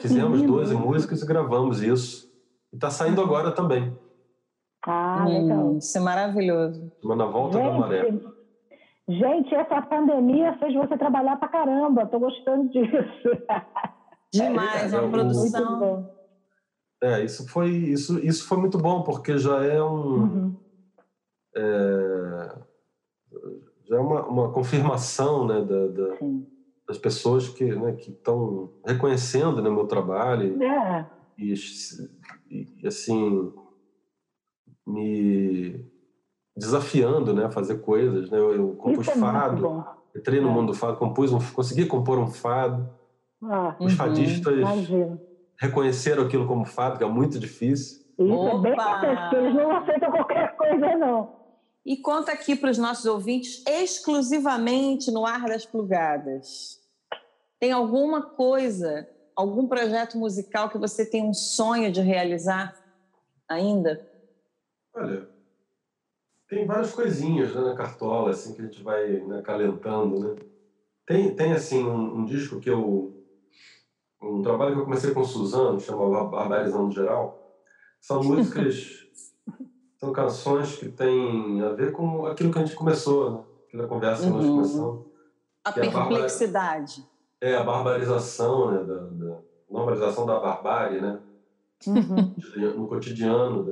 Que 0.00 0.08
Fizemos 0.08 0.40
lindo. 0.40 0.54
12 0.54 0.74
músicas 0.74 1.22
e 1.22 1.26
gravamos 1.26 1.82
isso. 1.82 2.28
E 2.72 2.74
está 2.76 2.90
saindo 2.90 3.20
agora 3.22 3.52
também, 3.52 3.96
Ah, 4.86 5.24
Hum, 5.26 5.28
legal. 5.28 5.76
isso 5.76 5.98
é 5.98 6.00
maravilhoso. 6.00 6.90
uma 7.02 7.16
na 7.16 7.26
volta 7.26 7.58
da 7.58 7.70
maré. 7.72 8.10
Gente, 9.08 9.54
essa 9.54 9.82
pandemia 9.82 10.56
fez 10.58 10.72
você 10.74 10.96
trabalhar 10.96 11.36
pra 11.36 11.48
caramba. 11.48 12.06
Tô 12.06 12.18
gostando 12.20 12.68
disso. 12.70 13.28
Demais, 14.32 14.92
É, 14.92 14.96
é 14.96 15.00
uma 15.00 15.06
um- 15.06 15.10
Muito 15.10 15.32
produção. 15.52 15.78
bom. 15.78 16.04
É, 17.02 17.24
isso 17.24 17.48
foi, 17.48 17.70
isso, 17.70 18.18
isso 18.20 18.46
foi 18.46 18.58
muito 18.58 18.78
bom, 18.78 19.02
porque 19.02 19.36
já 19.38 19.64
é 19.64 19.82
um. 19.82 20.22
Uhum. 20.22 20.56
é, 21.56 22.58
já 23.88 23.96
é 23.96 23.98
uma, 23.98 24.26
uma 24.26 24.52
confirmação 24.52 25.46
né, 25.46 25.60
da, 25.62 25.86
da- 25.88 26.18
das 26.86 26.98
pessoas 26.98 27.48
que 27.48 27.64
né, 27.64 27.96
estão 27.98 28.70
reconhecendo 28.86 29.60
né, 29.62 29.68
o 29.68 29.74
meu 29.74 29.86
trabalho 29.86 30.62
É, 30.62 31.06
e, 31.38 31.54
e, 32.50 32.86
assim 32.86 33.50
me 34.92 35.84
desafiando 36.56 37.32
né, 37.34 37.44
a 37.46 37.50
fazer 37.50 37.80
coisas. 37.80 38.30
Né? 38.30 38.38
Eu, 38.38 38.54
eu 38.54 38.76
compus 38.76 39.08
é 39.08 39.14
fado, 39.16 39.84
entrei 40.14 40.40
no 40.40 40.48
É. 40.48 40.52
mundo 40.52 40.72
do 40.72 40.74
fado, 40.74 40.96
compus 40.98 41.32
um, 41.32 41.38
consegui 41.52 41.86
compor 41.86 42.18
um 42.18 42.26
fado. 42.26 42.90
Ah, 43.42 43.74
Os 43.80 43.92
Uhum. 43.92 43.98
fadistas 43.98 44.54
imagina. 44.58 45.18
reconheceram 45.58 46.24
aquilo 46.24 46.46
como 46.46 46.64
fado, 46.66 46.98
que 46.98 47.04
é 47.04 47.08
muito 47.08 47.38
difícil. 47.38 48.00
Isso 48.18 48.48
é 48.48 48.58
bem 48.60 48.72
importante, 48.72 49.36
eles 49.36 49.54
não 49.54 49.70
aceitam 49.76 50.10
qualquer 50.10 50.54
coisa, 50.54 50.96
não. 50.98 51.40
E 51.86 51.96
conta 51.96 52.32
aqui 52.32 52.54
para 52.54 52.70
os 52.70 52.76
nossos 52.76 53.06
ouvintes, 53.06 53.62
exclusivamente 53.66 55.10
no 55.10 55.24
Ar 55.24 55.46
das 55.46 55.64
Plugadas. 55.64 56.78
Tem 57.58 57.72
alguma 57.72 58.22
coisa, 58.22 59.08
algum 59.34 59.66
projeto 59.66 60.18
musical 60.18 60.68
que 60.68 60.76
você 60.76 61.08
tem 61.08 61.22
um 61.26 61.32
sonho 61.32 61.90
de 61.90 62.02
realizar 62.02 62.74
ainda? 63.48 63.98
Olha, 64.94 65.28
tem 66.48 66.66
várias 66.66 66.92
coisinhas 66.92 67.54
né, 67.54 67.60
na 67.60 67.74
cartola 67.74 68.30
assim 68.30 68.54
que 68.54 68.60
a 68.60 68.64
gente 68.64 68.82
vai 68.82 69.20
né, 69.20 69.38
acalentando, 69.38 70.18
né? 70.18 70.36
Tem, 71.06 71.34
tem 71.34 71.52
assim 71.52 71.84
um, 71.84 72.18
um 72.18 72.24
disco 72.24 72.58
que 72.60 72.68
eu 72.68 73.16
um 74.20 74.42
trabalho 74.42 74.74
que 74.74 74.80
eu 74.80 74.84
comecei 74.84 75.14
com 75.14 75.20
o 75.20 75.24
Suzano, 75.24 75.80
chama 75.80 76.28
Barbarizando 76.28 76.90
Geral. 76.92 77.40
São 78.00 78.20
músicas, 78.22 79.06
são 79.96 80.12
canções 80.12 80.76
que 80.76 80.90
têm 80.90 81.62
a 81.62 81.70
ver 81.72 81.92
com 81.92 82.26
aquilo 82.26 82.52
que 82.52 82.58
a 82.58 82.64
gente 82.64 82.76
começou, 82.76 83.30
né? 83.30 83.44
Aquela 83.68 83.88
conversa 83.88 84.24
que 84.24 84.30
nós 84.30 84.44
Uhum. 84.46 84.54
começamos. 84.56 85.06
A 85.64 85.72
Que 85.72 85.80
é 85.80 85.86
a 85.86 85.90
perplexidade. 85.90 87.08
É 87.40 87.54
a 87.54 87.62
barbarização, 87.62 88.72
né? 88.72 88.84
Da, 88.84 89.06
da 89.06 89.42
normalização 89.68 90.26
da 90.26 90.38
barbárie, 90.38 91.00
né? 91.00 91.20
Uhum. 91.86 92.34
no 92.76 92.88
cotidiano 92.88 93.64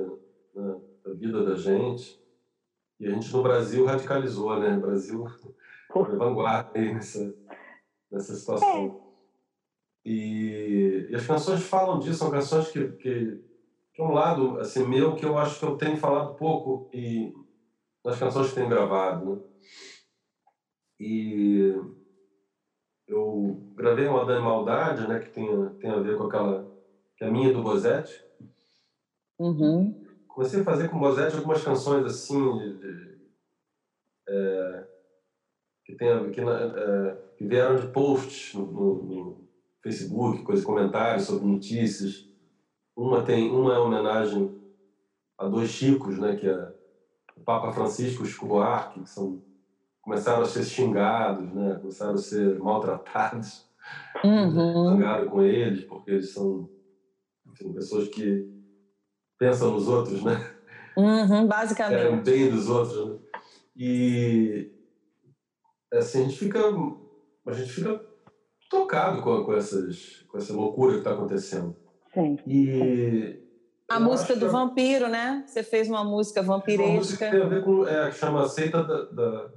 da, 0.53 0.77
da- 1.09 1.13
da 1.13 1.19
vida 1.19 1.43
da 1.43 1.55
gente. 1.55 2.19
E 2.99 3.07
a 3.07 3.11
gente 3.11 3.31
no 3.33 3.41
Brasil 3.43 3.85
radicalizou, 3.85 4.59
né? 4.59 4.77
O 4.77 4.81
Brasil 4.81 5.25
foi 5.91 6.15
vanguarda 6.17 6.71
aí 6.77 6.93
nessa, 6.93 7.33
nessa 8.11 8.35
situação. 8.35 9.13
E, 10.05 11.07
e 11.09 11.15
as 11.15 11.25
canções 11.25 11.61
falam 11.63 11.99
disso, 11.99 12.19
são 12.19 12.31
canções 12.31 12.69
que, 12.69 12.87
que, 12.93 13.43
que 13.93 14.01
é 14.01 14.05
um 14.05 14.11
lado 14.11 14.59
assim, 14.59 14.87
meu 14.87 15.15
que 15.15 15.25
eu 15.25 15.37
acho 15.37 15.59
que 15.59 15.65
eu 15.65 15.77
tenho 15.77 15.97
falado 15.97 16.35
pouco 16.35 16.89
e 16.93 17.33
nas 18.03 18.17
canções 18.17 18.49
que 18.49 18.55
tenho 18.55 18.69
gravado. 18.69 19.35
Né? 19.35 19.41
E 20.99 21.73
eu 23.07 23.73
gravei 23.75 24.07
uma 24.07 24.25
Dani 24.25 24.43
Maldade, 24.43 25.07
né? 25.07 25.19
Que 25.19 25.29
tem, 25.29 25.69
tem 25.79 25.89
a 25.89 25.99
ver 25.99 26.17
com 26.17 26.23
aquela... 26.25 26.69
que 27.17 27.23
é 27.23 27.27
a 27.27 27.31
minha 27.31 27.53
do 27.53 27.63
Bozetti 27.63 28.27
Uhum. 29.39 30.08
Comecei 30.29 30.61
a 30.61 30.63
fazer 30.63 30.87
com 30.89 30.97
o 30.97 30.99
Bozetti 30.99 31.35
algumas 31.35 31.63
canções 31.63 32.05
assim 32.05 32.57
de, 32.57 32.77
de, 32.79 33.19
é, 34.29 34.87
que, 35.85 35.95
tem, 35.95 36.31
que, 36.31 36.41
é, 36.41 37.17
que 37.37 37.45
vieram 37.47 37.75
de 37.75 37.87
posts 37.87 38.53
no, 38.53 38.65
no- 38.71 39.03
no 39.03 39.49
Facebook, 39.83 40.43
coisas, 40.43 40.63
comentários 40.65 41.25
sobre 41.25 41.45
notícias. 41.47 42.27
Uma 42.95 43.23
tem 43.23 43.49
uma 43.51 43.73
é 43.73 43.77
homenagem 43.77 44.57
a 45.37 45.47
dois 45.47 45.69
Chicos, 45.69 46.17
né, 46.19 46.35
que 46.35 46.47
é 46.47 46.73
o 47.35 47.41
Papa 47.41 47.71
Francisco 47.71 48.23
e 48.23 48.25
o 48.25 48.29
Chico 48.29 48.45
Buarque, 48.47 49.01
que 49.01 49.09
são 49.09 49.41
começaram 50.01 50.41
a 50.41 50.45
ser 50.45 50.63
xingados, 50.63 51.53
né, 51.53 51.75
começaram 51.75 52.13
a 52.13 52.17
ser 52.17 52.57
maltratados 52.59 53.67
Uhum. 54.23 54.83
zangaram 54.97 55.27
com 55.29 55.41
eles, 55.41 55.83
porque 55.85 56.11
eles 56.11 56.33
são 56.33 56.69
enfim, 57.47 57.73
pessoas 57.73 58.07
que 58.09 58.45
pensam 59.39 59.71
nos 59.71 59.87
outros, 59.87 60.21
né? 60.23 60.53
Uhum, 60.95 61.45
o 61.45 61.47
basicamente. 61.49 62.23
bem 62.23 62.51
dos 62.51 62.69
outros, 62.69 63.09
né? 63.09 63.19
E 63.75 64.71
assim, 65.93 66.19
a 66.19 66.23
gente 66.25 66.37
fica, 66.37 66.59
a 67.47 67.53
gente 67.53 67.71
fica 67.71 67.99
tocado 68.69 69.21
com, 69.21 69.45
com, 69.45 69.53
essas, 69.53 70.25
com 70.27 70.37
essa 70.37 70.53
loucura 70.53 70.93
que 70.93 70.97
está 70.99 71.13
acontecendo. 71.13 71.75
Sim. 72.13 72.37
E 72.45 73.41
A 73.89 73.99
música 73.99 74.35
do 74.35 74.45
que 74.45 74.51
vampiro, 74.51 75.07
né? 75.07 75.43
Você 75.47 75.63
fez 75.63 75.87
uma 75.87 76.03
música 76.03 76.41
é 76.41 76.43
uma 76.43 76.57
música 76.57 76.75
que 76.75 76.81
vampiresca. 76.85 77.31
tem 77.31 77.41
a 77.41 77.45
ver 77.47 77.63
com, 77.63 77.87
é, 77.87 78.11
chama 78.11 78.47
Seita 78.47 78.83
da, 78.83 79.03
da 79.05 79.51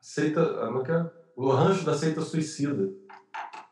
Seita, 0.00 0.42
ah, 0.42 0.66
como 0.66 0.82
é 0.82 0.84
que 0.84 0.92
é? 0.92 1.10
O 1.36 1.50
Rancho 1.50 1.84
da 1.84 1.94
Seita 1.94 2.20
Suicida. 2.20 2.90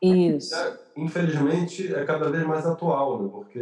Isso. 0.01 0.55
É, 0.55 0.79
infelizmente 0.95 1.93
é 1.93 2.05
cada 2.05 2.29
vez 2.29 2.45
mais 2.45 2.65
atual, 2.65 3.23
né? 3.23 3.29
Porque 3.31 3.59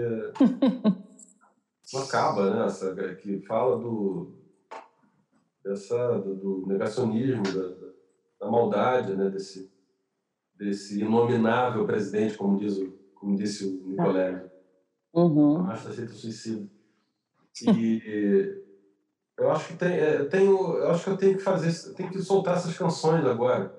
não 1.93 2.01
acaba, 2.03 2.53
né? 2.53 2.65
Essa, 2.65 2.93
que 3.15 3.39
fala 3.41 3.77
do 3.77 4.33
dessa 5.63 6.19
do, 6.19 6.35
do 6.35 6.67
negacionismo, 6.67 7.43
da, 7.43 7.67
da, 7.69 7.87
da 8.41 8.51
maldade, 8.51 9.15
né? 9.15 9.29
Desse 9.29 9.73
desse 10.53 11.01
inominável 11.01 11.85
presidente, 11.85 12.37
como 12.37 12.57
diz 12.57 12.77
o 12.77 12.93
como 13.15 13.35
disse 13.35 13.65
o 13.65 13.87
Nicolégio, 13.87 14.51
Uhum. 15.15 15.65
acho 15.67 15.83
que 15.83 15.91
aceita 15.91 16.11
o 16.11 16.15
suicídio. 16.15 16.69
E 17.63 18.61
eu 19.37 19.49
acho 19.49 19.69
que 19.69 19.77
tem, 19.77 19.93
é, 19.93 20.17
eu 20.17 20.29
tenho, 20.29 20.77
eu 20.77 20.89
acho 20.91 21.05
que 21.05 21.09
eu 21.09 21.17
tenho 21.17 21.37
que 21.37 21.43
fazer, 21.43 21.93
tenho 21.93 22.09
que 22.09 22.21
soltar 22.21 22.57
essas 22.57 22.77
canções 22.77 23.25
agora. 23.25 23.73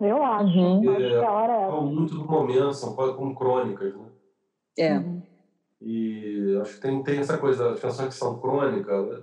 Eu 0.00 0.22
acho. 0.22 0.58
Uhum. 0.58 0.90
Acho 0.90 0.98
que 0.98 1.14
a 1.14 1.30
hora 1.30 1.52
é 1.52 1.56
essa. 1.56 1.70
Falam 1.70 1.94
muito 1.94 2.14
do 2.14 2.24
momento, 2.24 2.74
são 2.74 2.94
quase 2.94 3.14
como 3.14 3.34
crônicas, 3.34 3.94
né? 3.94 4.08
É. 4.78 4.98
Uhum. 4.98 5.22
E 5.80 6.58
acho 6.60 6.74
que 6.74 6.80
tem, 6.80 7.02
tem 7.02 7.18
essa 7.20 7.38
coisa, 7.38 7.70
as 7.70 7.80
canções 7.80 8.08
que 8.08 8.14
são 8.14 8.40
crônicas, 8.40 9.08
né? 9.08 9.22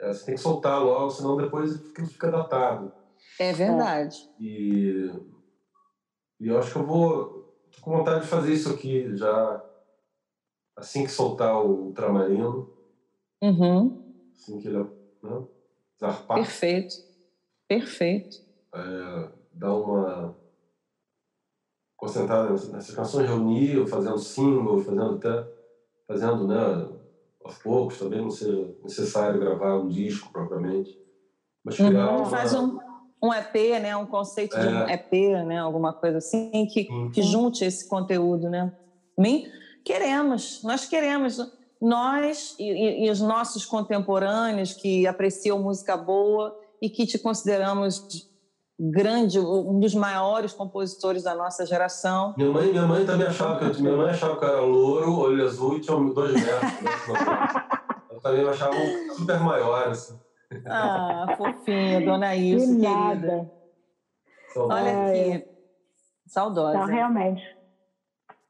É, 0.00 0.12
você 0.12 0.26
tem 0.26 0.34
que 0.36 0.40
soltar 0.40 0.82
logo, 0.82 1.10
senão 1.10 1.36
depois 1.36 1.76
fica, 1.76 2.06
fica 2.06 2.30
datado. 2.30 2.92
É 3.40 3.52
verdade. 3.52 4.16
E, 4.38 5.10
e 6.40 6.48
eu 6.48 6.58
acho 6.58 6.72
que 6.72 6.78
eu 6.78 6.86
vou. 6.86 7.56
tô 7.74 7.82
com 7.82 7.96
vontade 7.96 8.20
de 8.20 8.28
fazer 8.28 8.52
isso 8.52 8.70
aqui 8.70 9.16
já 9.16 9.64
assim 10.76 11.04
que 11.04 11.10
soltar 11.10 11.56
o 11.56 11.86
Ultramarino. 11.86 12.72
Uhum. 13.42 14.30
Assim 14.32 14.60
que 14.60 14.68
ele 14.68 14.78
né, 15.22 15.46
zarpar. 16.00 16.38
Perfeito. 16.38 16.94
Perfeito. 17.66 18.36
É, 18.74 19.28
dar 19.58 19.74
uma 19.74 20.36
concentrada 21.96 22.50
nessas 22.50 22.94
canções, 22.94 23.28
reunir, 23.28 23.86
fazendo 23.88 24.18
single, 24.18 24.80
fazendo 24.82 25.16
até, 25.16 25.46
fazendo, 26.06 26.46
né, 26.46 26.88
aos 27.44 27.58
poucos, 27.58 27.98
também 27.98 28.22
não 28.22 28.30
seja 28.30 28.72
necessário 28.84 29.40
gravar 29.40 29.76
um 29.78 29.88
disco 29.88 30.30
propriamente, 30.32 30.96
mas 31.64 31.76
criar 31.76 32.12
uhum, 32.12 32.18
uma... 32.18 32.26
Faz 32.26 32.54
um, 32.54 32.78
um 33.22 33.34
EP, 33.34 33.82
né, 33.82 33.96
um 33.96 34.06
conceito 34.06 34.56
é. 34.56 34.60
de 34.60 34.68
um 34.68 34.88
EP, 34.88 35.12
né, 35.44 35.58
alguma 35.58 35.92
coisa 35.92 36.18
assim, 36.18 36.66
que, 36.66 36.88
uhum. 36.88 37.10
que 37.10 37.20
junte 37.20 37.64
esse 37.64 37.88
conteúdo, 37.88 38.48
né. 38.48 38.72
Bem, 39.18 39.50
queremos, 39.84 40.62
nós 40.62 40.86
queremos, 40.86 41.38
nós 41.82 42.54
e, 42.60 43.06
e 43.06 43.10
os 43.10 43.20
nossos 43.20 43.66
contemporâneos 43.66 44.72
que 44.72 45.04
apreciam 45.04 45.60
música 45.60 45.96
boa 45.96 46.56
e 46.80 46.88
que 46.88 47.04
te 47.04 47.18
consideramos 47.18 48.28
grande, 48.78 49.40
um 49.40 49.80
dos 49.80 49.94
maiores 49.94 50.52
compositores 50.52 51.24
da 51.24 51.34
nossa 51.34 51.66
geração. 51.66 52.34
Minha 52.36 52.50
mãe, 52.50 52.70
minha 52.70 52.86
mãe 52.86 53.04
também 53.04 53.26
achava 53.26 53.58
que 53.58 53.82
minha 53.82 53.96
mãe 53.96 54.10
achava 54.10 54.36
que 54.36 54.44
eu 54.44 54.48
era 54.48 54.60
louro, 54.60 55.18
olho 55.18 55.44
azul 55.44 55.76
e 55.76 55.80
tinha 55.80 55.96
dois 55.96 56.32
metros. 56.32 56.82
Né? 56.82 56.90
Ela 58.10 58.20
também 58.22 58.44
me 58.44 58.50
achava 58.50 58.74
super 59.16 59.40
maior, 59.40 59.88
assim. 59.88 60.18
Ah, 60.66 61.34
fofinha, 61.36 62.04
dona 62.04 62.36
Ilse, 62.36 62.80
querida. 62.80 63.50
Olha 64.56 65.08
aqui, 65.08 65.44
saudosa. 66.26 66.78
Não, 66.78 66.86
realmente. 66.86 67.42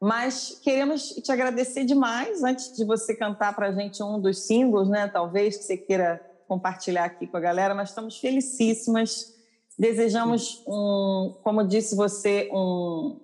Mas 0.00 0.60
queremos 0.62 1.08
te 1.08 1.32
agradecer 1.32 1.84
demais 1.84 2.44
antes 2.44 2.76
de 2.76 2.84
você 2.84 3.16
cantar 3.16 3.56
para 3.56 3.68
a 3.68 3.72
gente 3.72 4.00
um 4.02 4.20
dos 4.20 4.46
singles, 4.46 4.88
né? 4.88 5.08
Talvez 5.08 5.56
que 5.56 5.64
você 5.64 5.76
queira 5.76 6.24
compartilhar 6.46 7.04
aqui 7.04 7.26
com 7.26 7.36
a 7.36 7.40
galera. 7.40 7.74
Nós 7.74 7.88
estamos 7.88 8.18
felicíssimas 8.18 9.37
Desejamos, 9.78 10.62
um, 10.66 11.34
como 11.42 11.62
disse 11.64 11.94
você, 11.94 12.50
um, 12.52 13.20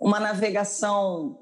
uma 0.00 0.18
navegação 0.18 1.38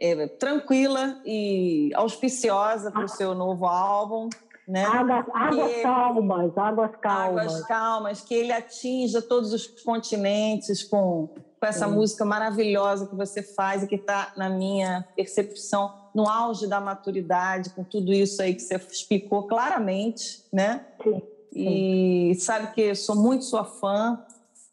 é, 0.00 0.26
tranquila 0.26 1.20
e 1.26 1.90
auspiciosa 1.94 2.90
para 2.90 3.04
o 3.04 3.08
seu 3.08 3.34
novo 3.34 3.66
álbum. 3.66 4.30
Né? 4.66 4.84
Águas, 4.84 5.26
águas 5.34 5.70
ele, 5.72 5.82
calmas, 5.82 6.58
águas 6.58 6.90
calmas. 7.02 7.46
Águas 7.46 7.66
calmas, 7.66 8.20
que 8.22 8.34
ele 8.34 8.52
atinja 8.52 9.20
todos 9.20 9.52
os 9.52 9.66
continentes 9.66 10.84
com, 10.84 11.28
com 11.60 11.66
essa 11.66 11.86
Sim. 11.86 11.94
música 11.94 12.24
maravilhosa 12.24 13.08
que 13.08 13.16
você 13.16 13.42
faz 13.42 13.82
e 13.82 13.88
que 13.88 13.96
está, 13.96 14.32
na 14.36 14.48
minha 14.48 15.06
percepção, 15.16 15.92
no 16.14 16.28
auge 16.28 16.66
da 16.66 16.80
maturidade, 16.80 17.70
com 17.70 17.84
tudo 17.84 18.12
isso 18.12 18.40
aí 18.40 18.54
que 18.54 18.62
você 18.62 18.76
explicou 18.76 19.48
claramente, 19.48 20.44
né? 20.52 20.86
Sim. 21.02 21.20
E 21.52 22.34
sabe 22.36 22.72
que 22.72 22.94
sou 22.94 23.16
muito 23.16 23.44
sua 23.44 23.64
fã 23.64 24.24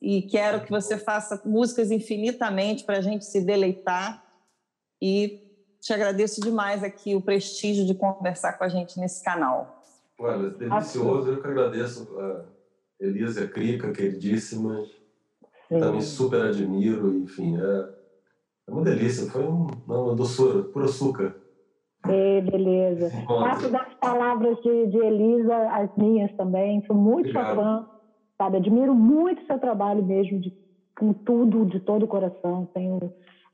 e 0.01 0.21
quero 0.21 0.63
que 0.63 0.69
você 0.69 0.97
faça 0.97 1.41
músicas 1.43 1.91
infinitamente 1.91 2.83
para 2.83 2.97
a 2.97 3.01
gente 3.01 3.25
se 3.25 3.41
deleitar. 3.41 4.23
E 5.01 5.41
te 5.81 5.93
agradeço 5.93 6.41
demais 6.41 6.83
aqui 6.83 7.15
o 7.15 7.21
prestígio 7.21 7.85
de 7.85 7.95
conversar 7.95 8.53
com 8.53 8.63
a 8.63 8.69
gente 8.69 8.99
nesse 8.99 9.23
canal. 9.23 9.83
Olha, 10.19 10.49
delicioso. 10.49 11.31
Eu 11.31 11.41
que 11.41 11.47
agradeço 11.47 12.07
a 12.19 12.45
Elisa 12.99 13.47
Crica, 13.47 13.91
queridíssimas. 13.91 14.87
Sim. 15.67 15.79
Também 15.79 16.01
super 16.01 16.41
admiro. 16.41 17.15
Enfim, 17.17 17.57
é, 17.57 17.89
é 18.67 18.71
uma 18.71 18.83
delícia. 18.83 19.29
Foi 19.29 19.43
um, 19.43 19.67
uma 19.87 20.15
doçura, 20.15 20.63
puro 20.63 20.85
açúcar. 20.85 21.35
Beleza. 22.07 23.11
Faço 23.25 23.71
das 23.71 23.93
palavras 23.95 24.57
de, 24.61 24.87
de 24.87 24.97
Elisa 24.97 25.55
as 25.71 25.95
minhas 25.95 26.31
também. 26.35 26.83
Sou 26.85 26.95
muito 26.95 27.31
sua 27.31 27.55
fã, 27.55 27.85
sabe? 28.37 28.57
Admiro 28.57 28.93
muito 28.95 29.45
seu 29.45 29.59
trabalho 29.59 30.03
mesmo, 30.03 30.39
de, 30.39 30.53
com 30.97 31.13
tudo, 31.13 31.65
de 31.65 31.79
todo 31.79 32.03
o 32.03 32.07
coração. 32.07 32.67
Tenho 32.73 32.99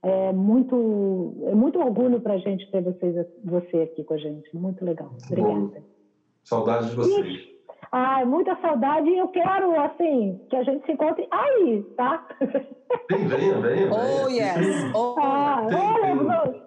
é, 0.01 0.31
muito, 0.31 1.35
é 1.47 1.55
muito 1.55 1.79
orgulho 1.79 2.19
para 2.21 2.33
a 2.33 2.37
gente 2.37 2.69
ter 2.71 2.81
vocês, 2.81 3.25
você 3.43 3.77
aqui 3.81 4.03
com 4.03 4.13
a 4.13 4.17
gente. 4.17 4.55
Muito 4.55 4.83
legal. 4.83 5.09
Obrigada. 5.25 5.53
Bom. 5.53 5.71
Saudade 6.43 6.89
de 6.89 6.95
vocês. 6.95 7.25
E, 7.25 7.53
Ai, 7.95 8.25
muita 8.25 8.55
saudade 8.55 9.07
e 9.07 9.19
eu 9.19 9.27
quero, 9.27 9.79
assim, 9.79 10.41
que 10.49 10.55
a 10.55 10.63
gente 10.63 10.83
se 10.83 10.93
encontre 10.93 11.27
aí, 11.29 11.83
tá? 11.95 12.27
Vem, 13.07 13.27
venha, 13.27 13.53
venha. 13.59 13.89
Oh, 13.93 14.27
yes. 14.27 14.91
Oh, 14.95 15.15
ah, 15.19 15.67
olha, 15.67 16.62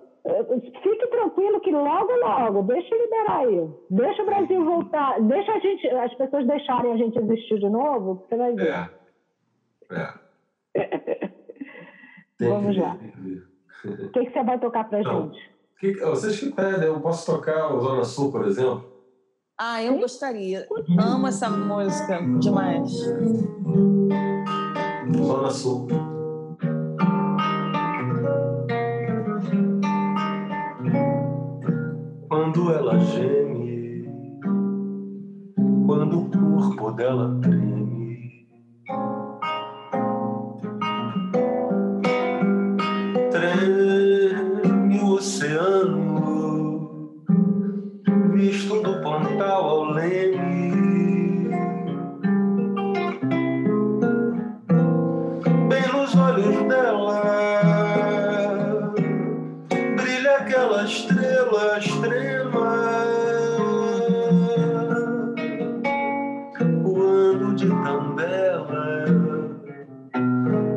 Fique 0.83 1.07
tranquilo 1.09 1.61
que 1.61 1.71
logo, 1.71 2.13
logo, 2.17 2.63
deixa 2.63 2.97
liberar 2.97 3.39
aí. 3.39 3.71
Deixa 3.91 4.23
o 4.23 4.27
Brasil 4.27 4.65
voltar, 4.65 5.21
deixa 5.21 5.53
a 5.53 5.59
gente, 5.61 5.87
as 5.89 6.15
pessoas 6.15 6.47
deixarem 6.47 6.93
a 6.93 6.97
gente 6.97 7.17
existir 7.19 7.59
de 7.61 7.69
novo, 7.69 8.27
você 8.29 8.37
vai 8.37 8.53
ver. 8.55 8.91
É. 9.93 10.15
é. 10.75 11.31
Vamos 12.49 12.77
lá. 12.77 12.99
O 13.85 14.11
que, 14.11 14.27
que 14.27 14.33
você 14.33 14.43
vai 14.43 14.59
tocar 14.59 14.89
pra 14.89 15.01
Não. 15.03 15.33
gente? 15.33 15.57
Que, 15.79 15.93
vocês 16.01 16.41
que 16.41 16.51
pedem, 16.51 16.89
eu 16.89 17.01
posso 17.01 17.33
tocar 17.33 17.73
o 17.73 17.81
Zona 17.81 18.05
Sul, 18.05 18.33
por 18.33 18.47
exemplo? 18.47 18.85
Ah, 19.59 19.83
eu 19.83 19.99
gostaria. 19.99 20.67
Amo 20.99 21.29
essa 21.29 21.49
música 21.49 22.19
demais. 22.41 22.91
Zona 25.15 25.51
Sul. 25.51 25.87
Quando 32.67 32.79
ela 32.79 32.99
geme, 32.99 34.03
quando 35.87 36.19
o 36.19 36.31
corpo 36.31 36.91
dela 36.91 37.39
treme. 37.41 38.45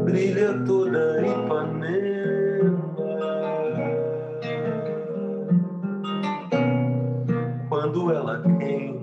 brilha 0.09 0.63
toda 0.65 1.21
Ipanema. 1.21 2.89
Quando 7.69 8.11
ela 8.11 8.41
queima, 8.41 8.99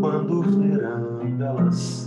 quando 0.00 0.40
o 0.40 0.42
verão 0.42 1.20
ela 1.40 1.70
se 1.72 2.03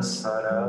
sarà 0.00 0.66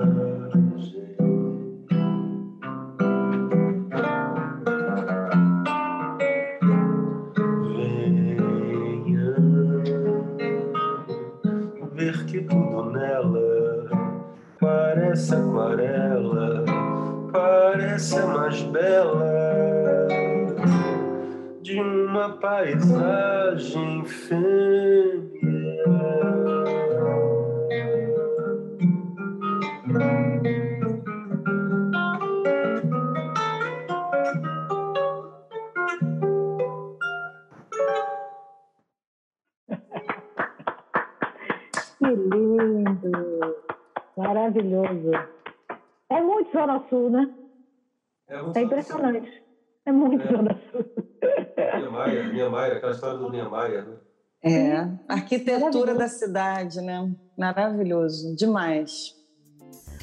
arquitetura 55.56 55.96
da 55.96 56.08
cidade, 56.08 56.82
né? 56.82 57.12
Maravilhoso, 57.38 58.36
demais. 58.36 59.16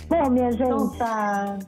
Bom, 0.08 0.30
minha 0.30 0.50
gente, 0.50 0.62
Então 0.62 0.90
tá, 0.96 1.58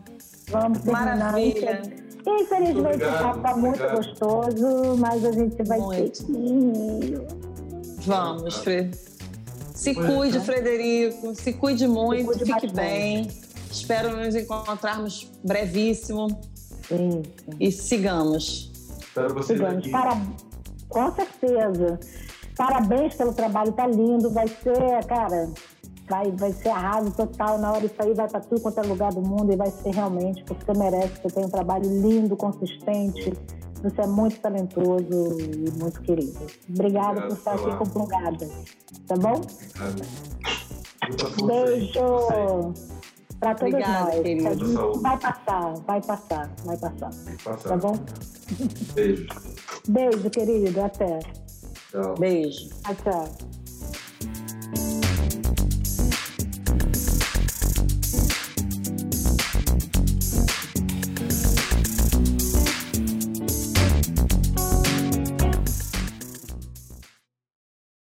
vamos 0.49 0.79
terminar. 0.79 1.17
maravilha. 1.19 1.83
Infelizmente, 2.27 2.79
Obrigado, 2.81 3.15
o 3.15 3.23
papo 3.23 3.37
está 3.39 3.57
muito 3.57 3.83
obrigado. 3.83 3.97
gostoso, 3.97 4.97
mas 4.99 5.25
a 5.25 5.33
gente 5.33 5.63
vai 5.65 5.79
Muito. 5.79 6.27
ter. 6.27 7.27
Vamos, 8.07 8.57
Fre. 8.59 8.91
Se 9.75 9.95
Pois 9.95 10.07
é. 10.11 10.15
cuide, 10.17 10.41
Frederico. 10.41 11.35
Se 11.35 11.53
cuide 11.55 11.87
muito, 11.87 12.27
cuide 12.27 12.41
fique 12.41 12.53
bastante. 12.53 12.75
bem. 12.75 13.29
Espero 13.71 14.15
nos 14.17 14.35
encontrarmos 14.35 15.31
brevíssimo 15.45 16.27
Isso. 16.91 17.23
e 17.59 17.73
sigamos. 17.73 18.71
Espero 19.01 19.33
vocês 19.35 19.59
Sigamos. 19.59 19.79
aqui. 19.79 19.91
Para... 19.91 20.21
Com 20.89 21.15
certeza. 21.15 22.01
Parabéns 22.61 23.15
pelo 23.15 23.33
trabalho, 23.33 23.73
tá 23.73 23.87
lindo. 23.87 24.29
Vai 24.29 24.47
ser, 24.47 25.03
cara, 25.07 25.49
vai, 26.11 26.31
vai 26.33 26.53
ser 26.53 26.69
arraso 26.69 27.11
total. 27.13 27.59
Na 27.59 27.73
hora 27.73 27.87
isso 27.87 27.95
aí 27.99 28.13
vai 28.13 28.29
para 28.29 28.41
tudo 28.41 28.61
quanto 28.61 28.81
é 28.81 28.83
lugar 28.83 29.15
do 29.15 29.23
mundo 29.23 29.51
e 29.51 29.57
vai 29.57 29.71
ser 29.71 29.95
realmente, 29.95 30.45
porque 30.45 30.67
você 30.67 30.79
merece. 30.79 31.23
Você 31.23 31.29
tem 31.37 31.47
um 31.47 31.49
trabalho 31.49 31.85
lindo, 31.85 32.37
consistente. 32.37 33.33
Você 33.83 34.03
é 34.03 34.07
muito 34.07 34.39
talentoso 34.41 35.39
e 35.41 35.71
muito 35.81 36.03
querido. 36.03 36.39
Obrigada 36.69 37.23
por 37.23 37.33
estar 37.33 37.55
aqui 37.55 37.75
complugada. 37.79 38.47
Tá 39.07 39.15
bom? 39.17 39.41
Obrigado. 41.09 41.47
Beijo 41.47 42.75
para 43.41 43.55
todos 43.55 43.73
Obrigada, 43.73 44.05
nós. 44.05 44.21
querido. 44.21 45.01
Vai 45.01 45.19
passar, 45.19 45.75
vai 45.87 46.03
passar, 46.03 46.51
vai 46.67 46.77
passar. 46.77 47.11
Que 47.11 47.43
passar. 47.43 47.69
Tá 47.71 47.77
bom? 47.79 47.95
Beijo. 48.95 49.27
Beijo, 49.89 50.29
querido. 50.29 50.79
Até. 50.83 51.21
Tchau. 51.91 52.15
Beijo. 52.15 52.69
Tchau. 53.03 53.60